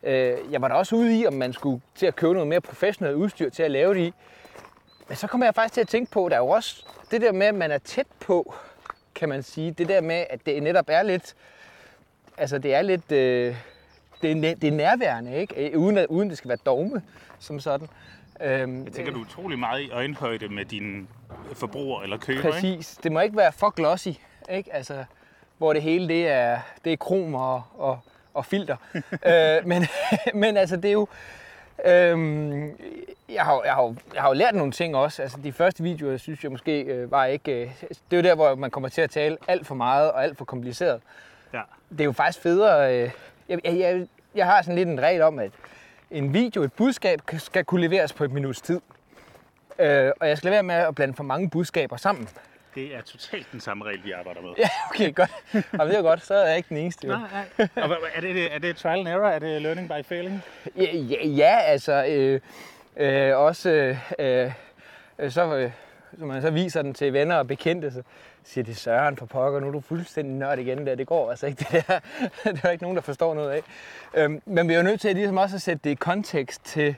Øh, 0.03 0.38
jeg 0.51 0.62
var 0.62 0.67
da 0.67 0.73
også 0.73 0.95
ude 0.95 1.19
i, 1.19 1.27
om 1.27 1.34
man 1.34 1.53
skulle 1.53 1.81
til 1.95 2.05
at 2.05 2.15
købe 2.15 2.34
noget 2.34 2.47
mere 2.47 2.62
professionelt 2.62 3.15
udstyr 3.15 3.49
til 3.49 3.63
at 3.63 3.71
lave 3.71 3.93
det 3.93 4.01
i. 4.01 4.13
Men 5.08 5.15
så 5.17 5.27
kommer 5.27 5.47
jeg 5.47 5.55
faktisk 5.55 5.73
til 5.73 5.81
at 5.81 5.88
tænke 5.88 6.12
på, 6.12 6.27
der 6.29 6.36
er 6.36 6.39
jo 6.39 6.47
også 6.47 6.86
det 7.12 7.21
der 7.21 7.31
med, 7.31 7.47
at 7.47 7.55
man 7.55 7.71
er 7.71 7.77
tæt 7.77 8.08
på, 8.19 8.55
kan 9.15 9.30
man 9.30 9.43
sige. 9.43 9.71
Det 9.71 9.88
der 9.89 10.01
med, 10.01 10.25
at 10.30 10.45
det 10.45 10.63
netop 10.63 10.86
er 10.88 11.04
lidt, 11.04 11.36
altså 12.38 12.58
det 12.58 12.73
er 12.73 12.82
lidt, 12.82 13.12
øh, 13.12 13.56
det, 14.21 14.32
er, 14.32 14.56
det 14.56 14.63
er 14.63 14.71
nærværende, 14.71 15.38
ikke? 15.38 15.69
Øh, 15.71 15.80
Uden, 15.80 15.97
at, 15.97 16.06
uden 16.06 16.30
det 16.30 16.38
skal 16.38 16.49
være 16.49 16.58
dogme, 16.65 17.01
som 17.39 17.60
sådan. 17.60 17.88
Øhm, 18.41 18.84
Jeg 18.84 18.93
tænker, 18.93 19.12
du 19.13 19.19
utrolig 19.19 19.60
meget 19.60 19.82
i 19.82 19.89
øjenhøjde 19.91 20.47
med 20.47 20.65
dine 20.65 21.08
forbrugere 21.54 22.04
eller 22.04 22.17
køber, 22.17 22.39
ikke? 22.39 22.51
Præcis. 22.51 22.97
Det 23.04 23.12
må 23.12 23.19
ikke 23.19 23.38
være 23.38 23.51
for 23.51 23.69
glossy, 23.69 24.08
ikke? 24.51 24.73
Altså, 24.73 25.04
hvor 25.58 25.73
det 25.73 25.82
hele 25.82 26.08
det 26.08 26.28
er, 26.28 26.60
det 26.86 26.93
er 26.93 26.97
krom 26.97 27.36
og, 27.36 27.63
og, 27.78 27.99
og 28.34 28.45
filter. 28.45 28.78
øh, 29.32 29.67
men, 29.67 29.86
men 30.41 30.58
altså, 30.58 30.75
det 30.75 30.86
er 30.86 30.93
jo... 30.93 31.08
Øhm, 31.86 32.78
jeg, 33.30 33.44
har, 33.44 33.62
jeg, 33.64 33.74
har, 33.74 33.96
jeg 34.14 34.22
har 34.22 34.30
jo 34.30 34.34
lært 34.34 34.56
nogle 34.56 34.72
ting 34.72 34.96
også. 34.96 35.22
Altså, 35.22 35.38
de 35.44 35.52
første 35.52 35.84
videoer, 35.84 36.18
synes 36.18 36.44
jeg 36.44 36.52
måske 36.52 36.82
øh, 36.82 37.12
var 37.12 37.26
ikke... 37.26 37.62
Øh, 37.62 37.72
det 37.82 38.18
er 38.18 38.18
jo 38.18 38.24
der, 38.24 38.36
hvor 38.36 38.56
man 38.56 38.72
kommer 38.72 38.90
til 38.90 39.02
at 39.02 39.10
tale 39.10 39.38
alt 39.48 39.68
for 39.68 39.76
meget 39.76 40.12
og 40.12 40.24
alt 40.24 40.38
for 40.38 40.46
kompliceret. 40.46 41.02
Ja. 41.54 41.62
Det 41.90 42.00
er 42.00 42.06
jo 42.06 42.12
faktisk 42.12 42.44
federe... 42.44 42.96
Øh, 42.96 43.12
jeg, 43.50 43.60
jeg, 43.64 43.80
jeg, 43.80 44.08
jeg 44.36 44.46
har 44.46 44.62
sådan 44.62 44.76
lidt 44.76 44.90
en 44.90 45.02
regel 45.02 45.22
om, 45.22 45.40
at 45.40 45.52
en 46.12 46.34
video, 46.34 46.64
et 46.64 46.74
budskab, 46.74 47.22
skal 47.38 47.66
kunne 47.66 47.82
leveres 47.82 48.14
på 48.14 48.24
et 48.24 48.32
minuts 48.32 48.62
tid. 48.62 48.82
Øh, 49.80 50.12
og 50.20 50.30
jeg 50.30 50.38
skal 50.38 50.48
lade 50.48 50.54
være 50.54 50.64
med 50.64 50.76
at 50.76 50.96
blande 50.96 51.14
for 51.14 51.24
mange 51.24 51.50
budskaber 51.50 51.98
sammen. 51.98 52.30
Det 52.76 52.96
er 52.96 53.02
totalt 53.02 53.48
den 53.52 53.60
samme 53.60 53.86
regel, 53.86 54.00
vi 54.04 54.12
arbejder 54.12 54.42
med. 54.42 54.50
Ja, 54.64 54.70
okay, 54.90 55.16
godt. 55.16 55.32
Og 55.80 55.88
det 55.88 55.98
er 55.98 56.02
godt, 56.02 56.26
så 56.26 56.34
er 56.36 56.48
jeg 56.48 56.58
ikke 56.58 56.70
den 56.70 56.78
eneste. 56.78 57.08
Jo. 57.08 57.14
Nej, 57.14 57.30
nej. 57.58 57.68
Og 57.76 57.88
hvad- 57.88 57.98
er 58.16 58.22
det, 58.22 58.54
er 58.56 58.60
det 58.60 58.76
trial 58.78 59.00
and 59.00 59.08
error? 59.08 59.28
Er 59.28 59.40
det 59.40 59.62
learning 59.62 59.88
by 59.90 60.06
failing? 60.06 60.42
Ja, 60.78 60.96
ja, 60.96 61.28
ja 61.28 61.58
altså 61.60 62.06
øh, 62.06 62.40
øh, 62.98 63.38
også, 63.38 63.70
øh, 64.20 64.52
øh, 65.20 65.32
så, 65.32 65.56
øh, 65.56 65.72
så 66.20 66.26
man 66.26 66.42
så 66.42 66.50
viser 66.50 66.82
den 66.82 66.94
til 66.94 67.14
venner 67.14 67.36
og 67.36 67.48
bekendte, 67.48 67.92
så 67.92 68.02
siger 68.44 68.64
de, 68.66 68.76
Søren 68.76 69.18
for 69.18 69.26
pokker, 69.26 69.60
nu 69.60 69.68
er 69.68 69.72
du 69.72 69.80
fuldstændig 69.82 70.34
nørd 70.36 70.60
igen 70.60 70.88
der. 70.88 70.96
Det 70.96 71.08
går 71.08 71.30
altså 71.30 71.48
ikke, 71.48 71.66
det 71.72 71.88
der. 71.88 72.00
det 72.44 72.46
er 72.46 72.54
der 72.54 72.70
ikke 72.72 72.84
nogen, 72.84 72.96
der 72.98 73.04
forstår 73.04 73.34
noget 73.34 73.50
af. 73.52 73.62
Øhm, 74.14 74.42
men 74.46 74.68
vi 74.68 74.74
er 74.74 74.78
jo 74.78 74.84
nødt 74.84 75.02
til 75.02 75.16
ligesom 75.16 75.38
også 75.38 75.56
at 75.56 75.62
sætte 75.62 75.82
det 75.84 75.90
i 75.90 75.94
kontekst 75.96 76.66
til, 76.66 76.96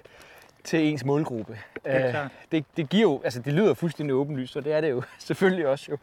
til 0.68 0.80
ens 0.80 1.06
målgruppe. 1.06 1.60
er 1.84 2.24
Øh, 2.24 2.30
det, 2.52 2.66
det 2.78 2.90
giver 2.90 3.02
jo, 3.02 3.22
altså 3.24 3.42
det 3.42 3.54
lyder 3.54 3.74
fuldstændig 3.74 4.16
åbenlyst, 4.16 4.58
og 4.58 4.66
det 4.66 4.74
er 4.74 4.82
det 4.82 4.90
jo 4.90 5.04
selvfølgelig 5.20 5.68
også 5.68 5.92
jo. 5.92 5.98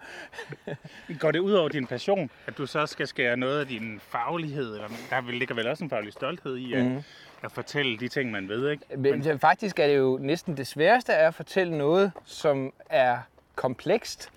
Går 1.20 1.30
det 1.30 1.38
ud 1.38 1.52
over 1.52 1.68
din 1.68 1.86
passion, 1.86 2.30
at 2.46 2.58
du 2.58 2.66
så 2.66 2.86
skal 2.86 3.06
skære 3.06 3.36
noget 3.36 3.60
af 3.60 3.66
din 3.66 4.00
faglighed? 4.08 4.74
Eller, 4.74 4.88
der 5.10 5.30
ligger 5.30 5.54
vel 5.54 5.66
også 5.68 5.84
en 5.84 5.90
faglig 5.90 6.12
stolthed 6.12 6.56
i 6.56 6.74
at, 6.74 6.84
Mhm. 6.84 6.92
mm. 6.94 7.02
at 7.44 7.52
fortælle 7.52 7.98
de 7.98 8.08
ting, 8.08 8.30
man 8.30 8.48
ved, 8.48 8.70
ikke? 8.70 8.84
Men 8.96 9.18
men 9.26 9.38
faktisk 9.38 9.78
er 9.78 9.86
det 9.86 9.96
jo 9.96 10.18
næsten 10.22 10.56
det 10.56 10.66
sværeste 10.66 11.12
er 11.12 11.28
at 11.28 11.34
fortælle 11.34 11.78
noget, 11.78 12.12
som 12.24 12.72
er 12.90 13.18
komplekst 13.54 14.30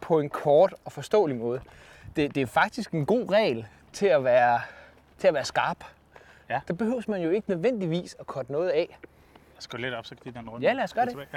på 0.00 0.20
en 0.20 0.28
kort 0.28 0.74
og 0.84 0.92
forståelig 0.92 1.36
måde. 1.36 1.60
Det, 2.16 2.34
det 2.34 2.40
er 2.42 2.46
faktisk 2.46 2.90
en 2.90 3.06
god 3.06 3.30
regel 3.32 3.66
til 3.92 4.06
at 4.06 4.24
være, 4.24 4.60
til 5.18 5.28
at 5.28 5.34
være 5.34 5.44
skarp. 5.44 5.84
Ja. 6.50 6.60
Der 6.68 6.74
behøver 6.74 7.02
man 7.08 7.22
jo 7.22 7.30
ikke 7.30 7.50
nødvendigvis 7.50 8.16
at 8.20 8.26
korte 8.26 8.52
noget 8.52 8.68
af. 8.70 8.98
Skal 9.64 9.80
lidt 9.80 9.94
op, 9.94 10.06
så 10.06 10.14
kan 10.24 10.34
den 10.34 10.50
rundt. 10.50 10.64
Ja, 10.64 10.72
lad 10.72 10.84
os 10.84 10.94
gøre 10.94 11.06
det. 11.06 11.28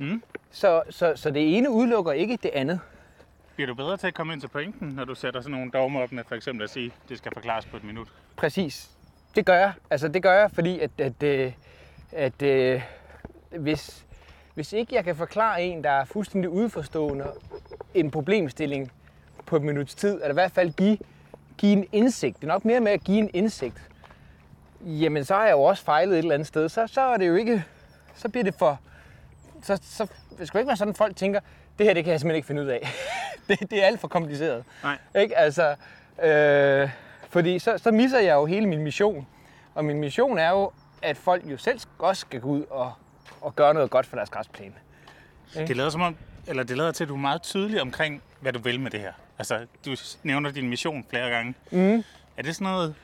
Ja. 0.00 0.18
Så, 0.50 0.82
så, 0.90 1.12
så 1.16 1.30
det 1.30 1.56
ene 1.56 1.70
udelukker 1.70 2.12
ikke 2.12 2.38
det 2.42 2.50
andet. 2.54 2.80
Bliver 3.54 3.66
du 3.66 3.74
bedre 3.74 3.96
til 3.96 4.06
at 4.06 4.14
komme 4.14 4.32
ind 4.32 4.40
til 4.40 4.48
pointen, 4.48 4.88
når 4.88 5.04
du 5.04 5.14
sætter 5.14 5.40
sådan 5.40 5.52
nogle 5.52 5.70
dogmer 5.70 6.00
op 6.00 6.12
med 6.12 6.24
for 6.28 6.34
eksempel 6.34 6.64
at 6.64 6.70
sige, 6.70 6.92
det 7.08 7.18
skal 7.18 7.32
forklares 7.34 7.66
på 7.66 7.76
et 7.76 7.84
minut? 7.84 8.08
Præcis. 8.36 8.90
Det 9.36 9.46
gør 9.46 9.58
jeg. 9.58 9.72
Altså 9.90 10.08
det 10.08 10.22
gør 10.22 10.32
jeg, 10.32 10.50
fordi 10.50 10.80
at, 10.80 10.90
at, 10.98 11.22
øh, 11.22 11.52
at, 12.12 12.42
at 12.42 12.82
hvis, 13.50 14.06
hvis 14.54 14.72
ikke 14.72 14.94
jeg 14.94 15.04
kan 15.04 15.16
forklare 15.16 15.62
en, 15.62 15.84
der 15.84 15.90
er 15.90 16.04
fuldstændig 16.04 16.50
udforstående 16.50 17.26
en 17.94 18.10
problemstilling 18.10 18.92
på 19.46 19.56
et 19.56 19.62
minuts 19.62 19.94
tid, 19.94 20.14
eller 20.14 20.30
i 20.30 20.32
hvert 20.32 20.52
fald 20.52 20.72
give, 20.72 20.98
give 21.58 21.72
en 21.72 21.86
indsigt, 21.92 22.36
det 22.36 22.44
er 22.44 22.48
nok 22.48 22.64
mere 22.64 22.80
med 22.80 22.92
at 22.92 23.04
give 23.04 23.18
en 23.18 23.30
indsigt, 23.34 23.90
jamen 24.80 25.24
så 25.24 25.34
har 25.34 25.44
jeg 25.44 25.52
jo 25.52 25.62
også 25.62 25.84
fejlet 25.84 26.12
et 26.12 26.18
eller 26.18 26.34
andet 26.34 26.48
sted. 26.48 26.68
Så, 26.68 26.86
så 26.86 27.00
er 27.00 27.16
det 27.16 27.28
jo 27.28 27.34
ikke, 27.34 27.64
så 28.14 28.28
bliver 28.28 28.44
det 28.44 28.54
for, 28.54 28.80
så, 29.62 29.80
så 29.82 30.06
det 30.38 30.48
skal 30.48 30.58
ikke 30.60 30.68
være 30.68 30.76
sådan, 30.76 30.90
at 30.90 30.96
folk 30.96 31.16
tænker, 31.16 31.40
det 31.78 31.86
her 31.86 31.94
det 31.94 32.04
kan 32.04 32.10
jeg 32.10 32.20
simpelthen 32.20 32.36
ikke 32.36 32.46
finde 32.46 32.62
ud 32.62 32.66
af. 32.66 32.88
det, 33.48 33.70
det 33.70 33.82
er 33.82 33.86
alt 33.86 34.00
for 34.00 34.08
kompliceret. 34.08 34.64
Nej. 34.82 34.98
Ikke? 35.22 35.38
Altså, 35.38 35.74
øh, 36.22 36.90
fordi 37.28 37.58
så, 37.58 37.78
så 37.78 37.90
misser 37.90 38.18
jeg 38.18 38.34
jo 38.34 38.46
hele 38.46 38.66
min 38.66 38.82
mission. 38.82 39.26
Og 39.74 39.84
min 39.84 40.00
mission 40.00 40.38
er 40.38 40.50
jo, 40.50 40.70
at 41.02 41.16
folk 41.16 41.44
jo 41.44 41.56
selv 41.56 41.80
også 41.98 42.20
skal 42.20 42.40
gå 42.40 42.48
ud 42.48 42.64
og, 42.70 42.92
og 43.40 43.56
gøre 43.56 43.74
noget 43.74 43.90
godt 43.90 44.06
for 44.06 44.16
deres 44.16 44.30
græsplæne. 44.30 44.74
Det 45.54 45.76
lader 45.76 45.90
som 45.90 46.00
om, 46.00 46.16
eller 46.46 46.62
det 46.62 46.76
lader 46.76 46.92
til, 46.92 47.04
at 47.04 47.08
du 47.08 47.14
er 47.14 47.18
meget 47.18 47.42
tydelig 47.42 47.80
omkring, 47.80 48.22
hvad 48.40 48.52
du 48.52 48.58
vil 48.58 48.80
med 48.80 48.90
det 48.90 49.00
her. 49.00 49.12
Altså, 49.38 49.66
du 49.84 49.96
nævner 50.22 50.50
din 50.50 50.68
mission 50.68 51.06
flere 51.10 51.30
gange. 51.30 51.54
Mm. 51.70 52.04
Er 52.36 52.42
det 52.42 52.54
sådan 52.54 52.72
noget, 52.72 52.94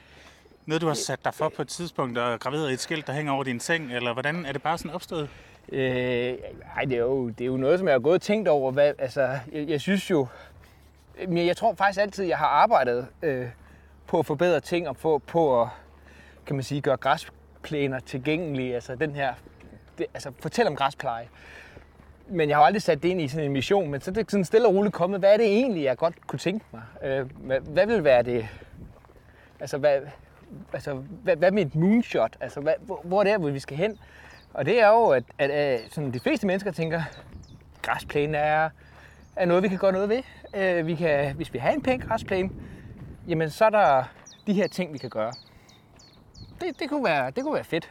noget, 0.67 0.83
du 0.83 0.87
har 0.87 0.95
sat 0.95 1.25
dig 1.25 1.35
for 1.35 1.49
på 1.57 1.63
et 1.63 1.69
tidspunkt 1.69 2.19
og 2.19 2.41
graveret 2.41 2.73
et 2.73 2.81
skilt, 2.81 3.07
der 3.07 3.13
hænger 3.13 3.33
over 3.33 3.45
din 3.45 3.61
seng, 3.61 3.93
eller 3.93 4.13
hvordan 4.13 4.47
er 4.47 4.53
det 4.53 4.63
bare 4.63 4.79
sådan 4.79 4.91
opstået? 4.91 5.29
Øh, 5.69 6.35
ej, 6.77 6.85
det 6.85 6.93
er, 6.93 7.01
jo, 7.01 7.29
det 7.29 7.41
er 7.41 7.47
jo 7.47 7.57
noget, 7.57 7.79
som 7.79 7.89
jeg 7.89 7.95
har 7.95 8.01
gået 8.01 8.15
og 8.15 8.23
tænkt 8.23 8.49
over. 8.49 8.73
Hvad, 8.73 8.93
altså, 8.99 9.39
jeg, 9.53 9.69
jeg 9.69 9.81
synes 9.81 10.11
jo... 10.11 10.27
Men 11.29 11.47
jeg 11.47 11.57
tror 11.57 11.75
faktisk 11.75 12.01
altid, 12.01 12.25
jeg 12.25 12.39
har 12.39 12.47
arbejdet 12.47 13.07
øh, 13.23 13.47
på 14.07 14.19
at 14.19 14.27
forbedre 14.27 14.61
ting 14.61 14.89
og 14.89 14.97
på, 14.97 15.23
på 15.27 15.63
at 15.63 15.69
kan 16.47 16.57
man 16.57 16.63
sige, 16.63 16.81
gøre 16.81 16.97
græsplæner 16.97 18.01
tilgængelige. 18.01 18.75
Altså 18.75 18.95
den 18.95 19.15
her... 19.15 19.35
Det, 19.99 20.07
altså 20.15 20.33
fortæl 20.41 20.67
om 20.67 20.77
græspleje. 20.77 21.29
Men 22.29 22.49
jeg 22.49 22.57
har 22.57 22.65
aldrig 22.65 22.83
sat 22.83 23.03
det 23.03 23.09
ind 23.09 23.21
i 23.21 23.29
sådan 23.29 23.47
en 23.47 23.53
mission, 23.53 23.91
men 23.91 24.01
så 24.01 24.11
er 24.11 24.15
det 24.15 24.31
sådan 24.31 24.45
stille 24.45 24.69
og 24.69 24.75
roligt 24.75 24.95
kommet. 24.95 25.21
Hvad 25.21 25.33
er 25.33 25.37
det 25.37 25.47
egentlig, 25.47 25.85
jeg 25.85 25.97
godt 25.97 26.27
kunne 26.27 26.39
tænke 26.39 26.65
mig? 26.73 26.83
Øh, 27.03 27.31
hvad, 27.47 27.61
hvad 27.61 27.87
vil 27.87 28.05
være 28.05 28.23
det... 28.23 28.49
Altså, 29.61 29.79
hvad, 29.79 30.01
altså, 30.73 30.95
hvad, 30.95 31.37
hvad 31.37 31.51
med 31.51 31.67
et 31.67 31.75
moonshot? 31.75 32.37
Altså, 32.41 32.61
hvad, 32.61 32.75
hvor, 32.81 33.01
hvor 33.05 33.21
er 33.21 33.25
det, 33.25 33.41
hvor 33.41 33.51
vi 33.51 33.59
skal 33.59 33.77
hen? 33.77 33.99
Og 34.55 34.67
det 34.67 34.81
er 34.83 34.89
jo, 34.89 35.09
at, 35.09 35.25
at, 35.39 35.51
at 35.51 35.81
sådan 35.93 36.13
de 36.15 36.21
fleste 36.21 36.47
mennesker 36.47 36.71
tænker, 36.71 37.03
græsplæne 37.83 38.39
er, 38.39 38.71
er 39.37 39.47
noget, 39.47 39.63
vi 39.63 39.69
kan 39.69 39.79
gøre 39.79 39.93
noget 39.93 40.09
ved. 40.09 40.23
Øh, 40.55 40.87
vi 40.87 40.95
kan, 40.95 41.35
hvis 41.35 41.53
vi 41.53 41.59
har 41.59 41.71
en 41.71 41.83
pæn 41.83 42.01
græsplæne, 42.01 42.51
jamen 43.29 43.51
så 43.51 43.65
er 43.65 43.71
der 43.71 44.05
de 44.47 44.53
her 44.53 44.67
ting, 44.67 44.93
vi 44.93 44.99
kan 44.99 45.11
gøre. 45.11 45.33
Det, 46.61 46.79
det, 46.79 46.89
kunne, 46.89 47.05
være, 47.05 47.31
det 47.31 47.43
kunne 47.43 47.55
være 47.55 47.65
fedt. 47.65 47.91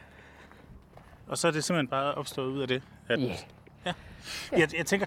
Og 1.28 1.38
så 1.38 1.48
er 1.48 1.52
det 1.52 1.64
simpelthen 1.64 1.88
bare 1.88 2.14
opstået 2.14 2.48
ud 2.48 2.62
af 2.62 2.68
det, 2.68 2.84
at 3.10 3.20
Ja. 4.52 4.58
Jeg, 4.60 4.78
jeg 4.78 4.86
tænker, 4.86 5.06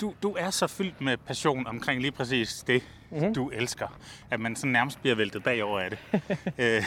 du, 0.00 0.14
du 0.22 0.36
er 0.38 0.50
så 0.50 0.66
fyldt 0.66 1.00
med 1.00 1.16
passion 1.16 1.66
omkring 1.66 2.00
lige 2.00 2.12
præcis 2.12 2.64
det, 2.66 2.82
Mhm. 3.10 3.18
mm-hmm. 3.18 3.34
du 3.34 3.48
elsker, 3.48 3.98
at 4.30 4.40
man 4.40 4.56
sådan 4.56 4.72
nærmest 4.72 5.00
bliver 5.00 5.16
væltet 5.16 5.42
bagover 5.42 5.80
af 5.80 5.90
det. 5.90 5.98
øh, 6.58 6.82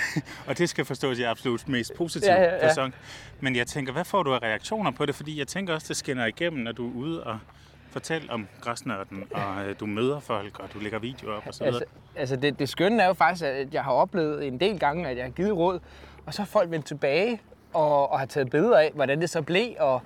og 0.47 0.57
det 0.57 0.69
skal 0.69 0.85
forstås 0.85 1.19
i 1.19 1.23
absolut 1.23 1.67
mest 1.67 1.93
positive 1.97 2.31
Ja, 2.31 2.43
ja, 2.43 2.81
ja. 2.83 2.89
Men 3.39 3.55
jeg 3.55 3.67
tænker, 3.67 3.93
hvad 3.93 4.05
får 4.05 4.23
du 4.23 4.33
af 4.33 4.39
reaktioner 4.39 4.91
på 4.91 5.05
det? 5.05 5.15
Fordi 5.15 5.39
jeg 5.39 5.47
tænker 5.47 5.73
også, 5.73 5.85
det 5.87 5.97
skinner 5.97 6.25
igennem, 6.25 6.63
når 6.63 6.71
du 6.71 6.89
er 6.89 6.95
ude 6.95 7.23
og 7.23 7.39
fortælle 7.91 8.31
om 8.31 8.47
græsnørden, 8.61 9.23
og 9.31 9.65
øh, 9.65 9.75
du 9.79 9.85
møder 9.85 10.19
folk, 10.19 10.59
og 10.59 10.69
du 10.73 10.79
lægger 10.79 10.99
videoer 10.99 11.33
op 11.37 11.47
og 11.47 11.53
så 11.53 11.63
videre. 11.63 11.75
Altså, 11.81 11.95
altså 12.15 12.35
det, 12.35 12.59
det 12.59 12.69
skønne 12.69 13.03
er 13.03 13.07
jo 13.07 13.13
faktisk, 13.13 13.45
at 13.45 13.73
jeg 13.73 13.83
har 13.83 13.91
oplevet 13.91 14.47
en 14.47 14.59
del 14.59 14.79
gange, 14.79 15.07
at 15.09 15.17
jeg 15.17 15.25
har 15.25 15.31
givet 15.31 15.53
råd, 15.53 15.79
og 16.25 16.33
så 16.33 16.41
har 16.41 16.47
folk 16.47 16.71
vendt 16.71 16.85
tilbage 16.85 17.41
og, 17.73 18.11
og 18.11 18.19
har 18.19 18.25
taget 18.25 18.49
billeder 18.49 18.77
af, 18.77 18.91
hvordan 18.95 19.21
det 19.21 19.29
så 19.29 19.41
blev, 19.41 19.69
og, 19.79 20.01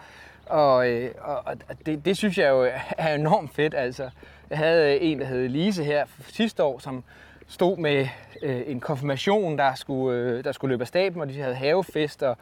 og, 0.45 0.89
øh, 0.89 1.11
og, 1.21 1.55
det, 1.85 2.05
det 2.05 2.17
synes 2.17 2.37
jeg 2.37 2.49
jo 2.49 2.69
er 2.97 3.15
enormt 3.15 3.55
fedt. 3.55 3.73
Altså, 3.75 4.09
jeg 4.49 4.57
havde 4.57 4.99
en, 4.99 5.19
der 5.19 5.25
hed 5.25 5.47
Lise 5.47 5.83
her 5.83 6.05
sidste 6.27 6.63
år, 6.63 6.79
som 6.79 7.03
stod 7.47 7.77
med 7.77 8.07
øh, 8.41 8.61
en 8.65 8.79
konfirmation, 8.79 9.57
der 9.57 9.75
skulle, 9.75 10.19
øh, 10.19 10.43
der 10.43 10.51
skulle 10.51 10.71
løbe 10.71 10.81
af 10.81 10.87
staben, 10.87 11.21
og 11.21 11.29
de 11.29 11.41
havde 11.41 11.55
havefest 11.55 12.23
og 12.23 12.37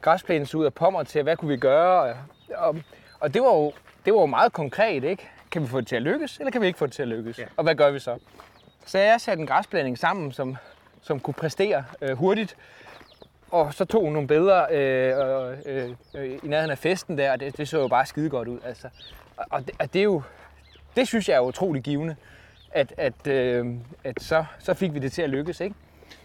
græsplænen 0.00 0.46
så 0.46 0.58
ud 0.58 0.64
af 0.64 0.74
pommer 0.74 1.02
til, 1.02 1.22
hvad 1.22 1.36
kunne 1.36 1.48
vi 1.48 1.56
gøre? 1.56 2.02
Og, 2.02 2.16
og, 2.54 2.76
og 3.20 3.34
det, 3.34 3.42
var 3.42 3.54
jo, 3.54 3.72
det 4.04 4.14
var 4.14 4.20
jo 4.20 4.26
meget 4.26 4.52
konkret, 4.52 5.04
ikke? 5.04 5.28
Kan 5.50 5.62
vi 5.62 5.66
få 5.66 5.80
det 5.80 5.86
til 5.88 5.96
at 5.96 6.02
lykkes, 6.02 6.38
eller 6.38 6.50
kan 6.50 6.60
vi 6.60 6.66
ikke 6.66 6.78
få 6.78 6.86
det 6.86 6.92
til 6.92 7.02
at 7.02 7.08
lykkes? 7.08 7.38
Ja. 7.38 7.44
Og 7.56 7.64
hvad 7.64 7.74
gør 7.74 7.90
vi 7.90 7.98
så? 7.98 8.18
Så 8.86 8.98
jeg 8.98 9.20
satte 9.20 9.40
en 9.40 9.46
græsplæning 9.46 9.98
sammen, 9.98 10.32
som, 10.32 10.56
som 11.02 11.20
kunne 11.20 11.34
præstere 11.34 11.84
øh, 12.02 12.16
hurtigt. 12.16 12.56
Og 13.50 13.74
så 13.74 13.84
tog 13.84 14.02
hun 14.02 14.12
nogle 14.12 14.28
billeder 14.28 14.66
øh, 14.70 15.56
øh, 15.66 15.90
øh, 16.14 16.38
i 16.42 16.48
nærheden 16.48 16.70
af 16.70 16.78
festen 16.78 17.18
der, 17.18 17.32
og 17.32 17.40
det, 17.40 17.56
det 17.56 17.68
så 17.68 17.78
jo 17.78 17.88
bare 17.88 18.06
skide 18.06 18.30
godt 18.30 18.48
ud. 18.48 18.58
Altså. 18.64 18.88
Og, 19.36 19.46
og, 19.50 19.66
det, 19.66 19.74
og 19.78 19.92
det 19.92 19.98
er 19.98 20.04
jo, 20.04 20.22
det 20.96 21.08
synes 21.08 21.28
jeg 21.28 21.36
er 21.36 21.40
utrolig 21.40 21.82
givende, 21.82 22.16
at, 22.70 22.94
at, 22.96 23.26
øh, 23.26 23.66
at 24.04 24.22
så, 24.22 24.44
så 24.58 24.74
fik 24.74 24.94
vi 24.94 24.98
det 24.98 25.12
til 25.12 25.22
at 25.22 25.30
lykkes, 25.30 25.60
ikke? 25.60 25.74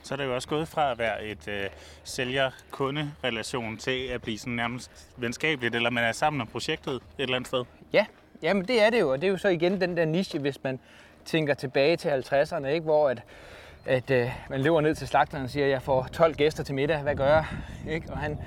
Så 0.03 0.13
er 0.13 0.17
det 0.17 0.25
jo 0.25 0.35
også 0.35 0.47
gået 0.47 0.67
fra 0.67 0.91
at 0.91 0.97
være 0.97 1.25
et 1.25 1.47
øh, 1.47 1.65
sælger-kunde-relation 2.03 3.77
til 3.77 4.07
at 4.07 4.21
blive 4.21 4.37
sådan 4.37 4.53
nærmest 4.53 4.91
venskabeligt, 5.17 5.75
eller 5.75 5.89
man 5.89 6.03
er 6.03 6.11
sammen 6.11 6.41
om 6.41 6.47
projektet 6.47 6.93
et 6.93 7.01
eller 7.17 7.35
andet 7.35 7.47
sted. 7.47 7.63
Ja, 7.93 8.05
jamen 8.41 8.67
det 8.67 8.81
er 8.81 8.89
det 8.89 8.99
jo, 8.99 9.11
og 9.11 9.21
det 9.21 9.27
er 9.27 9.31
jo 9.31 9.37
så 9.37 9.47
igen 9.47 9.81
den 9.81 9.97
der 9.97 10.05
niche, 10.05 10.39
hvis 10.39 10.63
man 10.63 10.79
tænker 11.25 11.53
tilbage 11.53 11.97
til 11.97 12.09
50'erne, 12.09 12.67
ikke? 12.67 12.83
hvor 12.83 13.09
at, 13.09 13.21
at 13.85 14.11
øh, 14.11 14.29
man 14.49 14.61
løber 14.61 14.81
ned 14.81 14.95
til 14.95 15.07
slagteren 15.07 15.43
og 15.43 15.49
siger, 15.49 15.67
jeg 15.67 15.81
får 15.81 16.03
12 16.03 16.33
gæster 16.33 16.63
til 16.63 16.75
middag, 16.75 17.01
hvad 17.01 17.15
gør 17.15 17.27
jeg? 17.27 17.45
Ikke? 17.89 18.11
Og 18.11 18.17
han 18.17 18.39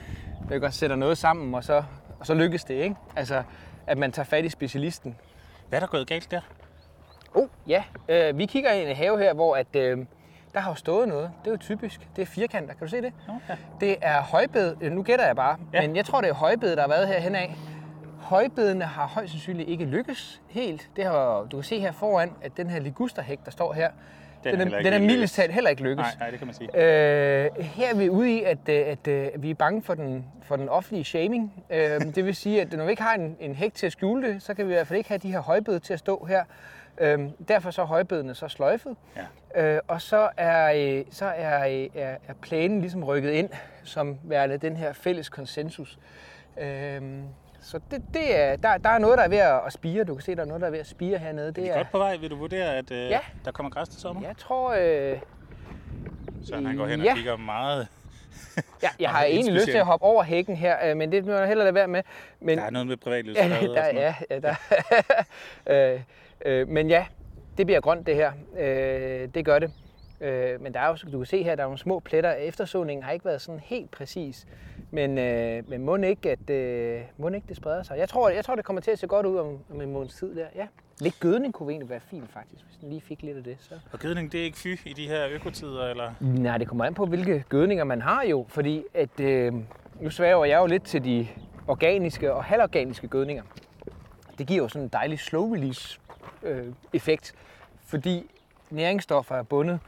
godt 0.61 0.75
sætter 0.75 0.97
noget 0.97 1.19
sammen, 1.19 1.55
og 1.55 1.65
så, 1.65 1.83
og 2.21 2.27
så 2.27 2.35
lykkes 2.35 2.65
det. 2.65 2.75
Ikke? 2.75 2.97
Altså, 3.17 3.43
at 3.87 3.99
man 3.99 4.13
tager 4.13 4.27
fat 4.27 4.45
i 4.45 4.49
specialisten. 4.49 5.17
Hvad 5.69 5.79
er 5.79 5.81
der 5.81 5.87
gået 5.87 6.07
galt 6.07 6.31
der? 6.31 6.41
Oh, 7.35 7.49
ja, 7.69 7.85
øh, 8.09 8.39
vi 8.39 8.47
kigger 8.47 8.71
ind 8.73 8.87
i 8.89 8.91
en 8.91 8.97
have 8.97 9.19
her, 9.19 9.35
hvor 9.35 9.57
at, 9.57 9.77
øh, 9.77 9.99
der 10.55 10.61
har 10.61 10.71
jo 10.71 10.75
stået 10.75 11.09
noget. 11.09 11.31
Det 11.45 11.47
er 11.47 11.51
jo 11.51 11.57
typisk. 11.57 12.09
Det 12.17 12.23
er 12.23 12.27
firkanter. 12.27 12.75
Kan 12.75 12.87
du 12.87 12.91
se 12.91 13.03
det? 13.03 13.13
Okay. 13.29 13.57
Det 13.81 13.97
er 14.03 14.21
højbed. 14.23 14.77
øh, 14.81 14.93
Nu 14.93 15.03
gætter 15.03 15.27
jeg 15.27 15.37
bare, 15.37 15.57
Ja. 15.73 15.81
men 15.81 15.97
jeg 15.97 16.05
tror, 16.05 16.21
det 16.21 16.31
er 16.31 16.35
højbed, 16.35 16.77
der 16.77 16.81
har 16.83 16.89
været 16.89 17.09
herhen 17.09 17.35
af. 17.35 17.57
Højbedene 18.21 18.85
har 18.85 19.07
højst 19.07 19.33
sandsynligt 19.33 19.69
ikke 19.69 19.85
lykkes 19.85 20.43
helt. 20.49 20.91
Det 20.97 21.05
har, 21.05 21.43
du 21.51 21.57
kan 21.57 21.65
se 21.65 21.81
her 21.81 21.93
foran, 21.93 22.33
at 22.43 22.57
den 22.57 22.71
her 22.71 22.81
ligusterhæk, 22.81 23.39
der 23.45 23.51
står 23.51 23.73
her, 23.73 23.91
Den 24.45 24.61
den, 24.61 24.75
er 24.75 24.83
den 24.83 24.93
er, 24.93 24.99
mildest 24.99 25.35
talt 25.35 25.53
heller 25.53 25.71
ikke 25.71 25.83
lykkes. 25.83 26.05
Nej, 26.05 26.15
nej, 26.19 26.31
det 26.31 26.39
kan 26.39 26.47
man 26.47 26.55
sige. 26.55 26.69
Øh, 26.75 27.51
her 27.61 27.91
er 27.91 27.97
vi 27.97 28.09
ude 28.09 28.33
i, 28.33 28.43
at, 28.43 28.59
øh, 28.69 28.75
at, 28.87 29.09
at 29.09 29.43
vi 29.43 29.51
er 29.51 29.55
bange 29.55 29.83
for 29.83 29.95
den, 29.95 30.25
for 30.43 30.57
den 30.57 30.69
offentlige 30.69 31.05
shaming. 31.05 31.65
Øh, 31.71 32.01
det 32.15 32.25
vil 32.25 32.37
sige, 32.37 32.61
at 32.61 32.73
når 32.73 32.85
vi 32.85 32.91
ikke 32.91 33.03
har 33.03 33.15
en, 33.15 33.37
en 33.41 33.55
hæk 33.55 33.75
til 33.75 33.87
at 33.87 33.93
skjule 33.93 34.29
det, 34.29 34.43
så 34.43 34.55
kan 34.55 34.67
vi 34.67 34.73
i 34.73 34.75
hvert 34.75 34.87
fald 34.87 34.97
ikke 34.97 35.09
have 35.09 35.19
de 35.19 35.33
her 35.33 35.41
højbede 35.41 35.79
til 35.79 35.93
at 35.93 35.99
stå 35.99 36.25
her. 36.25 36.45
Øh, 36.99 37.19
derfor 37.49 37.71
så 37.71 37.83
er 37.83 37.87
højbedene 37.87 38.35
så 38.35 38.49
sløjfet. 38.49 38.97
Ja. 39.55 39.75
Øh, 39.75 39.81
og 39.89 40.03
så 40.03 40.29
er, 40.37 40.73
øh, 40.99 41.05
så 41.11 41.25
er, 41.25 41.67
øh, 41.67 41.89
er, 41.95 42.17
er 42.29 42.35
planen 42.43 42.81
ligesom 42.81 43.05
rykket 43.05 43.31
ind 43.31 43.49
som 43.85 44.19
værende 44.23 44.57
den 44.57 44.77
her 44.77 44.93
fælles 44.93 45.29
konsensus. 45.29 45.99
Øh, 46.61 47.03
så 47.65 47.81
det, 47.91 48.03
det 48.15 48.37
er, 48.39 48.57
der, 48.57 48.79
der 48.79 48.89
er 48.91 48.99
noget, 48.99 49.19
der 49.19 49.25
er 49.25 49.29
ved 49.29 49.39
at 49.39 49.73
spire. 49.73 50.05
Du 50.05 50.15
kan 50.15 50.23
se, 50.23 50.35
der 50.35 50.43
er 50.43 50.47
noget, 50.47 50.61
der 50.61 50.67
er 50.67 50.71
ved 50.71 50.79
at 50.79 50.87
spire 50.87 51.19
hernede. 51.19 51.47
Det 51.47 51.57
Vi 51.65 51.69
er 51.69 51.77
godt 51.77 51.91
på 51.91 51.99
vej. 51.99 52.17
Vil 52.17 52.31
du 52.31 52.37
vurdere, 52.37 52.77
at 52.77 52.91
øh, 52.91 52.99
Ja. 53.11 53.19
der 53.45 53.51
kommer 53.53 53.71
græs 53.71 53.89
til 53.89 54.01
sommer? 54.01 54.23
jeg 54.23 54.37
tror, 54.37 54.75
øh, 54.79 55.19
Så 56.45 56.55
han 56.55 56.77
går 56.77 56.87
hen 56.87 57.01
og 57.01 57.07
Ja. 57.07 57.15
kigger 57.15 57.37
meget. 57.37 57.89
jeg, 58.83 58.91
jeg 59.01 59.11
har 59.11 59.19
Og 59.19 59.23
er 59.25 59.29
egentlig 59.29 59.55
lyst 59.55 59.65
til 59.67 59.73
at 59.79 59.85
hoppe 59.87 60.07
over 60.07 60.23
hækken 60.23 60.57
her, 60.57 60.91
øh, 60.91 60.97
men 60.97 61.13
det 61.13 61.25
må 61.27 61.33
jeg 61.33 61.49
hellere 61.49 61.65
lade 61.67 61.75
være 61.75 61.89
med. 61.89 62.03
Men, 62.41 62.59
Der 62.59 62.65
er 62.65 62.71
noget 62.71 62.87
med 62.87 62.97
privatlivs. 62.97 63.39
Ja, 63.39 63.49
der, 63.49 63.87
ja, 63.87 64.15
ja, 64.31 64.39
der. 64.39 64.55
øh, 65.95 66.01
øh, 66.45 66.69
men 66.69 66.89
ja, 66.89 67.07
det 67.59 67.67
bliver 67.67 67.81
grønt 67.81 68.07
det 68.07 68.15
her. 68.15 68.33
Øh, 68.59 69.29
det 69.35 69.45
gør 69.45 69.59
det. 69.59 69.73
Øh, 70.21 70.61
men 70.63 70.75
der 70.75 70.81
er 70.81 70.89
jo, 70.89 70.97
du 71.13 71.19
kan 71.19 71.27
se 71.27 71.43
her, 71.43 71.55
der 71.55 71.63
er 71.63 71.67
nogle 71.67 71.79
små 71.79 71.99
pletter. 72.01 72.33
Eftersåningen 72.33 73.05
har 73.05 73.13
ikke 73.13 73.25
været 73.25 73.41
sådan 73.41 73.61
helt 73.65 73.91
præcis. 73.91 74.47
Men, 74.95 75.19
øh, 75.19 75.71
men 75.71 75.85
må 75.85 75.97
ikke, 75.97 76.31
at 76.31 76.51
øh, 76.51 77.03
må 77.19 77.29
ikke 77.29 77.47
det 77.49 77.57
spreder 77.57 77.83
sig. 77.83 77.99
Jeg 77.99 78.09
tror, 78.09 78.29
jeg 78.29 78.45
tror, 78.45 78.57
det 78.57 78.65
kommer 78.65 78.83
til 78.83 78.91
at 78.91 78.99
se 78.99 79.07
godt 79.07 79.27
ud 79.27 79.37
om, 79.37 79.59
om 79.71 79.81
en 79.81 79.93
måneds 79.93 80.15
tid 80.15 80.37
der. 80.37 80.47
Ja. 80.55 80.67
Lidt 81.01 81.21
gødning 81.21 81.55
kunne 81.55 81.73
egentlig 81.73 81.91
være 81.91 82.01
fint 82.01 82.33
faktisk, 82.33 82.65
hvis 82.67 82.77
den 82.81 82.89
lige 82.89 83.01
fik 83.01 83.23
lidt 83.23 83.37
af 83.37 83.45
det. 83.45 83.57
Så. 83.61 83.75
Og 83.93 83.99
gødning, 83.99 84.33
det 84.33 84.41
er 84.41 84.45
ikke 84.45 84.59
fy 84.59 84.79
i 84.87 84.93
de 84.93 85.09
her 85.09 85.29
økotider, 85.29 85.85
eller? 85.91 86.13
Nej, 86.21 86.59
det 86.59 86.69
kommer 86.69 86.85
an 86.85 86.95
på, 86.95 87.07
hvilke 87.07 87.45
gødninger 87.49 87.85
man 87.85 88.03
har 88.03 88.23
jo, 88.23 88.47
fordi 88.49 88.85
at, 88.95 89.21
øh, 89.21 89.53
nu 90.01 90.11
sværger 90.11 90.45
jeg 90.45 90.59
jo 90.59 90.67
lidt 90.67 90.85
til 90.85 91.05
de 91.05 91.27
organiske 91.67 92.35
og 92.35 92.45
halvorganiske 92.45 93.09
gødninger. 93.09 93.43
Det 94.39 94.47
giver 94.47 94.63
jo 94.63 94.69
sådan 94.69 94.83
en 94.83 94.89
dejlig 94.89 95.19
slow 95.19 95.53
release 95.55 96.01
øh, 96.43 96.67
effekt, 96.93 97.35
fordi 97.87 98.31
næringsstoffer 98.71 99.35
er 99.35 99.43
bundet 99.43 99.81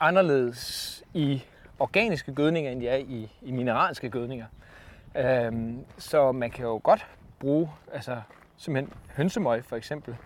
anderledes 0.00 1.02
i 1.14 1.42
organiske 1.80 2.34
gødninger, 2.34 2.70
end 2.70 2.80
de 2.80 2.88
er 2.88 2.96
i, 2.96 3.30
i 3.42 3.50
mineralske 3.52 4.10
gødninger. 4.10 4.46
Øhm, 5.16 5.84
så 5.98 6.32
man 6.32 6.50
kan 6.50 6.64
jo 6.64 6.80
godt 6.82 7.06
bruge 7.38 7.70
altså, 7.92 8.20
simpelthen 8.56 8.94
hønsemøg 9.16 9.64
for 9.64 9.76
eksempel 9.76 10.16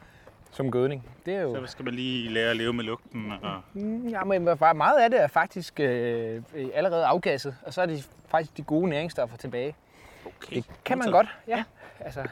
som 0.50 0.70
gødning. 0.70 1.08
Det 1.26 1.34
er 1.34 1.40
jo... 1.40 1.66
Så 1.66 1.72
skal 1.72 1.84
man 1.84 1.94
lige 1.94 2.30
lære 2.30 2.50
at 2.50 2.56
leve 2.56 2.72
med 2.72 2.84
lugten. 2.84 3.32
Og... 3.42 3.60
Mm, 3.72 4.08
Ja, 4.08 4.24
men 4.24 4.58
bare 4.58 4.74
meget 4.74 5.00
af 5.00 5.10
det 5.10 5.22
er 5.22 5.26
faktisk 5.26 5.80
øh, 5.80 6.42
allerede 6.74 7.06
afgasset, 7.06 7.56
og 7.62 7.74
så 7.74 7.82
er 7.82 7.86
det 7.86 8.08
faktisk 8.28 8.56
de 8.56 8.62
gode 8.62 8.88
næringsstoffer 8.88 9.36
tilbage. 9.36 9.76
Okay. 10.26 10.56
Det 10.56 10.64
kan 10.84 10.98
man 10.98 11.04
Så- 11.06 11.10
godt, 11.12 11.26
ja. 11.48 11.64
Altså, 12.00 12.22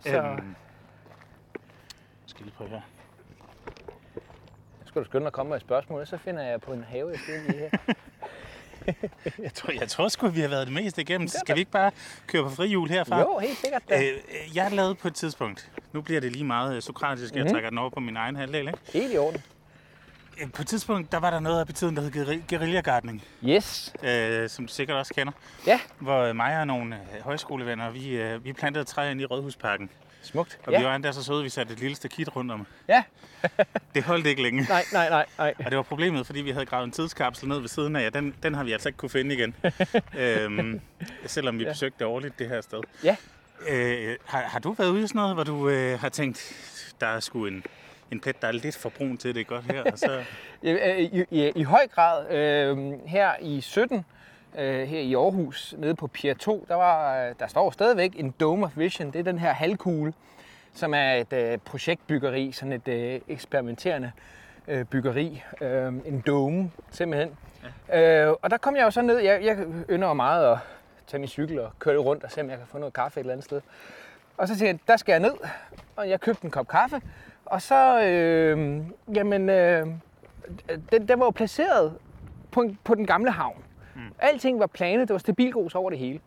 så 0.00 0.16
Øhm, 0.22 0.54
skal 2.26 2.38
jeg 2.40 2.44
lige 2.44 2.54
prøve 2.56 2.70
her. 2.70 2.80
skal 4.84 5.00
du 5.02 5.04
skynde 5.06 5.20
dig 5.20 5.26
at 5.26 5.32
komme 5.32 5.48
med 5.50 5.56
et 5.56 5.62
spørgsmål, 5.62 6.06
så 6.06 6.16
finder 6.16 6.42
jeg 6.42 6.60
på 6.60 6.72
en 6.72 6.84
have, 6.84 7.08
jeg 7.08 7.18
skal 7.18 7.34
lige 7.46 7.58
her. 7.58 7.70
Jeg 9.42 9.54
tror, 9.54 9.72
jeg 9.80 9.88
tror 9.88 10.08
sgu, 10.08 10.28
vi 10.28 10.40
har 10.40 10.48
været 10.48 10.66
det 10.66 10.74
meste 10.74 11.00
igennem. 11.02 11.28
Så 11.28 11.38
skal 11.44 11.54
vi 11.54 11.60
ikke 11.60 11.70
bare 11.70 11.90
køre 12.26 12.42
på 12.42 12.50
frihjul 12.50 12.88
herfra? 12.88 13.20
Jo, 13.20 13.38
helt 13.38 13.58
sikkert. 13.58 13.82
Da. 13.88 14.02
Øh, 14.02 14.08
øh, 14.08 14.56
jeg 14.56 14.72
lavede 14.72 14.94
på 14.94 15.08
et 15.08 15.14
tidspunkt, 15.14 15.70
nu 15.92 16.00
bliver 16.00 16.20
det 16.20 16.32
lige 16.32 16.44
meget 16.44 16.76
øh, 16.76 16.82
sokratisk, 16.82 17.34
jeg 17.34 17.44
Mhm. 17.44 17.52
trækker 17.52 17.68
den 17.70 17.78
over 17.78 17.90
på 17.90 18.00
min 18.00 18.16
egen 18.16 18.36
halvdel. 18.36 18.66
Ikke? 18.66 18.78
Helt 18.92 19.14
i 19.14 19.18
orden. 19.18 19.42
Øh, 20.42 20.50
På 20.52 20.62
et 20.62 20.68
tidspunkt, 20.68 21.12
der 21.12 21.18
var 21.18 21.30
der 21.30 21.40
noget 21.40 21.60
af 21.60 21.66
betiden, 21.66 21.96
der 21.96 22.02
hed 22.02 22.10
gueri- 22.12 22.42
guerillagardening, 22.56 23.22
Yes. 23.44 23.92
øh, 24.02 24.48
som 24.48 24.66
du 24.66 24.72
sikkert 24.72 24.96
også 24.96 25.14
kender. 25.14 25.32
Ja, 25.66 25.80
Hvor 25.98 26.32
mig 26.32 26.60
og 26.60 26.66
nogle 26.66 26.96
højskolevenner, 27.20 27.90
vi, 27.90 28.08
øh, 28.08 28.44
vi 28.44 28.52
plantede 28.52 28.84
træer 28.84 29.10
ind 29.10 29.20
i 29.20 29.24
Rådhusparken. 29.24 29.90
Smukt. 30.26 30.58
Og 30.66 30.72
vi 30.72 30.76
Ja. 30.76 30.82
var 30.84 30.94
endda 30.94 31.12
så 31.12 31.22
søde, 31.24 31.42
vi 31.42 31.48
satte 31.48 31.72
et 31.72 31.80
lille 31.80 31.96
stakit 31.96 32.36
rundt 32.36 32.52
om. 32.52 32.66
ja. 32.88 33.02
Det 33.94 34.02
holdt 34.02 34.26
ikke 34.26 34.42
længe. 34.42 34.66
Nej, 34.68 34.84
nej, 34.92 35.08
nej, 35.08 35.26
nej. 35.38 35.54
Og 35.58 35.64
det 35.70 35.76
var 35.76 35.82
problemet, 35.82 36.26
fordi 36.26 36.40
vi 36.40 36.50
havde 36.50 36.66
gravet 36.66 36.84
en 36.84 36.90
tidskapsel 36.92 37.48
ned 37.48 37.58
ved 37.60 37.68
siden 37.68 37.96
af, 37.96 38.06
og 38.06 38.14
den, 38.14 38.34
den 38.42 38.54
har 38.54 38.64
vi 38.64 38.72
altså 38.72 38.88
ikke 38.88 38.96
kunne 38.96 39.10
finde 39.10 39.34
igen. 39.34 39.54
øhm, 40.18 40.80
selvom 41.26 41.58
vi 41.58 41.64
ja. 41.64 41.70
Besøgte 41.70 41.98
det 41.98 42.06
årligt 42.06 42.38
det 42.38 42.48
her 42.48 42.60
sted. 42.60 42.80
Ja. 43.04 43.16
Øh, 43.68 44.16
har, 44.24 44.40
har 44.42 44.58
du 44.58 44.72
været 44.72 44.88
ude 44.90 45.04
i 45.04 45.06
sådan 45.06 45.18
noget, 45.18 45.34
hvor 45.36 45.44
du 45.44 45.68
øh, 45.68 46.00
har 46.00 46.08
tænkt, 46.08 46.52
der 47.00 47.06
er 47.06 47.20
sgu 47.20 47.46
en, 47.46 47.64
en 48.10 48.20
plet, 48.20 48.42
der 48.42 48.48
er 48.48 48.52
lidt 48.52 48.76
for 48.76 48.88
brun 48.88 49.16
til 49.18 49.34
det 49.34 49.46
godt 49.46 49.64
her, 49.64 49.82
og 49.92 49.98
så... 49.98 50.24
I, 50.62 50.70
i, 51.12 51.24
i, 51.30 51.52
I 51.56 51.62
høj 51.62 51.86
grad 51.94 52.30
øh, 52.34 52.92
her 53.06 53.32
i 53.40 53.60
17, 53.60 54.04
øh, 54.58 54.88
her 54.88 55.00
i 55.00 55.14
Aarhus, 55.14 55.74
nede 55.78 55.94
på 55.94 56.06
Pier 56.06 56.34
2, 56.34 56.64
der, 56.68 56.74
var, 56.74 57.24
øh, 57.24 57.34
der 57.38 57.46
står 57.46 57.70
stadigvæk 57.70 58.20
en 58.20 58.34
Dome 58.40 58.66
of 58.66 58.78
Vision. 58.78 59.10
Det 59.10 59.18
er 59.18 59.22
den 59.22 59.38
her 59.38 59.52
halvkugle, 59.52 60.12
som 60.72 60.94
er 60.94 61.12
et 61.12 61.32
øh, 61.32 61.58
projektbyggeri, 61.58 62.52
sådan 62.52 62.72
et 62.72 62.88
øh, 62.88 63.20
eksperimenterende 63.28 64.12
øh, 64.68 64.84
byggeri. 64.84 65.42
Øh, 65.60 65.86
en 65.86 66.22
dome, 66.26 66.70
simpelthen. 66.90 67.36
Ja. 67.88 68.26
Øh, 68.26 68.34
og 68.42 68.50
der 68.50 68.56
kom 68.56 68.76
jeg 68.76 68.82
jo 68.82 68.90
så 68.90 69.02
ned. 69.02 69.18
Jeg, 69.18 69.44
jeg 69.44 69.58
ynder 69.90 70.08
jo 70.08 70.14
meget 70.14 70.52
at 70.52 70.58
tage 71.06 71.20
min 71.20 71.28
cykel 71.28 71.60
og 71.60 71.70
køre 71.78 71.98
rundt 71.98 72.24
og 72.24 72.30
se, 72.30 72.40
om 72.40 72.50
jeg 72.50 72.58
kan 72.58 72.66
få 72.66 72.78
noget 72.78 72.94
kaffe 72.94 73.20
et 73.20 73.22
eller 73.22 73.32
andet 73.32 73.44
sted. 73.44 73.60
Og 74.36 74.48
så 74.48 74.58
siger 74.58 74.68
jeg, 74.68 74.78
der 74.88 74.96
skal 74.96 75.12
jeg 75.12 75.20
ned, 75.20 75.34
og 75.96 76.08
jeg 76.08 76.20
købte 76.20 76.44
en 76.44 76.50
kop 76.50 76.68
kaffe. 76.68 77.00
Og 77.44 77.62
så, 77.62 78.02
øh, 78.02 78.80
jamen, 79.14 79.48
øh, 79.48 79.86
den, 80.92 81.08
den 81.08 81.20
var 81.20 81.26
jo 81.26 81.30
placeret 81.30 81.98
på, 82.50 82.64
på 82.84 82.94
den 82.94 83.06
gamle 83.06 83.30
havn. 83.30 83.64
Mm. 83.94 84.02
Alting 84.18 84.60
var 84.60 84.66
planet, 84.66 85.08
det 85.08 85.14
var 85.14 85.18
stabilgrus 85.18 85.74
over 85.74 85.90
det 85.90 85.98
hele. 85.98 86.20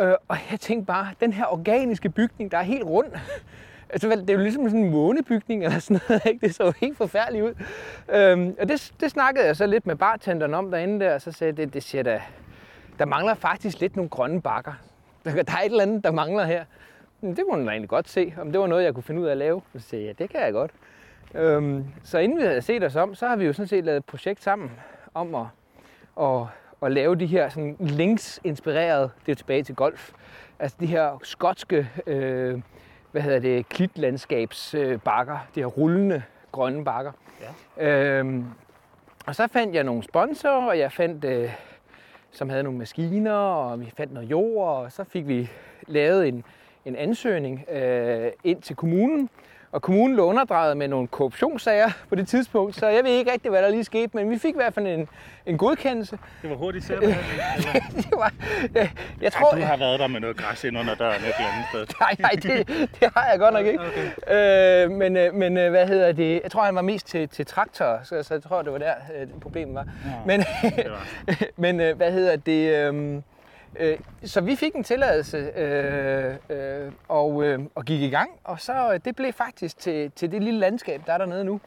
Øh, 0.00 0.14
og 0.28 0.36
jeg 0.50 0.60
tænkte 0.60 0.86
bare, 0.86 1.08
den 1.20 1.32
her 1.32 1.46
organiske 1.52 2.08
bygning, 2.08 2.50
der 2.50 2.58
er 2.58 2.62
helt 2.62 2.84
rund, 2.84 3.06
altså, 3.90 4.08
vel, 4.08 4.20
det 4.20 4.30
er 4.30 4.34
jo 4.34 4.40
ligesom 4.40 4.64
sådan 4.64 4.84
en 4.84 4.90
månebygning 4.90 5.64
eller 5.64 5.78
sådan 5.78 6.00
noget, 6.08 6.26
ikke? 6.30 6.46
det 6.46 6.54
så 6.54 6.64
jo 6.64 6.72
helt 6.80 6.96
forfærdeligt 6.96 7.44
ud. 7.44 7.54
Øhm, 8.08 8.56
og 8.60 8.68
det, 8.68 8.92
det 9.00 9.10
snakkede 9.10 9.46
jeg 9.46 9.56
så 9.56 9.66
lidt 9.66 9.86
med 9.86 9.96
bartenderen 9.96 10.54
om 10.54 10.70
derinde 10.70 11.04
der, 11.04 11.14
og 11.14 11.22
så 11.22 11.32
sagde 11.32 11.52
det, 11.52 11.74
det 11.74 11.82
siger 11.82 12.02
da, 12.02 12.22
der 12.98 13.04
mangler 13.04 13.34
faktisk 13.34 13.80
lidt 13.80 13.96
nogle 13.96 14.08
grønne 14.08 14.42
bakker. 14.42 14.72
Der, 15.24 15.42
der 15.42 15.52
er 15.52 15.60
et 15.60 15.64
eller 15.64 15.82
andet, 15.82 16.04
der 16.04 16.10
mangler 16.10 16.44
her. 16.44 16.64
Men 17.20 17.36
det 17.36 17.44
kunne 17.50 17.64
man 17.64 17.68
egentlig 17.68 17.88
godt 17.88 18.08
se, 18.08 18.34
om 18.40 18.52
det 18.52 18.60
var 18.60 18.66
noget, 18.66 18.84
jeg 18.84 18.94
kunne 18.94 19.02
finde 19.02 19.20
ud 19.20 19.26
af 19.26 19.30
at 19.30 19.36
lave. 19.36 19.62
Så 19.72 19.80
sagde 19.80 20.04
jeg, 20.04 20.14
ja, 20.18 20.24
det 20.24 20.30
kan 20.30 20.40
jeg 20.40 20.52
godt. 20.52 20.70
Øhm, 21.34 21.84
så 22.02 22.18
inden 22.18 22.38
vi 22.38 22.42
havde 22.42 22.62
set 22.62 22.84
os 22.84 22.96
om, 22.96 23.14
så 23.14 23.28
har 23.28 23.36
vi 23.36 23.44
jo 23.44 23.52
sådan 23.52 23.68
set 23.68 23.84
lavet 23.84 23.96
et 23.96 24.04
projekt 24.04 24.42
sammen 24.42 24.70
om 25.14 25.34
at, 25.34 25.46
at, 26.20 26.46
at 26.82 26.92
lave 26.92 27.16
de 27.16 27.26
her 27.26 27.48
sådan 27.48 27.76
links-inspirerede, 27.80 29.10
det 29.26 29.32
er 29.32 29.36
tilbage 29.36 29.62
til 29.62 29.74
golf, 29.74 30.12
altså 30.58 30.76
de 30.80 30.86
her 30.86 31.18
skotske, 31.22 31.88
øh, 32.06 32.60
hvad 33.10 33.22
hedder 33.22 33.38
det, 33.38 33.68
klitlandskabsbakker, 33.68 35.38
de 35.54 35.60
her 35.60 35.66
rullende 35.66 36.22
grønne 36.52 36.84
bakker. 36.84 37.12
Ja. 37.78 38.18
Øhm, 38.18 38.44
og 39.26 39.34
så 39.34 39.46
fandt 39.46 39.74
jeg 39.74 39.84
nogle 39.84 40.02
sponsorer, 40.02 40.66
og 40.66 40.78
jeg 40.78 40.92
fandt, 40.92 41.24
øh, 41.24 41.50
som 42.30 42.48
havde 42.48 42.62
nogle 42.62 42.78
maskiner, 42.78 43.32
og 43.32 43.80
vi 43.80 43.92
fandt 43.96 44.12
noget 44.12 44.30
jord, 44.30 44.68
og 44.68 44.92
så 44.92 45.04
fik 45.04 45.28
vi 45.28 45.50
lavet 45.86 46.28
en, 46.28 46.44
en 46.84 46.96
ansøgning 46.96 47.64
øh, 47.70 48.30
ind 48.44 48.62
til 48.62 48.76
kommunen, 48.76 49.30
og 49.72 49.82
kommunen 49.82 50.16
lå 50.16 50.24
underdrejet 50.24 50.76
med 50.76 50.88
nogle 50.88 51.08
korruptionssager 51.08 51.90
på 52.08 52.14
det 52.14 52.28
tidspunkt, 52.28 52.76
så 52.76 52.86
jeg 52.86 53.04
ved 53.04 53.10
ikke 53.10 53.32
rigtig, 53.32 53.50
hvad 53.50 53.62
der 53.62 53.68
lige 53.68 53.84
skete, 53.84 54.16
men 54.16 54.30
vi 54.30 54.38
fik 54.38 54.54
i 54.54 54.56
hvert 54.56 54.74
fald 54.74 54.86
en, 54.86 55.08
en 55.46 55.58
godkendelse. 55.58 56.18
Det 56.42 56.50
var 56.50 56.56
hurtigt 56.56 56.84
særbehandling? 56.84 57.40
det 58.04 58.12
var, 58.12 58.32
jeg, 58.74 58.90
jeg 59.20 59.32
tror, 59.32 59.50
Ej, 59.50 59.58
du 59.58 59.64
har 59.64 59.76
været 59.76 60.00
der 60.00 60.06
med 60.06 60.20
noget 60.20 60.36
græs 60.36 60.64
ind 60.64 60.78
under 60.78 60.94
døren 60.94 61.20
et 61.20 61.34
eller 61.38 61.50
andet 61.52 61.88
sted. 61.88 61.96
nej, 62.00 62.16
nej, 62.18 62.30
det, 62.30 62.68
det 63.00 63.10
har 63.16 63.28
jeg 63.30 63.38
godt 63.38 63.54
nok 63.54 63.66
ikke. 63.66 63.80
Okay. 63.80 64.84
Øh, 64.84 64.90
men, 64.90 65.16
øh, 65.16 65.34
men 65.34 65.56
øh, 65.56 65.70
hvad 65.70 65.86
hedder 65.86 66.12
det? 66.12 66.40
Jeg 66.42 66.50
tror, 66.50 66.62
han 66.62 66.74
var 66.74 66.82
mest 66.82 67.06
til, 67.06 67.28
til 67.28 67.46
traktor, 67.46 68.00
så, 68.04 68.22
så 68.22 68.34
jeg 68.34 68.42
tror, 68.42 68.62
det 68.62 68.72
var 68.72 68.78
der, 68.78 68.94
øh, 69.20 69.28
problemet 69.40 69.74
var. 69.74 69.86
Ja, 70.04 70.10
men 70.26 70.44
var. 70.64 71.06
men 71.56 71.96
hvad 71.96 72.12
hedder 72.12 72.36
det? 72.36 72.92
Øh, 72.94 73.22
øh, 73.78 73.98
så 74.24 74.40
vi 74.40 74.56
fik 74.56 74.74
en 74.74 74.84
tilladelse 74.84 75.36
øh, 75.36 76.34
øh, 76.50 76.92
og, 77.08 77.44
øh, 77.44 77.60
og 77.74 77.84
gik 77.84 78.02
i 78.02 78.10
gang, 78.10 78.30
og 78.44 78.60
så 78.60 78.92
øh, 78.92 79.00
det 79.04 79.16
blev 79.16 79.32
faktisk 79.32 79.78
til, 79.78 80.10
til 80.10 80.32
det 80.32 80.42
lille 80.42 80.60
landskab, 80.60 81.02
der 81.06 81.12
er 81.12 81.18
dernede 81.18 81.44
nu. 81.44 81.60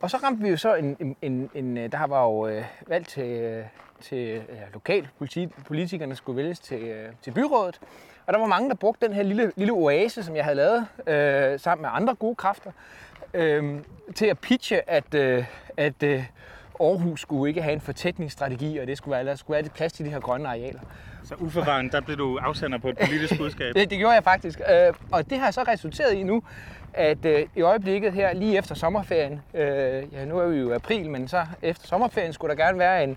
Og 0.00 0.10
så 0.10 0.16
ramte 0.16 0.42
vi 0.42 0.48
jo 0.48 0.56
så 0.56 0.74
en, 0.74 0.96
en, 1.00 1.16
en, 1.22 1.50
en 1.54 1.78
øh, 1.78 1.92
der 1.92 2.06
var 2.06 2.24
jo 2.24 2.46
øh, 2.46 2.64
valgt 2.86 3.08
til, 3.08 3.24
øh, 3.24 3.64
til 4.00 4.28
øh, 4.28 4.34
ja, 4.34 4.62
lokal 4.72 5.08
politi, 5.18 5.46
politikerne 5.46 6.16
skulle 6.16 6.36
vælges 6.36 6.60
til, 6.60 6.82
øh, 6.82 7.12
til 7.22 7.30
byrådet. 7.30 7.80
Og 8.26 8.32
der 8.32 8.38
var 8.40 8.46
mange, 8.46 8.68
der 8.68 8.74
brugte 8.74 9.06
den 9.06 9.14
her 9.14 9.22
lille, 9.22 9.52
lille 9.56 9.72
oase, 9.72 10.22
som 10.22 10.36
jeg 10.36 10.44
havde 10.44 10.56
lavet 10.56 10.86
øh, 11.06 11.60
sammen 11.60 11.82
med 11.82 11.90
andre 11.92 12.14
gode 12.14 12.34
kræfter, 12.34 12.70
øh, 13.34 13.80
til 14.14 14.26
at 14.26 14.38
pitche, 14.38 14.90
at, 14.90 15.14
øh, 15.14 15.44
at 15.76 16.02
øh, 16.02 16.24
Aarhus 16.82 17.20
skulle 17.20 17.48
ikke 17.48 17.62
have 17.62 17.72
en 17.72 17.80
fortætningsstrategi, 17.80 18.78
og 18.78 18.86
det 18.86 18.96
skulle 18.98 19.12
være, 19.16 19.24
der 19.24 19.34
skulle 19.34 19.54
være 19.54 19.62
lidt 19.62 19.74
plads 19.74 19.92
til 19.92 20.04
de 20.04 20.10
her 20.10 20.20
grønne 20.20 20.48
arealer. 20.48 20.80
Så 21.24 21.34
uforvarende, 21.38 21.90
der 21.90 22.00
blev 22.00 22.16
du 22.18 22.36
afsender 22.38 22.78
på 22.78 22.88
et 22.88 22.98
politisk 22.98 23.36
budskab. 23.38 23.74
Det, 23.76 23.90
det 23.90 23.98
gjorde 23.98 24.14
jeg 24.14 24.24
faktisk. 24.24 24.60
Øh, 24.60 24.94
og 25.12 25.30
det 25.30 25.38
har 25.38 25.50
så 25.50 25.62
resulteret 25.68 26.14
i 26.14 26.22
nu, 26.22 26.42
at 26.94 27.24
øh, 27.24 27.46
i 27.56 27.60
øjeblikket 27.60 28.12
her, 28.12 28.32
lige 28.34 28.58
efter 28.58 28.74
sommerferien, 28.74 29.40
øh, 29.54 29.62
ja 30.12 30.24
nu 30.24 30.38
er 30.38 30.46
vi 30.46 30.56
jo 30.56 30.70
i 30.70 30.74
april, 30.74 31.10
men 31.10 31.28
så 31.28 31.46
efter 31.62 31.86
sommerferien 31.86 32.32
skulle 32.32 32.56
der 32.56 32.64
gerne 32.64 32.78
være 32.78 33.04
en, 33.04 33.16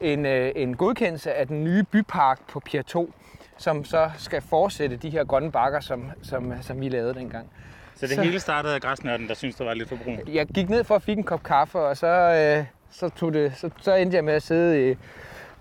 en, 0.00 0.26
øh, 0.26 0.52
en 0.56 0.76
godkendelse 0.76 1.32
af 1.34 1.46
den 1.46 1.64
nye 1.64 1.82
bypark 1.82 2.38
på 2.48 2.60
Pier 2.60 2.82
2, 2.82 3.12
som 3.58 3.84
så 3.84 4.10
skal 4.18 4.42
fortsætte 4.42 4.96
de 4.96 5.10
her 5.10 5.24
grønne 5.24 5.52
bakker, 5.52 5.80
som, 5.80 6.10
som, 6.22 6.52
som 6.62 6.80
vi 6.80 6.88
lavede 6.88 7.14
dengang. 7.14 7.46
Så 7.96 8.06
det 8.06 8.14
Så- 8.14 8.22
hele 8.22 8.40
startede 8.40 8.74
af 8.74 8.80
græsnørden, 8.80 9.28
der 9.28 9.34
synes, 9.34 9.54
det 9.54 9.66
var 9.66 9.74
lidt 9.74 9.88
for 9.88 9.96
brun. 10.04 10.20
Jeg 10.32 10.46
gik 10.46 10.68
ned 10.68 10.84
for 10.84 10.94
at 10.94 11.02
fik 11.02 11.18
en 11.18 11.24
kop 11.24 11.42
kaffe, 11.42 11.78
og 11.78 11.96
så, 11.96 12.06
øh, 12.06 12.64
så, 12.94 13.08
tog 13.08 13.34
det, 13.34 13.52
så, 13.56 13.70
så 13.80 13.94
endte 13.94 14.16
jeg 14.16 14.24
med 14.24 14.34
at 14.34 14.42
sidde 14.42 14.90
i 14.90 14.96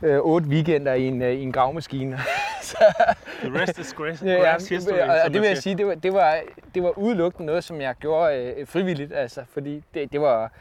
øh, 0.01 0.19
otte 0.19 0.47
weekender 0.47 0.93
i 0.93 1.03
en, 1.07 1.21
øh, 1.21 1.31
i 1.31 1.41
en 1.41 1.51
gravmaskine. 1.51 2.19
The 3.43 3.61
rest 3.61 3.79
is 3.79 3.93
grass, 3.93 4.23
Ja, 4.23 4.34
grass 4.34 4.69
history, 4.69 4.97
og, 4.97 5.15
og 5.25 5.34
det 5.34 5.41
vil 5.41 5.47
jeg 5.47 5.57
sige, 5.57 5.77
det 5.77 5.88
var, 5.88 5.95
det 5.95 6.13
var, 6.13 6.41
det 6.75 6.84
var 6.84 6.97
udelukkende 6.97 7.45
noget, 7.45 7.63
som 7.63 7.81
jeg 7.81 7.95
gjorde 7.99 8.36
øh, 8.57 8.67
frivilligt, 8.67 9.13
altså, 9.13 9.43
fordi 9.53 9.84
det, 9.93 10.11
det, 10.13 10.21
var, 10.21 10.51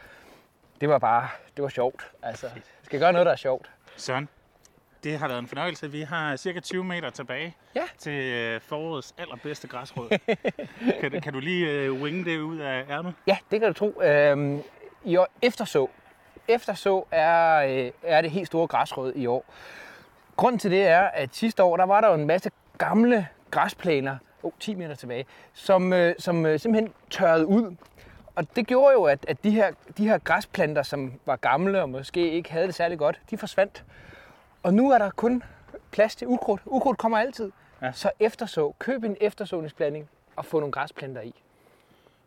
det 0.81 0.89
var 0.89 0.97
bare, 0.97 1.27
det 1.55 1.63
var 1.63 1.69
sjovt. 1.69 2.11
Altså, 2.23 2.47
jeg 2.55 2.61
skal 2.83 2.99
gøre 2.99 3.11
noget, 3.13 3.25
der 3.25 3.31
er 3.31 3.35
sjovt. 3.35 3.69
Søren, 3.97 4.29
det 5.03 5.17
har 5.17 5.27
været 5.27 5.39
en 5.39 5.47
fornøjelse. 5.47 5.91
Vi 5.91 6.01
har 6.01 6.35
cirka 6.35 6.59
20 6.59 6.83
meter 6.83 7.09
tilbage 7.09 7.55
Ja. 7.75 7.81
til 7.97 8.13
øh, 8.33 8.61
forårets 8.61 9.15
allerbedste 9.17 9.67
græsrod. 9.67 10.09
kan, 11.01 11.11
du- 11.11 11.19
kan 11.19 11.33
du 11.33 11.39
lige 11.39 11.69
øh, 11.69 12.01
winge 12.01 12.25
det 12.25 12.39
ud 12.39 12.57
af 12.59 12.83
ærmet? 12.89 13.13
Ja, 13.27 13.37
det 13.51 13.59
kan 13.59 13.67
du 13.69 13.73
tro. 13.73 14.01
Øhm, 14.01 14.61
I 15.03 15.15
år 15.15 15.27
efterså. 15.41 15.87
Efterså 16.47 17.03
er, 17.11 17.55
øh, 17.55 17.91
er 18.03 18.21
det 18.21 18.31
helt 18.31 18.47
store 18.47 18.67
græsrød 18.67 19.13
i 19.15 19.25
år. 19.25 19.45
Grunden 20.35 20.59
til 20.59 20.71
det 20.71 20.87
er, 20.87 21.01
at 21.01 21.35
sidste 21.35 21.63
år, 21.63 21.77
der 21.77 21.83
var 21.83 22.01
der 22.01 22.07
jo 22.07 22.13
en 22.13 22.27
masse 22.27 22.51
gamle 22.77 23.27
græsplæner, 23.51 24.17
oh, 24.43 24.51
10 24.59 24.75
meter 24.75 24.95
tilbage, 24.95 25.25
som, 25.53 25.93
øh, 25.93 26.15
som 26.19 26.45
øh, 26.45 26.59
simpelthen 26.59 26.93
tørrede 27.09 27.45
ud. 27.45 27.75
Og 28.35 28.55
det 28.55 28.67
gjorde 28.67 28.93
jo, 28.93 29.03
at, 29.03 29.25
at 29.27 29.43
de, 29.43 29.51
her, 29.51 29.71
de 29.97 30.07
her 30.07 30.17
græsplanter, 30.17 30.83
som 30.83 31.13
var 31.25 31.35
gamle 31.35 31.81
og 31.81 31.89
måske 31.89 32.31
ikke 32.31 32.51
havde 32.51 32.67
det 32.67 32.75
særlig 32.75 32.97
godt, 32.97 33.21
de 33.29 33.37
forsvandt. 33.37 33.83
Og 34.63 34.73
nu 34.73 34.91
er 34.91 34.97
der 34.97 35.09
kun 35.09 35.43
plads 35.91 36.15
til 36.15 36.27
ukrudt. 36.27 36.61
Ukrudt 36.65 36.97
kommer 36.97 37.17
altid. 37.17 37.51
Ja. 37.81 37.85
Ja. 37.85 37.91
Så 37.91 38.11
efterså. 38.19 38.73
Køb 38.79 39.03
en 39.03 39.17
eftersåningsblanding 39.21 40.09
og 40.35 40.45
få 40.45 40.59
nogle 40.59 40.71
græsplanter 40.71 41.21
i. 41.21 41.35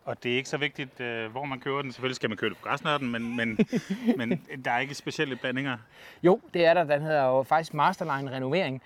Og 0.07 0.23
det 0.23 0.33
er 0.33 0.37
ikke 0.37 0.49
så 0.49 0.57
vigtigt, 0.57 1.01
øh, 1.01 1.31
hvor 1.31 1.45
man 1.45 1.61
køber 1.61 1.83
den. 1.83 1.93
Selvfølgelig 1.93 2.17
skal 2.17 2.31
man 2.31 2.37
købe 2.37 2.55
det 2.55 2.59
på 2.59 2.69
græsnørden, 2.69 3.13
men, 3.13 3.37
men, 3.37 3.59
men 4.19 4.47
der 4.65 4.71
er 4.71 4.79
ikke 4.79 4.95
specielle 4.95 5.37
blandinger. 5.37 5.79
Jo, 6.23 6.41
det 6.55 6.67
er 6.67 6.75
der. 6.75 6.85
Den 6.85 7.03
hedder 7.03 7.25
jo 7.25 7.43
faktisk 7.43 7.75
Masterline 7.75 8.31
Renovering. 8.31 8.83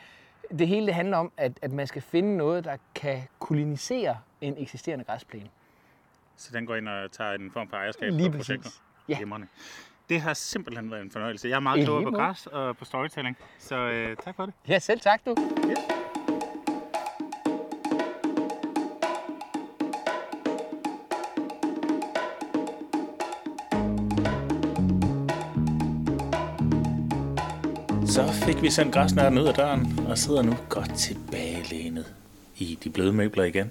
Det 0.58 0.68
hele 0.68 0.86
det 0.86 0.94
handler 0.94 1.16
om, 1.16 1.32
at, 1.36 1.52
at 1.62 1.72
man 1.72 1.86
skal 1.86 2.02
finde 2.02 2.36
noget, 2.36 2.64
der 2.64 2.76
kan 2.94 3.22
kolinisere 3.38 4.18
en 4.40 4.54
eksisterende 4.58 5.04
græsplæne. 5.04 5.48
Så 6.36 6.50
den 6.52 6.66
går 6.66 6.76
ind 6.76 6.88
og 6.88 7.12
tager 7.12 7.32
en 7.32 7.50
form 7.50 7.68
for 7.68 7.76
ejerskab 7.76 8.12
Lige 8.12 8.30
på 8.30 8.36
projektet. 8.36 8.80
Ja. 9.08 9.16
Glimrende. 9.16 9.46
Det 10.08 10.20
har 10.20 10.34
simpelthen 10.34 10.90
været 10.90 11.02
en 11.02 11.10
fornøjelse. 11.10 11.48
Jeg 11.48 11.56
er 11.56 11.60
meget 11.60 11.84
klogere 11.84 12.04
på 12.04 12.10
græs 12.10 12.46
og 12.46 12.76
på 12.76 12.84
storytelling, 12.84 13.36
så 13.58 13.76
øh, 13.76 14.16
tak 14.16 14.36
for 14.36 14.46
det. 14.46 14.54
Ja, 14.68 14.78
selv 14.78 15.00
tak 15.00 15.20
du. 15.26 15.36
Så 28.20 28.32
fik 28.32 28.62
vi 28.62 28.70
sendt 28.70 28.94
græsnørden 28.94 29.38
ud 29.38 29.44
af 29.44 29.54
døren 29.54 29.98
og 30.08 30.18
sidder 30.18 30.42
nu 30.42 30.56
godt 30.68 30.98
tilbagelænet 30.98 32.14
i 32.58 32.78
de 32.84 32.90
bløde 32.90 33.12
møbler 33.12 33.44
igen. 33.44 33.70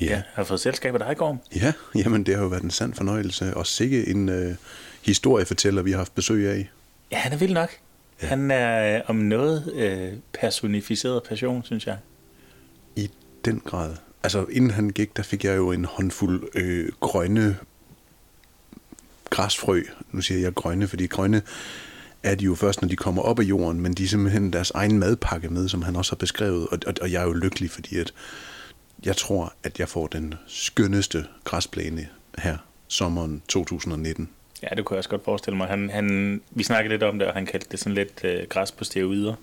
Ja. 0.00 0.06
Jeg 0.06 0.22
har 0.34 0.44
fået 0.44 0.60
selskab 0.60 0.94
af 0.94 0.98
dig, 0.98 1.16
Gorm. 1.16 1.38
Ja, 1.56 1.72
jamen 1.94 2.26
det 2.26 2.34
har 2.34 2.42
jo 2.42 2.48
været 2.48 2.62
en 2.62 2.70
sand 2.70 2.94
fornøjelse, 2.94 3.56
og 3.56 3.66
sikke 3.66 4.08
en 4.08 4.28
øh, 4.28 4.54
historiefortæller, 5.02 5.82
vi 5.82 5.90
har 5.90 5.98
haft 5.98 6.14
besøg 6.14 6.50
af. 6.50 6.70
Ja, 7.12 7.16
han 7.16 7.32
er 7.32 7.36
vild 7.36 7.52
nok. 7.52 7.70
Ja. 8.22 8.26
Han 8.26 8.50
er 8.50 8.96
øh, 8.96 9.02
om 9.06 9.16
noget 9.16 9.72
øh, 9.74 10.12
personificeret 10.40 11.22
passion, 11.22 11.64
synes 11.64 11.86
jeg. 11.86 11.96
I 12.96 13.10
den 13.44 13.62
grad. 13.64 13.94
Altså 14.22 14.46
inden 14.50 14.70
han 14.70 14.90
gik, 14.90 15.16
der 15.16 15.22
fik 15.22 15.44
jeg 15.44 15.56
jo 15.56 15.72
en 15.72 15.84
håndfuld 15.84 16.48
øh, 16.54 16.92
grønne 17.00 17.56
græsfrø. 19.30 19.82
Nu 20.12 20.20
siger 20.20 20.40
jeg 20.40 20.54
grønne, 20.54 20.88
fordi 20.88 21.06
grønne 21.06 21.42
er 22.22 22.34
de 22.34 22.44
jo 22.44 22.54
først, 22.54 22.82
når 22.82 22.88
de 22.88 22.96
kommer 22.96 23.22
op 23.22 23.38
af 23.38 23.42
jorden, 23.44 23.80
men 23.80 23.92
de 23.94 24.04
er 24.04 24.08
simpelthen 24.08 24.52
deres 24.52 24.70
egen 24.70 24.98
madpakke 24.98 25.48
med, 25.48 25.68
som 25.68 25.82
han 25.82 25.96
også 25.96 26.12
har 26.12 26.16
beskrevet. 26.16 26.68
Og, 26.68 26.78
og, 26.86 26.94
og 27.00 27.12
jeg 27.12 27.22
er 27.22 27.26
jo 27.26 27.32
lykkelig, 27.32 27.70
fordi 27.70 27.98
at 27.98 28.12
jeg 29.04 29.16
tror, 29.16 29.52
at 29.64 29.78
jeg 29.78 29.88
får 29.88 30.06
den 30.06 30.34
skønneste 30.46 31.24
græsplæne 31.44 32.08
her 32.38 32.56
sommeren 32.88 33.42
2019. 33.48 34.28
Ja, 34.62 34.68
det 34.76 34.84
kunne 34.84 34.94
jeg 34.94 34.98
også 34.98 35.10
godt 35.10 35.24
forestille 35.24 35.56
mig. 35.56 35.66
Han, 35.68 35.90
han, 35.90 36.40
vi 36.50 36.62
snakkede 36.62 36.94
lidt 36.94 37.02
om 37.02 37.18
det, 37.18 37.28
og 37.28 37.34
han 37.34 37.46
kaldte 37.46 37.68
det 37.70 37.78
sådan 37.80 37.94
lidt 37.94 38.20
øh, 38.24 38.46
græs 38.48 38.72
på 38.72 38.84
steroider. 38.84 39.34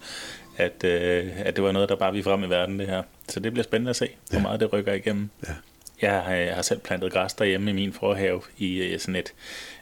At, 0.58 0.84
øh, 0.84 1.32
at 1.38 1.56
det 1.56 1.64
var 1.64 1.72
noget, 1.72 1.90
der 1.90 1.96
bare 1.96 2.14
vi 2.14 2.24
frem 2.24 2.44
i 2.44 2.50
verden, 2.50 2.80
det 2.80 2.88
her. 2.88 3.04
Så 3.30 3.40
det 3.40 3.52
bliver 3.52 3.64
spændende 3.64 3.90
at 3.90 3.96
se, 3.96 4.10
hvor 4.30 4.38
Ja. 4.40 4.42
meget 4.44 4.60
det 4.60 4.74
rykker 4.74 4.94
igennem. 4.94 5.30
Ja. 5.48 5.54
Jeg 6.02 6.22
har, 6.22 6.34
jeg 6.34 6.56
har 6.56 6.62
selv 6.62 6.80
plantet 6.80 7.12
græs 7.14 7.34
derhjemme 7.34 7.70
i 7.72 7.74
min 7.74 7.94
forhave 7.94 8.42
i 8.58 8.78
øh, 8.78 9.00
sådan 9.00 9.16
et, 9.16 9.34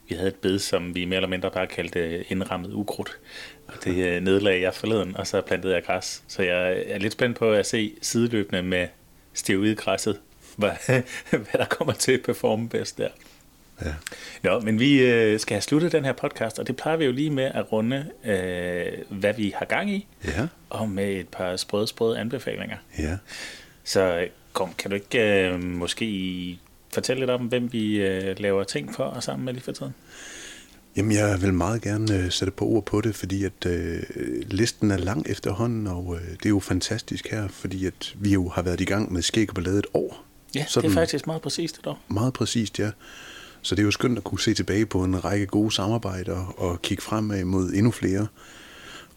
vi 0.10 0.16
havde 0.16 0.28
et 0.28 0.36
bed, 0.36 0.60
som 0.60 0.96
vi 0.96 1.06
mere 1.06 1.18
eller 1.18 1.30
mindre 1.30 1.52
bare 1.52 1.68
kaldte 1.68 2.24
indrammet 2.32 2.74
ukrudt. 2.74 3.18
Og 3.68 3.74
det 3.84 4.06
øh, 4.06 4.22
nedlagde 4.24 4.62
jeg 4.62 4.74
forleden, 4.74 5.18
og 5.18 5.28
så 5.28 5.42
plantede 5.42 5.74
jeg 5.74 5.84
græs. 5.84 6.24
Så 6.28 6.44
jeg 6.44 6.84
er 6.88 6.98
lidt 6.98 7.14
spændt 7.14 7.38
på 7.38 7.52
at 7.52 7.66
se 7.66 7.94
sideløbende 8.02 8.64
med 8.64 8.88
steroidgræsset, 9.34 10.20
hvad, 10.58 10.72
hvad 11.30 11.46
der 11.58 11.66
kommer 11.66 11.94
til 11.94 12.12
at 12.12 12.22
performe 12.22 12.70
bedst 12.70 12.98
der. 12.98 13.08
Ja. 13.86 13.94
Nå, 14.44 14.60
men 14.60 14.80
vi 14.80 15.02
øh, 15.02 15.40
skal 15.40 15.56
have 15.56 15.62
sluttet 15.62 15.92
den 15.92 16.06
her 16.06 16.14
podcast, 16.14 16.60
og 16.60 16.68
det 16.68 16.76
plejer 16.76 16.98
vi 16.98 17.06
jo 17.06 17.12
lige 17.12 17.30
med 17.30 17.44
at 17.54 17.72
runde, 17.72 18.10
øh, 18.26 19.20
hvad 19.20 19.34
vi 19.34 19.54
har 19.58 19.66
gang 19.66 19.92
i, 19.92 20.08
Ja, 20.26 20.48
og 20.70 20.90
med 20.90 21.12
et 21.14 21.28
par 21.30 21.56
sprøde, 21.56 21.88
sprøde 21.88 22.20
anbefalinger. 22.20 22.78
ja. 23.00 23.18
Så 23.84 24.18
øh, 24.20 24.28
kom, 24.54 24.74
kan 24.78 24.90
du 24.92 24.96
ikke 24.96 25.48
øh, 25.48 25.64
måske 25.64 26.60
fortælle 26.94 27.22
lidt 27.22 27.30
om, 27.30 27.42
hvem 27.42 27.74
vi 27.74 27.96
øh, 27.96 28.36
laver 28.40 28.64
ting 28.64 28.96
for 28.96 29.04
og 29.04 29.24
sammen 29.24 29.46
med 29.46 29.54
lige 29.54 29.64
for 29.64 29.72
tiden? 29.72 29.94
Jamen, 30.96 31.12
jeg 31.12 31.42
vil 31.42 31.54
meget 31.54 31.82
gerne 31.82 32.18
øh, 32.18 32.32
sætte 32.32 32.52
på 32.52 32.66
ord 32.66 32.86
på 32.86 33.02
det, 33.02 33.16
fordi 33.16 33.44
at 33.44 33.66
øh, 33.66 34.04
listen 34.48 34.92
er 34.92 34.98
lang 34.98 35.30
efterhånden, 35.30 35.88
og 35.88 36.16
øh, 36.16 36.32
det 36.32 36.46
er 36.46 36.50
jo 36.50 36.60
fantastisk 36.60 37.28
her, 37.32 37.48
fordi 37.48 37.86
at 37.86 38.14
vi 38.16 38.34
jo 38.34 38.50
har 38.50 38.62
været 38.62 38.82
i 38.82 38.86
gang 38.86 39.14
med 39.14 39.22
skæg 39.22 39.50
og 39.50 39.56
ballade 39.56 39.80
et 39.80 39.88
år. 39.94 40.26
Ja, 40.56 40.66
Sådan 40.68 40.90
det 40.90 40.96
er 40.96 41.02
faktisk 41.02 41.28
meget 41.28 41.42
præcist 41.42 41.78
et 41.78 41.88
år. 41.88 42.00
Meget 42.08 42.34
præcist, 42.34 42.80
ja. 42.80 42.92
Så 43.62 43.76
det 43.76 43.82
er 43.82 43.86
jo 43.86 43.92
skønt 43.92 44.18
at 44.18 44.24
kunne 44.24 44.40
se 44.40 44.54
tilbage 44.54 44.86
på 44.86 45.04
en 45.04 45.24
række 45.26 45.46
gode 45.46 45.72
samarbejder 45.72 46.54
og 46.58 46.82
kigge 46.82 47.04
fremad 47.04 47.44
mod 47.44 47.72
endnu 47.74 47.92
flere. 47.92 48.28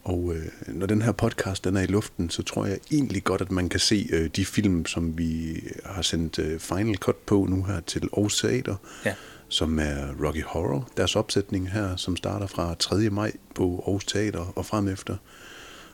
Og 0.07 0.33
øh, 0.35 0.75
når 0.75 0.87
den 0.87 1.03
her 1.03 1.13
podcast 1.13 1.65
den 1.65 1.77
er 1.77 1.81
i 1.83 1.87
luften, 1.87 2.31
så 2.31 2.43
tror 2.43 2.67
jeg 2.67 2.79
egentlig 2.93 3.25
godt, 3.25 3.41
at 3.41 3.51
man 3.51 3.69
kan 3.69 3.81
se 3.81 4.09
øh, 4.13 4.31
de 4.37 4.45
film, 4.45 4.87
som 4.87 5.19
vi 5.19 5.63
har 5.85 6.03
sendt 6.03 6.39
øh, 6.39 6.61
Final 6.61 6.97
Cut 6.97 7.17
på 7.17 7.47
nu 7.51 7.63
her 7.63 7.81
til 7.81 8.03
Aarhus 8.13 8.41
Teater, 8.41 8.75
Ja. 9.05 9.15
som 9.49 9.79
er 9.79 10.27
Rocky 10.27 10.43
Horror. 10.45 10.89
Deres 10.97 11.17
opsætning 11.17 11.71
her, 11.71 11.97
som 11.97 12.17
starter 12.17 12.47
fra 12.47 12.75
3. 12.79 13.11
maj 13.11 13.33
på 13.55 13.83
Aarhus 13.87 14.05
Teater 14.05 14.53
og 14.57 14.67
frem 14.67 14.89
efter, 14.89 15.17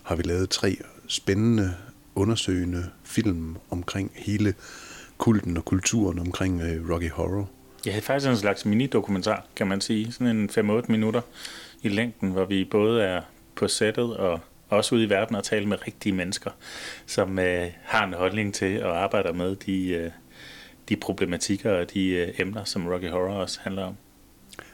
har 0.03 0.17
vi 0.17 0.23
lavet 0.23 0.51
tre 0.51 0.77
spændende, 1.09 1.75
undersøgende 2.15 2.85
film 3.05 3.57
omkring 3.71 4.11
hele 4.15 4.55
kulten 5.19 5.57
og 5.57 5.65
kulturen 5.65 6.19
omkring 6.19 6.61
øh, 6.63 6.91
Rocky 6.91 7.11
Horror. 7.11 7.51
Ja, 7.87 7.99
faktisk 7.99 8.31
en 8.31 8.37
slags 8.37 8.65
mini-dokumentar, 8.65 9.45
kan 9.57 9.67
man 9.67 9.81
sige. 9.81 10.13
Sådan 10.13 10.27
en 10.27 10.51
5-8 10.51 10.85
minutter 10.89 11.21
i 11.83 11.89
længden, 11.89 12.31
hvor 12.31 12.45
vi 12.45 12.65
både 12.71 13.03
er 13.03 13.21
på 13.57 13.69
sættet 13.69 14.17
og 14.17 14.41
også 14.69 14.95
ude 14.95 15.05
i 15.05 15.11
verden 15.11 15.37
og 15.37 15.45
tale 15.45 15.67
med 15.67 15.87
rigtige 15.87 16.13
mennesker, 16.13 16.51
som 17.07 17.39
øh, 17.39 17.67
har 17.83 18.07
en 18.07 18.15
holdning 18.15 18.55
til 18.55 18.83
og 18.83 19.03
arbejder 19.03 19.33
med 19.33 19.57
de, 19.57 19.89
øh, 19.89 20.11
de 20.89 20.97
problematikker 20.97 21.71
og 21.73 21.95
de 21.95 22.09
øh, 22.09 22.35
emner, 22.39 22.65
som 22.65 22.89
Rocky 22.89 23.11
Horror 23.11 23.35
også 23.35 23.59
handler 23.63 23.85
om. 23.85 23.95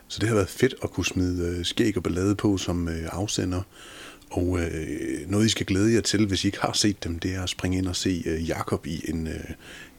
Så 0.08 0.18
det 0.20 0.28
har 0.28 0.34
været 0.34 0.48
fedt 0.48 0.74
at 0.82 0.90
kunne 0.90 1.06
smide 1.06 1.56
øh, 1.58 1.64
skæg 1.64 1.96
og 1.96 2.02
ballade 2.02 2.34
på 2.34 2.56
som 2.56 2.88
øh, 2.88 3.08
afsender. 3.12 3.62
Og 4.30 4.58
øh, 4.60 5.30
noget, 5.30 5.46
I 5.46 5.48
skal 5.48 5.66
glæde 5.66 5.94
jer 5.94 6.00
til, 6.00 6.26
hvis 6.26 6.44
I 6.44 6.46
ikke 6.46 6.60
har 6.60 6.72
set 6.72 7.04
dem, 7.04 7.18
det 7.18 7.34
er 7.34 7.42
at 7.42 7.48
springe 7.48 7.78
ind 7.78 7.86
og 7.86 7.96
se 7.96 8.22
øh, 8.26 8.48
Jakob 8.48 8.86
i 8.86 9.10
en 9.10 9.26
øh, 9.26 9.44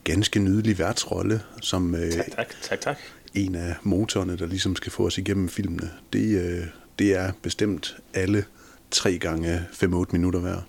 ganske 0.03 0.39
nydelig 0.39 0.80
værtsrolle, 0.80 1.41
som 1.61 1.95
øh, 1.95 2.11
Tak, 2.11 2.25
tak, 2.36 2.47
tak, 2.61 2.82
tak. 2.82 2.97
en 3.34 3.55
af 3.55 3.75
motorerne, 3.84 4.38
der 4.38 4.45
ligesom 4.45 4.75
skal 4.75 4.91
få 4.91 5.05
os 5.05 5.17
igennem 5.17 5.49
filmene. 5.49 5.89
Det, 6.13 6.41
øh, 6.41 6.63
det 6.99 7.15
er 7.15 7.32
bestemt 7.41 7.97
alle 8.13 8.45
tre 8.91 9.17
gange 9.17 9.61
5-8 9.73 9.85
minutter 10.11 10.39
hver. 10.39 10.61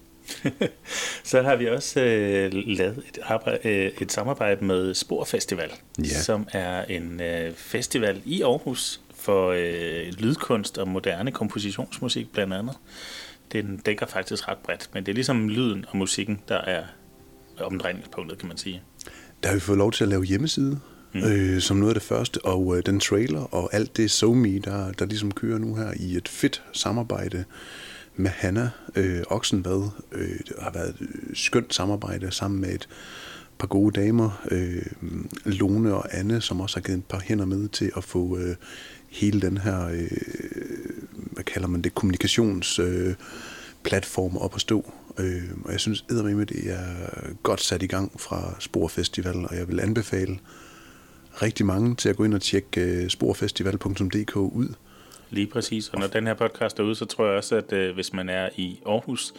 Så 1.24 1.42
har 1.42 1.56
vi 1.56 1.68
også 1.68 2.00
øh, 2.00 2.52
lavet 2.52 2.98
et, 3.08 3.18
arbejde, 3.22 3.68
øh, 3.68 3.92
et 4.00 4.12
samarbejde 4.12 4.64
med 4.64 4.94
Spor 4.94 5.24
Festival, 5.24 5.70
Ja. 5.98 6.04
som 6.04 6.48
er 6.52 6.84
en 6.84 7.20
øh, 7.20 7.54
festival 7.54 8.22
i 8.24 8.42
Aarhus 8.42 9.00
for 9.14 9.50
øh, 9.56 10.12
lydkunst 10.18 10.78
og 10.78 10.88
moderne 10.88 11.32
kompositionsmusik 11.32 12.32
blandt 12.32 12.54
andet. 12.54 12.76
Den 13.52 13.76
dækker 13.76 14.06
faktisk 14.06 14.48
ret 14.48 14.58
bredt, 14.58 14.90
men 14.94 15.06
det 15.06 15.12
er 15.12 15.14
ligesom 15.14 15.48
lyden 15.48 15.84
og 15.88 15.96
musikken, 15.96 16.40
der 16.48 16.58
er 16.58 16.82
omdrejningspunktet, 17.60 18.38
kan 18.38 18.48
man 18.48 18.56
sige. 18.56 18.82
Der 19.42 19.48
har 19.48 19.54
vi 19.56 19.60
fået 19.60 19.78
lov 19.78 19.92
til 19.92 20.04
at 20.04 20.08
lave 20.08 20.24
hjemmeside, 20.24 20.80
mm. 21.14 21.24
øh, 21.24 21.60
som 21.60 21.76
noget 21.76 21.90
af 21.90 21.94
det 21.94 22.02
første, 22.08 22.44
og 22.44 22.76
øh, 22.76 22.82
den 22.86 23.00
trailer 23.00 23.54
og 23.54 23.74
alt 23.74 23.96
det 23.96 24.10
SoMe, 24.10 24.58
der, 24.58 24.92
der 24.92 25.04
ligesom 25.06 25.32
kører 25.32 25.58
nu 25.58 25.74
her 25.74 25.92
i 25.96 26.16
et 26.16 26.28
fedt 26.28 26.62
samarbejde 26.72 27.44
med 28.16 28.30
Hanna 28.30 28.70
øh, 28.96 29.22
Oksenvad. 29.30 29.90
Øh, 30.12 30.38
det 30.38 30.52
har 30.58 30.70
været 30.70 30.96
et 31.00 31.38
skønt 31.38 31.74
samarbejde 31.74 32.30
sammen 32.30 32.61
med 32.61 32.74
et 32.74 32.88
par 33.58 33.66
gode 33.66 34.00
damer, 34.00 34.42
øh, 34.50 34.86
Lone 35.44 35.94
og 35.94 36.18
Anne, 36.18 36.40
som 36.40 36.61
også 36.61 36.76
har 36.76 36.82
givet 36.82 36.98
et 36.98 37.04
par 37.04 37.20
hænder 37.20 37.44
med 37.44 37.68
til 37.68 37.92
at 37.96 38.04
få 38.04 38.38
øh, 38.38 38.56
hele 39.08 39.40
den 39.40 39.58
her, 39.58 39.88
øh, 39.88 40.11
hvad 41.12 41.44
kalder 41.44 41.68
man 41.68 41.82
det, 41.82 41.94
kommunikations... 41.94 42.78
Øh, 42.78 43.14
platform 43.82 44.36
op 44.36 44.54
at 44.54 44.61
stå. 44.61 44.92
Øh, 45.18 45.42
og 45.64 45.72
jeg 45.72 45.80
synes 45.80 46.04
eddermame, 46.11 46.44
det 46.44 46.72
er 46.72 46.84
godt 47.42 47.61
sat 47.61 47.82
i 47.82 47.86
gang 47.86 48.20
fra 48.20 48.54
Sporfestival, 48.58 49.36
og 49.36 49.56
jeg 49.56 49.68
vil 49.68 49.80
anbefale 49.80 50.38
rigtig 51.42 51.66
mange 51.66 51.96
til 51.96 52.08
at 52.08 52.16
gå 52.16 52.24
ind 52.24 52.34
og 52.34 52.42
tjekke 52.42 52.80
øh, 52.80 53.08
sporfestival.dk 53.08 54.36
ud. 54.36 54.74
Lige 55.31 55.47
præcis, 55.47 55.89
og 55.89 55.99
når 55.99 56.07
den 56.07 56.26
her 56.26 56.35
podcast 56.35 56.78
er 56.78 56.83
ude, 56.83 56.95
så 56.95 57.05
tror 57.05 57.26
jeg 57.26 57.37
også, 57.37 57.57
at 57.57 57.72
øh, 57.72 57.95
hvis 57.95 58.12
man 58.12 58.28
er 58.28 58.49
i 58.57 58.81
Aarhus, 58.87 59.35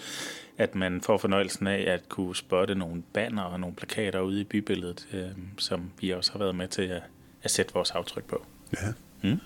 at 0.57 0.75
man 0.75 1.01
får 1.01 1.17
fornøjelsen 1.17 1.67
af 1.67 1.83
at 1.87 2.09
kunne 2.09 2.35
spotte 2.35 2.75
nogle 2.75 3.03
banner 3.13 3.41
og 3.41 3.59
nogle 3.59 3.75
plakater 3.75 4.19
ude 4.19 4.41
i 4.41 4.43
bybilledet, 4.43 5.07
øh, 5.13 5.25
som 5.57 5.81
vi 6.01 6.09
også 6.09 6.31
har 6.31 6.39
været 6.39 6.55
med 6.55 6.67
til 6.67 6.81
at, 6.81 7.01
at 7.43 7.51
sætte 7.51 7.73
vores 7.73 7.91
aftryk 7.91 8.23
på. 8.23 8.45
Ja. 8.73 8.87
Mm. 9.29 9.37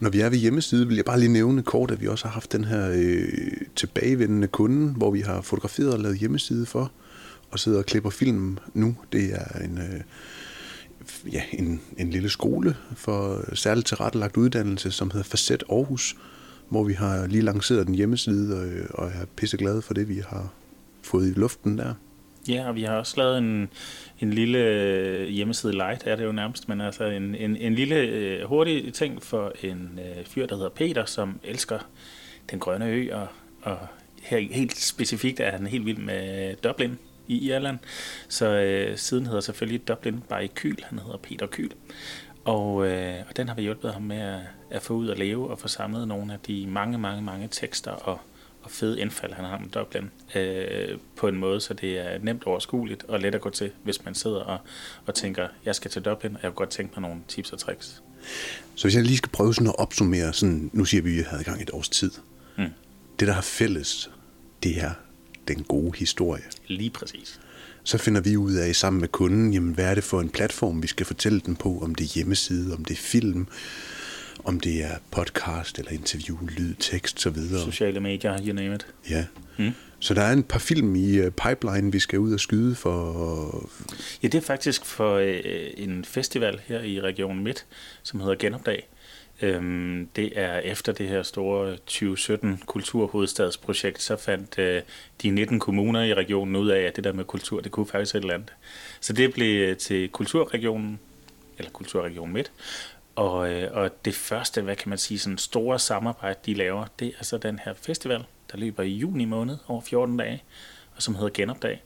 Når 0.00 0.10
vi 0.10 0.20
er 0.20 0.28
ved 0.28 0.38
hjemmeside, 0.38 0.86
vil 0.86 0.96
jeg 0.96 1.04
bare 1.04 1.20
lige 1.20 1.32
nævne 1.32 1.62
kort, 1.62 1.90
at 1.90 2.00
vi 2.00 2.08
også 2.08 2.24
har 2.24 2.32
haft 2.32 2.52
den 2.52 2.64
her 2.64 2.90
øh, 2.94 3.28
tilbagevendende 3.76 4.48
kunde, 4.48 4.92
hvor 4.92 5.10
vi 5.10 5.20
har 5.20 5.40
fotograferet 5.40 5.92
og 5.92 6.00
lavet 6.00 6.18
hjemmeside 6.18 6.66
for, 6.66 6.92
og 7.50 7.58
sidder 7.58 7.78
og 7.78 7.86
klipper 7.86 8.10
film 8.10 8.58
nu. 8.74 8.96
Det 9.12 9.34
er 9.34 9.58
en, 9.64 9.78
øh, 9.78 10.00
ja, 11.32 11.42
en, 11.52 11.80
en 11.98 12.10
lille 12.10 12.28
skole 12.28 12.76
for 12.94 13.54
særligt 13.54 13.86
tilrettelagt 13.86 14.36
uddannelse, 14.36 14.90
som 14.90 15.10
hedder 15.10 15.24
Facet 15.24 15.64
Aarhus, 15.70 16.16
hvor 16.68 16.84
vi 16.84 16.92
har 16.92 17.26
lige 17.26 17.42
lanceret 17.42 17.86
den 17.86 17.94
hjemmeside, 17.94 18.56
og, 18.56 19.04
og 19.04 19.10
er 19.10 19.24
pisseglade 19.36 19.82
for 19.82 19.94
det, 19.94 20.08
vi 20.08 20.22
har 20.28 20.52
fået 21.02 21.28
i 21.28 21.32
luften 21.32 21.78
der. 21.78 21.94
Ja, 22.48 22.68
og 22.68 22.74
vi 22.74 22.82
har 22.82 22.96
også 22.96 23.14
lavet 23.16 23.38
en, 23.38 23.68
en 24.20 24.32
lille 24.32 24.58
øh, 24.58 25.28
hjemmeside 25.28 25.72
light, 25.72 26.02
er 26.06 26.16
det 26.16 26.24
jo 26.24 26.32
nærmest, 26.32 26.68
men 26.68 26.80
altså 26.80 27.04
en, 27.04 27.34
en, 27.34 27.56
en 27.56 27.74
lille 27.74 27.96
øh, 27.96 28.44
hurtig 28.44 28.94
ting 28.94 29.22
for 29.22 29.52
en 29.62 29.98
øh, 29.98 30.24
fyr, 30.24 30.46
der 30.46 30.56
hedder 30.56 30.70
Peter, 30.70 31.04
som 31.04 31.40
elsker 31.44 31.78
den 32.50 32.58
grønne 32.58 32.86
ø, 32.86 33.14
og, 33.14 33.26
og 33.62 33.78
her 34.22 34.38
helt 34.50 34.76
specifikt 34.76 35.40
er 35.40 35.50
han 35.50 35.66
helt 35.66 35.86
vild 35.86 35.98
med 35.98 36.54
Dublin 36.56 36.98
i 37.28 37.48
Irland. 37.48 37.78
Så 38.28 38.46
øh, 38.46 38.98
siden 38.98 39.26
hedder 39.26 39.40
selvfølgelig 39.40 39.88
Dublin 39.88 40.22
by 40.28 40.50
Kyl, 40.54 40.76
han 40.84 40.98
hedder 40.98 41.16
Peter 41.16 41.46
Kyl. 41.46 41.70
Og, 42.44 42.86
øh, 42.86 43.14
og 43.28 43.36
den 43.36 43.48
har 43.48 43.54
vi 43.54 43.62
hjulpet 43.62 43.92
ham 43.92 44.02
med 44.02 44.20
at, 44.20 44.40
at 44.70 44.82
få 44.82 44.94
ud 44.94 45.08
at 45.08 45.18
leve 45.18 45.50
og 45.50 45.58
få 45.58 45.68
samlet 45.68 46.08
nogle 46.08 46.32
af 46.32 46.38
de 46.46 46.66
mange, 46.66 46.98
mange, 46.98 47.22
mange 47.22 47.48
tekster 47.50 47.90
og, 47.90 48.20
og 48.62 48.70
fede 48.70 49.00
indfald, 49.00 49.32
han 49.32 49.44
har 49.44 49.58
med 49.58 49.68
Dublin, 49.68 50.10
øh, 50.34 50.98
på 51.16 51.28
en 51.28 51.36
måde, 51.36 51.60
så 51.60 51.74
det 51.74 51.98
er 51.98 52.18
nemt 52.22 52.44
overskueligt 52.44 53.04
og 53.04 53.20
let 53.20 53.34
at 53.34 53.40
gå 53.40 53.50
til, 53.50 53.70
hvis 53.82 54.04
man 54.04 54.14
sidder 54.14 54.40
og, 54.40 54.58
og 55.06 55.14
tænker, 55.14 55.48
jeg 55.64 55.74
skal 55.74 55.90
til 55.90 56.02
Dublin, 56.02 56.36
og 56.36 56.42
jeg 56.42 56.50
kunne 56.50 56.56
godt 56.56 56.70
tænke 56.70 57.00
mig 57.00 57.08
nogle 57.08 57.22
tips 57.28 57.52
og 57.52 57.58
tricks. 57.58 58.02
Så 58.74 58.84
hvis 58.84 58.94
jeg 58.94 59.04
lige 59.04 59.16
skal 59.16 59.30
prøve 59.30 59.54
sådan 59.54 59.68
at 59.68 59.78
opsummere, 59.78 60.32
sådan, 60.32 60.70
nu 60.72 60.84
siger 60.84 61.02
vi, 61.02 61.10
at 61.10 61.16
vi 61.16 61.22
havde 61.22 61.44
gang 61.44 61.62
et 61.62 61.70
års 61.72 61.88
tid. 61.88 62.10
Mm. 62.58 62.64
Det, 63.20 63.28
der 63.28 63.34
har 63.34 63.42
fælles, 63.42 64.10
det 64.62 64.82
er 64.82 64.90
den 65.48 65.62
gode 65.62 65.98
historie. 65.98 66.42
Lige 66.66 66.90
præcis. 66.90 67.40
Så 67.84 67.98
finder 67.98 68.20
vi 68.20 68.36
ud 68.36 68.54
af 68.54 68.76
sammen 68.76 69.00
med 69.00 69.08
kunden, 69.08 69.52
jamen, 69.52 69.74
hvad 69.74 69.84
er 69.84 69.94
det 69.94 70.04
for 70.04 70.20
en 70.20 70.28
platform, 70.28 70.82
vi 70.82 70.86
skal 70.86 71.06
fortælle 71.06 71.40
den 71.40 71.56
på, 71.56 71.78
om 71.82 71.94
det 71.94 72.04
er 72.04 72.14
hjemmeside, 72.14 72.74
om 72.74 72.84
det 72.84 72.94
er 72.94 73.00
film, 73.00 73.46
om 74.44 74.60
det 74.60 74.84
er 74.84 74.96
podcast 75.10 75.78
eller 75.78 75.92
interview, 75.92 76.38
lyd, 76.58 76.74
tekst 76.78 77.20
så 77.20 77.30
videre. 77.30 77.64
Sociale 77.64 78.00
medier, 78.00 78.38
you 78.46 78.54
name 78.54 78.74
it. 78.74 78.86
Ja. 79.10 79.24
Mm. 79.58 79.72
Så 79.98 80.14
der 80.14 80.22
er 80.22 80.32
en 80.32 80.42
par 80.42 80.58
film 80.58 80.96
i 80.96 81.20
uh, 81.20 81.32
pipeline, 81.32 81.92
vi 81.92 81.98
skal 81.98 82.18
ud 82.18 82.32
og 82.32 82.40
skyde 82.40 82.74
for. 82.74 83.70
Ja, 84.22 84.28
det 84.28 84.38
er 84.38 84.42
faktisk 84.42 84.84
for 84.84 85.14
øh, 85.14 85.40
en 85.76 86.04
festival 86.04 86.60
her 86.64 86.80
i 86.80 87.00
Region 87.00 87.44
Midt, 87.44 87.66
som 88.02 88.20
hedder 88.20 88.34
Genopdag. 88.34 88.88
Øhm, 89.42 90.08
det 90.16 90.32
er 90.38 90.58
efter 90.58 90.92
det 90.92 91.08
her 91.08 91.22
store 91.22 91.76
2017 91.76 92.62
kulturhovedstadsprojekt, 92.66 94.02
så 94.02 94.16
fandt 94.16 94.58
øh, 94.58 94.82
de 95.22 95.30
19 95.30 95.60
kommuner 95.60 96.02
i 96.02 96.14
regionen 96.14 96.56
ud 96.56 96.68
af, 96.68 96.80
at 96.80 96.96
det 96.96 97.04
der 97.04 97.12
med 97.12 97.24
kultur, 97.24 97.60
det 97.60 97.72
kunne 97.72 97.86
faktisk 97.86 98.14
et 98.14 98.20
eller 98.20 98.34
andet. 98.34 98.52
Så 99.00 99.12
det 99.12 99.32
blev 99.32 99.68
øh, 99.68 99.76
til 99.76 100.08
Kulturregionen, 100.08 101.00
eller 101.58 101.70
Kulturregion 101.70 102.32
Midt, 102.32 102.52
og, 103.16 103.52
øh, 103.52 103.70
og 103.72 104.04
det 104.04 104.14
første, 104.14 104.62
hvad 104.62 104.76
kan 104.76 104.88
man 104.88 104.98
sige, 104.98 105.18
sådan 105.18 105.38
store 105.38 105.78
samarbejde, 105.78 106.38
de 106.46 106.54
laver, 106.54 106.86
det 106.98 107.12
er 107.18 107.24
så 107.24 107.38
den 107.38 107.60
her 107.64 107.74
festival, 107.74 108.24
der 108.52 108.58
løber 108.58 108.82
i 108.82 108.88
juni 108.88 109.24
måned 109.24 109.56
over 109.68 109.80
14 109.80 110.16
dage, 110.16 110.42
og 110.96 111.02
som 111.02 111.14
hedder 111.14 111.30
Genopdag. 111.34 111.82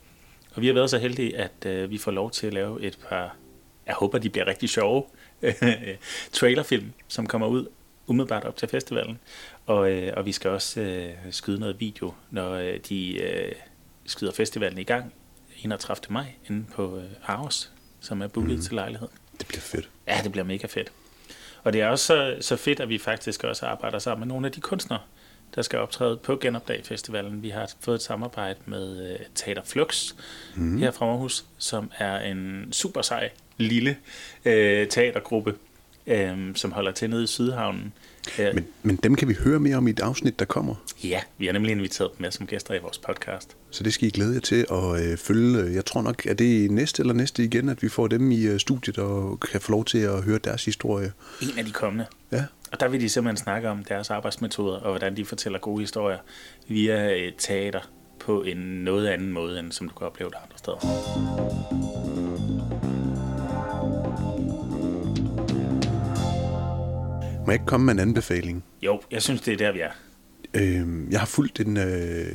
Og 0.54 0.62
vi 0.62 0.66
har 0.66 0.74
været 0.74 0.90
så 0.90 0.98
heldige, 0.98 1.36
at 1.36 1.66
øh, 1.66 1.90
vi 1.90 1.98
får 1.98 2.10
lov 2.10 2.30
til 2.30 2.46
at 2.46 2.54
lave 2.54 2.82
et 2.82 2.98
par, 3.08 3.36
jeg 3.86 3.94
håber, 3.94 4.18
de 4.18 4.30
bliver 4.30 4.46
rigtig 4.46 4.68
sjove, 4.68 5.04
trailerfilm, 6.32 6.92
som 7.08 7.26
kommer 7.26 7.46
ud 7.46 7.66
umiddelbart 8.06 8.44
op 8.44 8.56
til 8.56 8.68
festivalen. 8.68 9.18
Og, 9.66 9.90
øh, 9.90 10.12
og 10.16 10.26
vi 10.26 10.32
skal 10.32 10.50
også 10.50 10.80
øh, 10.80 11.10
skyde 11.30 11.60
noget 11.60 11.80
video, 11.80 12.14
når 12.30 12.52
øh, 12.52 12.78
de 12.88 13.22
øh, 13.22 13.52
skyder 14.06 14.32
festivalen 14.32 14.78
i 14.78 14.84
gang 14.84 15.12
31. 15.64 16.12
maj 16.12 16.34
inde 16.48 16.66
på 16.74 16.96
øh, 16.98 17.04
Aarhus, 17.26 17.70
som 18.00 18.22
er 18.22 18.26
booket 18.26 18.56
mm. 18.56 18.62
til 18.62 18.74
lejligheden. 18.74 19.14
Det 19.38 19.46
bliver 19.46 19.60
fedt. 19.60 19.88
Ja, 20.06 20.20
det 20.24 20.32
bliver 20.32 20.44
mega 20.44 20.66
fedt. 20.66 20.92
Og 21.62 21.72
det 21.72 21.80
er 21.80 21.88
også 21.88 22.06
så, 22.06 22.36
så 22.40 22.56
fedt, 22.56 22.80
at 22.80 22.88
vi 22.88 22.98
faktisk 22.98 23.44
også 23.44 23.66
arbejder 23.66 23.98
sammen 23.98 24.28
med 24.28 24.34
nogle 24.34 24.46
af 24.46 24.52
de 24.52 24.60
kunstnere, 24.60 25.00
der 25.54 25.62
skal 25.62 25.78
optræde 25.78 26.16
på 26.16 26.36
Genopdag 26.36 26.80
Festivalen. 26.84 27.42
Vi 27.42 27.48
har 27.48 27.70
fået 27.80 27.94
et 27.94 28.02
samarbejde 28.02 28.58
med 28.66 29.14
uh, 29.14 29.26
Teater 29.34 29.62
Flux 29.64 30.14
mm. 30.56 30.78
her 30.78 30.90
fra 30.90 31.06
Aarhus, 31.06 31.44
som 31.58 31.90
er 31.98 32.20
en 32.20 32.68
super 32.72 33.02
sej 33.02 33.30
lille 33.60 33.96
uh, 34.46 34.52
teatergruppe, 34.90 35.54
um, 36.06 36.54
som 36.56 36.72
holder 36.72 36.92
til 36.92 37.10
nede 37.10 37.24
i 37.24 37.26
Sydhavnen. 37.26 37.92
Uh, 38.38 38.44
men, 38.54 38.66
men 38.82 38.96
dem 38.96 39.14
kan 39.14 39.28
vi 39.28 39.34
høre 39.34 39.60
mere 39.60 39.76
om 39.76 39.86
i 39.86 39.90
et 39.90 40.00
afsnit, 40.00 40.38
der 40.38 40.44
kommer. 40.44 40.74
Ja, 41.04 41.20
vi 41.38 41.46
har 41.46 41.52
nemlig 41.52 41.72
inviteret 41.72 42.10
dem 42.10 42.22
med 42.22 42.30
som 42.30 42.46
gæster 42.46 42.74
i 42.74 42.78
vores 42.78 42.98
podcast. 42.98 43.56
Så 43.70 43.82
det 43.82 43.94
skal 43.94 44.08
I 44.08 44.10
glæde 44.10 44.34
jer 44.34 44.40
til 44.40 44.66
at 44.70 45.02
øh, 45.02 45.18
følge. 45.18 45.74
Jeg 45.74 45.84
tror 45.84 46.02
nok, 46.02 46.26
at 46.26 46.38
det 46.38 46.64
er 46.64 46.68
næste 46.68 47.02
eller 47.02 47.14
næste 47.14 47.44
igen, 47.44 47.68
at 47.68 47.82
vi 47.82 47.88
får 47.88 48.06
dem 48.06 48.30
i 48.32 48.42
øh, 48.42 48.60
studiet 48.60 48.98
og 48.98 49.40
kan 49.40 49.60
få 49.60 49.72
lov 49.72 49.84
til 49.84 49.98
at 49.98 50.22
høre 50.22 50.38
deres 50.38 50.64
historie. 50.64 51.12
En 51.42 51.58
af 51.58 51.64
de 51.64 51.70
kommende. 51.70 52.06
Ja. 52.32 52.44
Og 52.72 52.80
der 52.80 52.88
vil 52.88 53.00
de 53.00 53.08
simpelthen 53.08 53.44
snakke 53.44 53.68
om 53.68 53.84
deres 53.84 54.10
arbejdsmetoder, 54.10 54.76
og 54.76 54.90
hvordan 54.90 55.16
de 55.16 55.24
fortæller 55.24 55.58
gode 55.58 55.80
historier 55.80 56.18
via 56.68 57.26
et 57.28 57.34
teater 57.38 57.80
på 58.20 58.42
en 58.42 58.56
noget 58.56 59.08
anden 59.08 59.32
måde, 59.32 59.58
end 59.58 59.72
som 59.72 59.88
du 59.88 59.94
kan 59.94 60.06
opleve 60.06 60.30
det 60.30 60.36
andre 60.44 60.58
steder. 60.58 61.99
Må 67.50 67.52
jeg 67.52 67.60
ikke 67.60 67.68
komme 67.68 67.86
med 67.86 67.94
en 67.94 68.00
anbefaling? 68.00 68.64
Jo, 68.82 69.00
jeg 69.10 69.22
synes, 69.22 69.40
det 69.40 69.52
er 69.52 69.56
der, 69.56 69.72
vi 69.72 69.80
er. 69.80 69.90
Øh, 70.54 71.12
jeg 71.12 71.20
har 71.20 71.26
fulgt 71.26 71.60
en 71.60 71.76
øh, 71.76 72.32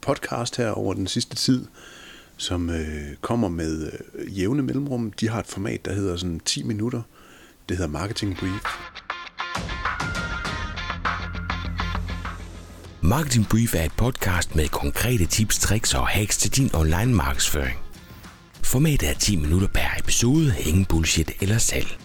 podcast 0.00 0.56
her 0.56 0.70
over 0.70 0.94
den 0.94 1.06
sidste 1.06 1.36
tid, 1.36 1.66
som 2.36 2.70
øh, 2.70 3.16
kommer 3.20 3.48
med 3.48 3.92
øh, 4.14 4.38
jævne 4.38 4.62
mellemrum. 4.62 5.12
De 5.12 5.28
har 5.28 5.40
et 5.40 5.46
format, 5.46 5.84
der 5.84 5.92
hedder 5.92 6.16
sådan 6.16 6.40
10 6.40 6.62
minutter. 6.62 7.02
Det 7.68 7.76
hedder 7.76 7.90
Marketing 7.90 8.36
Brief. 8.36 8.64
Marketing 13.02 13.46
Brief 13.50 13.74
er 13.74 13.84
et 13.84 13.92
podcast 13.96 14.56
med 14.56 14.68
konkrete 14.68 15.26
tips, 15.26 15.58
tricks 15.58 15.94
og 15.94 16.08
hacks 16.08 16.38
til 16.38 16.56
din 16.56 16.70
online 16.74 17.14
markedsføring. 17.14 17.78
Formatet 18.62 19.10
er 19.10 19.14
10 19.14 19.36
minutter 19.36 19.68
per 19.68 19.98
episode, 19.98 20.54
ingen 20.66 20.84
bullshit 20.84 21.32
eller 21.40 21.58
salg. 21.58 22.03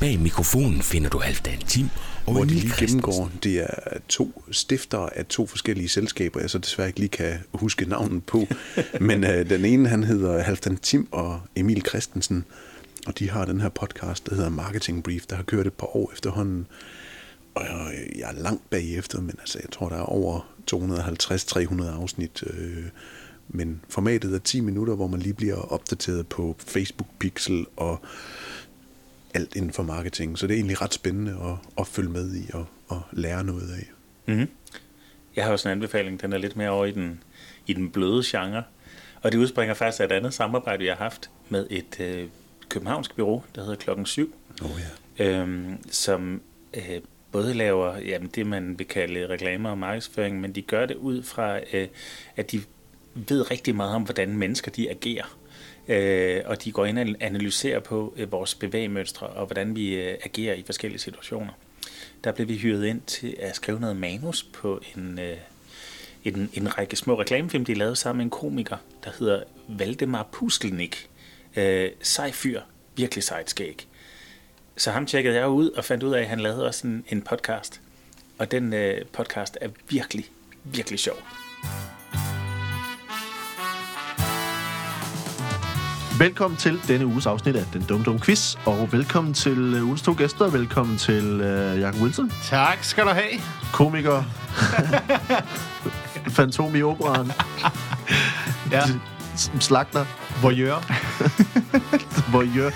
Bag 0.00 0.20
mikrofonen 0.20 0.82
finder 0.82 1.10
du 1.10 1.18
Halvdan 1.18 1.58
Tim 1.58 1.88
og 2.26 2.32
hvor 2.32 2.44
de 2.44 2.50
lige 2.50 2.72
gennemgår. 2.78 3.30
Det 3.42 3.60
er 3.60 3.98
to 4.08 4.42
stiftere 4.50 5.16
af 5.16 5.26
to 5.26 5.46
forskellige 5.46 5.88
selskaber, 5.88 6.40
jeg 6.40 6.50
så 6.50 6.58
desværre 6.58 6.88
ikke 6.88 6.98
lige 6.98 7.08
kan 7.08 7.38
huske 7.54 7.88
navnet 7.88 8.24
på. 8.24 8.46
Men 9.00 9.24
øh, 9.24 9.50
den 9.50 9.64
ene, 9.64 9.88
han 9.88 10.04
hedder 10.04 10.42
Halvdan 10.42 10.76
Tim 10.76 11.08
og 11.10 11.40
Emil 11.56 11.82
Christensen, 11.88 12.44
og 13.06 13.18
de 13.18 13.30
har 13.30 13.44
den 13.44 13.60
her 13.60 13.68
podcast, 13.68 14.26
der 14.26 14.34
hedder 14.34 14.50
Marketing 14.50 15.02
Brief, 15.02 15.26
der 15.26 15.36
har 15.36 15.42
kørt 15.42 15.66
et 15.66 15.72
par 15.72 15.96
år 15.96 16.10
efterhånden. 16.12 16.66
Og 17.54 17.64
jeg, 17.64 18.06
jeg 18.18 18.28
er 18.28 18.42
langt 18.42 18.70
bagefter, 18.70 19.20
men 19.20 19.34
altså, 19.38 19.58
jeg 19.62 19.70
tror, 19.70 19.88
der 19.88 19.96
er 19.96 20.02
over 20.02 20.40
250-300 20.72 22.00
afsnit. 22.00 22.44
Øh, 22.46 22.84
men 23.48 23.80
formatet 23.88 24.34
er 24.34 24.38
10 24.38 24.60
minutter, 24.60 24.94
hvor 24.94 25.06
man 25.06 25.20
lige 25.20 25.34
bliver 25.34 25.56
opdateret 25.56 26.26
på 26.26 26.56
Facebook 26.58 27.08
Pixel 27.18 27.66
og 27.76 28.00
alt 29.34 29.56
inden 29.56 29.72
for 29.72 29.82
marketing. 29.82 30.38
Så 30.38 30.46
det 30.46 30.54
er 30.54 30.58
egentlig 30.58 30.82
ret 30.82 30.94
spændende 30.94 31.32
at, 31.32 31.70
at 31.78 31.86
følge 31.86 32.10
med 32.10 32.34
i 32.34 32.50
og, 32.52 32.66
og 32.88 33.02
lære 33.12 33.44
noget 33.44 33.70
af. 33.72 33.90
Mm-hmm. 34.26 34.48
Jeg 35.36 35.44
har 35.44 35.52
også 35.52 35.68
en 35.68 35.72
anbefaling, 35.72 36.22
den 36.22 36.32
er 36.32 36.38
lidt 36.38 36.56
mere 36.56 36.70
over 36.70 36.84
i 36.84 36.92
den, 36.92 37.22
i 37.66 37.72
den 37.72 37.90
bløde 37.90 38.22
genre. 38.26 38.62
Og 39.22 39.32
det 39.32 39.38
udspringer 39.38 39.74
faktisk 39.74 40.00
af 40.00 40.04
et 40.04 40.12
andet 40.12 40.34
samarbejde, 40.34 40.78
vi 40.78 40.86
har 40.86 40.96
haft 40.96 41.30
med 41.48 41.66
et 41.70 42.00
øh, 42.00 42.28
københavnsk 42.68 43.16
bureau, 43.16 43.42
der 43.54 43.60
hedder 43.62 43.76
Klokken 43.76 44.06
7, 44.06 44.34
Oh, 44.62 44.70
ja. 45.18 45.24
øhm, 45.24 45.90
som 45.90 46.42
øh, 46.74 47.00
både 47.32 47.54
laver 47.54 47.98
jamen, 47.98 48.30
det, 48.34 48.46
man 48.46 48.78
vil 48.78 48.86
kalde 48.88 49.28
reklamer 49.28 49.70
og 49.70 49.78
markedsføring, 49.78 50.40
men 50.40 50.52
de 50.54 50.62
gør 50.62 50.86
det 50.86 50.96
ud 50.96 51.22
fra, 51.22 51.60
øh, 51.72 51.88
at 52.36 52.52
de 52.52 52.62
ved 53.14 53.50
rigtig 53.50 53.74
meget 53.74 53.94
om, 53.94 54.02
hvordan 54.02 54.36
mennesker 54.36 54.70
de 54.70 54.90
agerer. 54.90 55.36
Øh, 55.90 56.42
og 56.44 56.64
de 56.64 56.72
går 56.72 56.86
ind 56.86 56.98
og 56.98 57.06
analyserer 57.20 57.80
på 57.80 58.14
øh, 58.16 58.32
vores 58.32 58.54
bevægemønstre 58.54 59.26
og 59.26 59.46
hvordan 59.46 59.76
vi 59.76 59.94
øh, 59.94 60.18
agerer 60.24 60.54
i 60.54 60.62
forskellige 60.66 61.00
situationer. 61.00 61.52
Der 62.24 62.32
blev 62.32 62.48
vi 62.48 62.56
hyret 62.56 62.84
ind 62.84 63.00
til 63.00 63.36
at 63.40 63.56
skrive 63.56 63.80
noget 63.80 63.96
manus 63.96 64.42
på 64.42 64.80
en, 64.96 65.18
øh, 65.18 65.36
en, 66.24 66.50
en 66.54 66.78
række 66.78 66.96
små 66.96 67.20
reklamefilm, 67.20 67.64
de 67.64 67.74
lavede 67.74 67.96
sammen 67.96 68.18
med 68.18 68.24
en 68.24 68.30
komiker, 68.30 68.76
der 69.04 69.10
hedder 69.18 69.42
Valdemar 69.68 70.28
Pustelnik. 70.32 71.08
Øh, 71.56 71.90
sej 72.02 72.32
fyr, 72.32 72.60
virkelig 72.96 73.24
sejt 73.24 73.50
skæg. 73.50 73.86
Så 74.76 74.90
ham 74.90 75.06
tjekkede 75.06 75.36
jeg 75.36 75.48
ud 75.48 75.70
og 75.70 75.84
fandt 75.84 76.02
ud 76.02 76.14
af, 76.14 76.20
at 76.20 76.28
han 76.28 76.40
lavede 76.40 76.66
også 76.66 76.86
en, 76.86 77.04
en 77.08 77.22
podcast. 77.22 77.80
Og 78.38 78.50
den 78.50 78.72
øh, 78.72 79.06
podcast 79.06 79.58
er 79.60 79.68
virkelig, 79.88 80.24
virkelig 80.64 80.98
sjov. 80.98 81.16
Velkommen 86.20 86.56
til 86.58 86.80
denne 86.88 87.06
uges 87.06 87.26
afsnit 87.26 87.56
af 87.56 87.64
Den 87.72 87.82
Dum 87.88 88.04
Dum 88.04 88.20
Quiz, 88.20 88.56
og 88.66 88.92
velkommen 88.92 89.34
til 89.34 89.74
øh, 89.76 89.84
ugens 89.86 90.02
to 90.02 90.14
gæster. 90.18 90.50
Velkommen 90.50 90.98
til 90.98 91.34
uh, 91.40 91.80
Jacob 91.80 92.00
Wilson, 92.02 92.32
Tak 92.44 92.84
skal 92.84 93.04
du 93.04 93.08
have. 93.10 93.40
komiker, 93.72 94.22
fantom 96.38 96.76
i 96.76 96.82
operan, 96.82 97.26
Ja, 98.72 98.82
s- 99.36 99.52
slagter, 99.60 100.04
voyeur. 100.42 100.76
voyeur. 102.36 102.70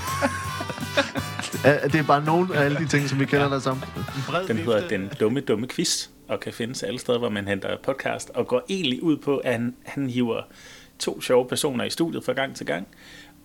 Er- 1.64 1.88
Det 1.88 1.98
er 2.00 2.02
bare 2.04 2.24
nogle 2.24 2.56
af 2.56 2.64
alle 2.64 2.78
de 2.78 2.86
ting, 2.86 3.08
som 3.08 3.20
vi 3.20 3.24
kender 3.24 3.48
dig 3.48 3.62
som. 3.62 3.76
En 3.96 4.22
bred 4.28 4.46
Den 4.48 4.56
hedder 4.56 4.88
Den 4.88 5.10
Dumme 5.20 5.40
Dumme 5.40 5.66
Quiz, 5.68 6.08
og 6.28 6.40
kan 6.40 6.52
findes 6.52 6.82
alle 6.82 6.98
steder, 6.98 7.18
hvor 7.18 7.28
man 7.30 7.48
henter 7.48 7.76
podcast, 7.84 8.30
og 8.34 8.46
går 8.46 8.62
egentlig 8.68 9.02
ud 9.02 9.16
på, 9.16 9.36
at 9.36 9.52
han, 9.52 9.74
han 9.84 10.10
hiver 10.10 10.40
to 10.98 11.20
sjove 11.20 11.48
personer 11.48 11.84
i 11.84 11.90
studiet 11.90 12.24
fra 12.24 12.32
gang 12.32 12.56
til 12.56 12.66
gang, 12.66 12.86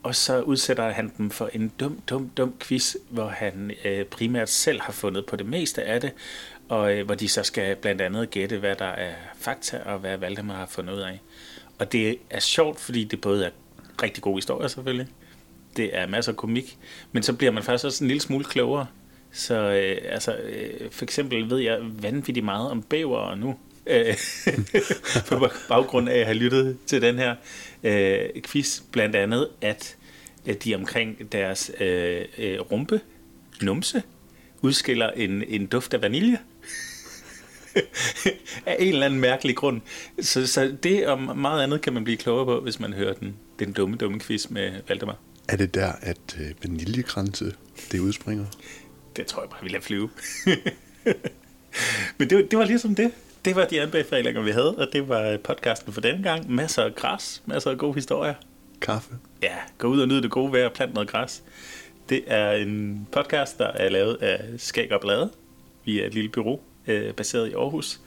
og 0.03 0.15
så 0.15 0.41
udsætter 0.41 0.89
han 0.89 1.11
dem 1.17 1.29
for 1.29 1.49
en 1.53 1.71
dum, 1.79 2.01
dum, 2.09 2.29
dum 2.29 2.53
quiz, 2.59 2.95
hvor 3.09 3.27
han 3.27 3.71
øh, 3.85 4.05
primært 4.05 4.49
selv 4.49 4.81
har 4.81 4.93
fundet 4.93 5.25
på 5.25 5.35
det 5.35 5.45
meste 5.45 5.83
af 5.83 6.01
det, 6.01 6.11
og 6.69 6.97
øh, 6.97 7.05
hvor 7.05 7.15
de 7.15 7.29
så 7.29 7.43
skal 7.43 7.75
blandt 7.75 8.01
andet 8.01 8.29
gætte, 8.29 8.57
hvad 8.57 8.75
der 8.75 8.85
er 8.85 9.13
fakta, 9.39 9.79
og 9.85 9.99
hvad 9.99 10.17
Valdemar 10.17 10.55
har 10.55 10.65
fundet 10.65 10.93
ud 10.93 10.99
af. 10.99 11.21
Og 11.79 11.91
det 11.91 12.17
er 12.29 12.39
sjovt, 12.39 12.79
fordi 12.79 13.03
det 13.03 13.21
både 13.21 13.45
er 13.45 13.49
rigtig 14.03 14.23
gode 14.23 14.37
historier 14.37 14.67
selvfølgelig, 14.67 15.07
det 15.77 15.97
er 15.97 16.07
masser 16.07 16.31
af 16.31 16.35
komik, 16.35 16.77
men 17.11 17.23
så 17.23 17.33
bliver 17.33 17.51
man 17.51 17.63
faktisk 17.63 17.85
også 17.85 18.03
en 18.03 18.07
lille 18.07 18.21
smule 18.21 18.45
klogere. 18.45 18.87
Så 19.31 19.55
øh, 19.55 19.97
altså, 20.13 20.35
øh, 20.35 20.91
for 20.91 21.05
eksempel 21.05 21.49
ved 21.49 21.57
jeg 21.57 21.79
vanvittigt 21.81 22.45
meget 22.45 22.71
om 22.71 22.81
bæver 22.81 23.35
nu, 23.35 23.55
øh, 23.87 24.17
på 25.29 25.47
baggrund 25.69 26.09
af 26.09 26.17
at 26.17 26.25
have 26.25 26.37
lyttet 26.37 26.77
til 26.85 27.01
den 27.01 27.19
her 27.19 27.35
øh, 27.83 28.19
quiz, 28.43 28.81
blandt 28.91 29.15
andet, 29.15 29.49
at, 29.61 29.97
at 30.45 30.63
de 30.63 30.75
omkring 30.75 31.31
deres 31.31 31.71
øh, 31.79 32.25
øh, 32.37 32.59
rumpe, 32.59 33.01
numse, 33.61 34.03
udskiller 34.61 35.11
en, 35.11 35.43
en 35.43 35.65
duft 35.65 35.93
af 35.93 36.01
vanilje. 36.01 36.37
af 38.65 38.75
en 38.79 38.93
eller 38.93 39.05
anden 39.05 39.19
mærkelig 39.19 39.55
grund. 39.55 39.81
Så, 40.21 40.47
så 40.47 40.75
det 40.83 41.07
og 41.07 41.37
meget 41.37 41.63
andet 41.63 41.81
kan 41.81 41.93
man 41.93 42.03
blive 42.03 42.17
klogere 42.17 42.45
på, 42.45 42.59
hvis 42.59 42.79
man 42.79 42.93
hører 42.93 43.13
den, 43.13 43.35
den 43.59 43.73
dumme, 43.73 43.97
dumme 43.97 44.19
quiz 44.19 44.49
med 44.49 44.71
Valdemar. 44.87 45.17
Er 45.47 45.55
det 45.55 45.73
der, 45.73 45.91
at 46.01 46.37
øh, 46.39 46.51
vaniljekranse, 46.63 47.55
det 47.91 47.99
udspringer? 47.99 48.45
Det 49.15 49.25
tror 49.25 49.41
jeg 49.41 49.49
bare, 49.49 49.63
vi 49.63 49.69
lader 49.69 49.81
flyve. 49.81 50.09
Men 52.17 52.29
det, 52.29 52.51
det 52.51 52.59
var 52.59 52.65
ligesom 52.65 52.95
det. 52.95 53.11
Det 53.49 53.55
var 53.55 53.65
de 53.65 53.81
anbefalinger, 53.81 54.41
vi 54.41 54.51
havde, 54.51 54.75
og 54.75 54.87
det 54.93 55.09
var 55.09 55.37
podcasten 55.37 55.93
for 55.93 56.01
denne 56.01 56.23
gang. 56.23 56.51
Masser 56.51 56.83
af 56.83 56.95
græs, 56.95 57.43
masser 57.45 57.71
af 57.71 57.77
gode 57.77 57.93
historier. 57.93 58.33
Kaffe? 58.81 59.13
Ja, 59.41 59.55
gå 59.77 59.87
ud 59.87 60.01
og 60.01 60.07
nyde 60.07 60.21
det 60.21 60.31
gode 60.31 60.53
vejr 60.53 60.65
og 60.65 60.73
plant 60.73 60.93
noget 60.93 61.09
græs. 61.09 61.43
Det 62.09 62.23
er 62.27 62.51
en 62.51 63.07
podcast, 63.11 63.57
der 63.57 63.67
er 63.67 63.89
lavet 63.89 64.15
af 64.15 64.39
Skæg 64.57 64.91
og 64.91 65.01
Blade. 65.01 65.29
Vi 65.85 66.01
er 66.01 66.05
et 66.05 66.13
lille 66.13 66.29
bureau, 66.29 66.59
øh, 66.87 67.13
baseret 67.13 67.49
i 67.49 67.53
Aarhus. 67.53 67.99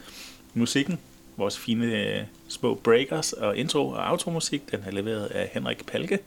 Musikken, 0.54 0.98
vores 1.36 1.58
fine 1.58 1.86
øh, 1.86 2.22
små 2.48 2.74
breakers 2.74 3.32
og 3.32 3.56
intro- 3.56 3.88
og 3.88 4.08
automusik, 4.08 4.70
den 4.70 4.84
er 4.86 4.90
leveret 4.90 5.26
af 5.26 5.50
Henrik 5.52 5.86
Palke. 5.86 6.18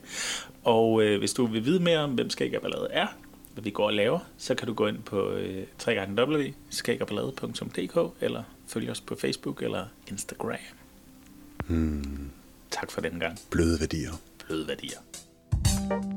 Og 0.64 1.02
øh, 1.02 1.18
hvis 1.18 1.32
du 1.32 1.46
vil 1.46 1.64
vide 1.64 1.80
mere 1.80 1.98
om, 1.98 2.10
hvem 2.10 2.30
Skæg 2.30 2.56
og 2.56 2.62
Ballade 2.62 2.88
er, 2.90 3.06
hvad 3.54 3.64
vi 3.64 3.70
går 3.70 3.86
og 3.86 3.92
laver, 3.92 4.18
så 4.38 4.54
kan 4.54 4.66
du 4.66 4.74
gå 4.74 4.86
ind 4.86 5.02
på 5.02 5.30
øh, 5.30 5.62
www.skægogballade.dk 5.86 7.98
eller 8.20 8.42
Følg 8.66 8.90
os 8.90 9.00
på 9.00 9.14
Facebook 9.14 9.62
eller 9.62 9.86
Instagram. 10.08 10.56
Hmm. 11.66 12.30
Tak 12.70 12.90
for 12.90 13.00
den 13.00 13.20
gang. 13.20 13.38
Bløde 13.50 13.80
værdier. 13.80 14.12
Bløde 14.46 14.68
værdier. 14.68 14.98
thank 15.88 16.04
you 16.04 16.15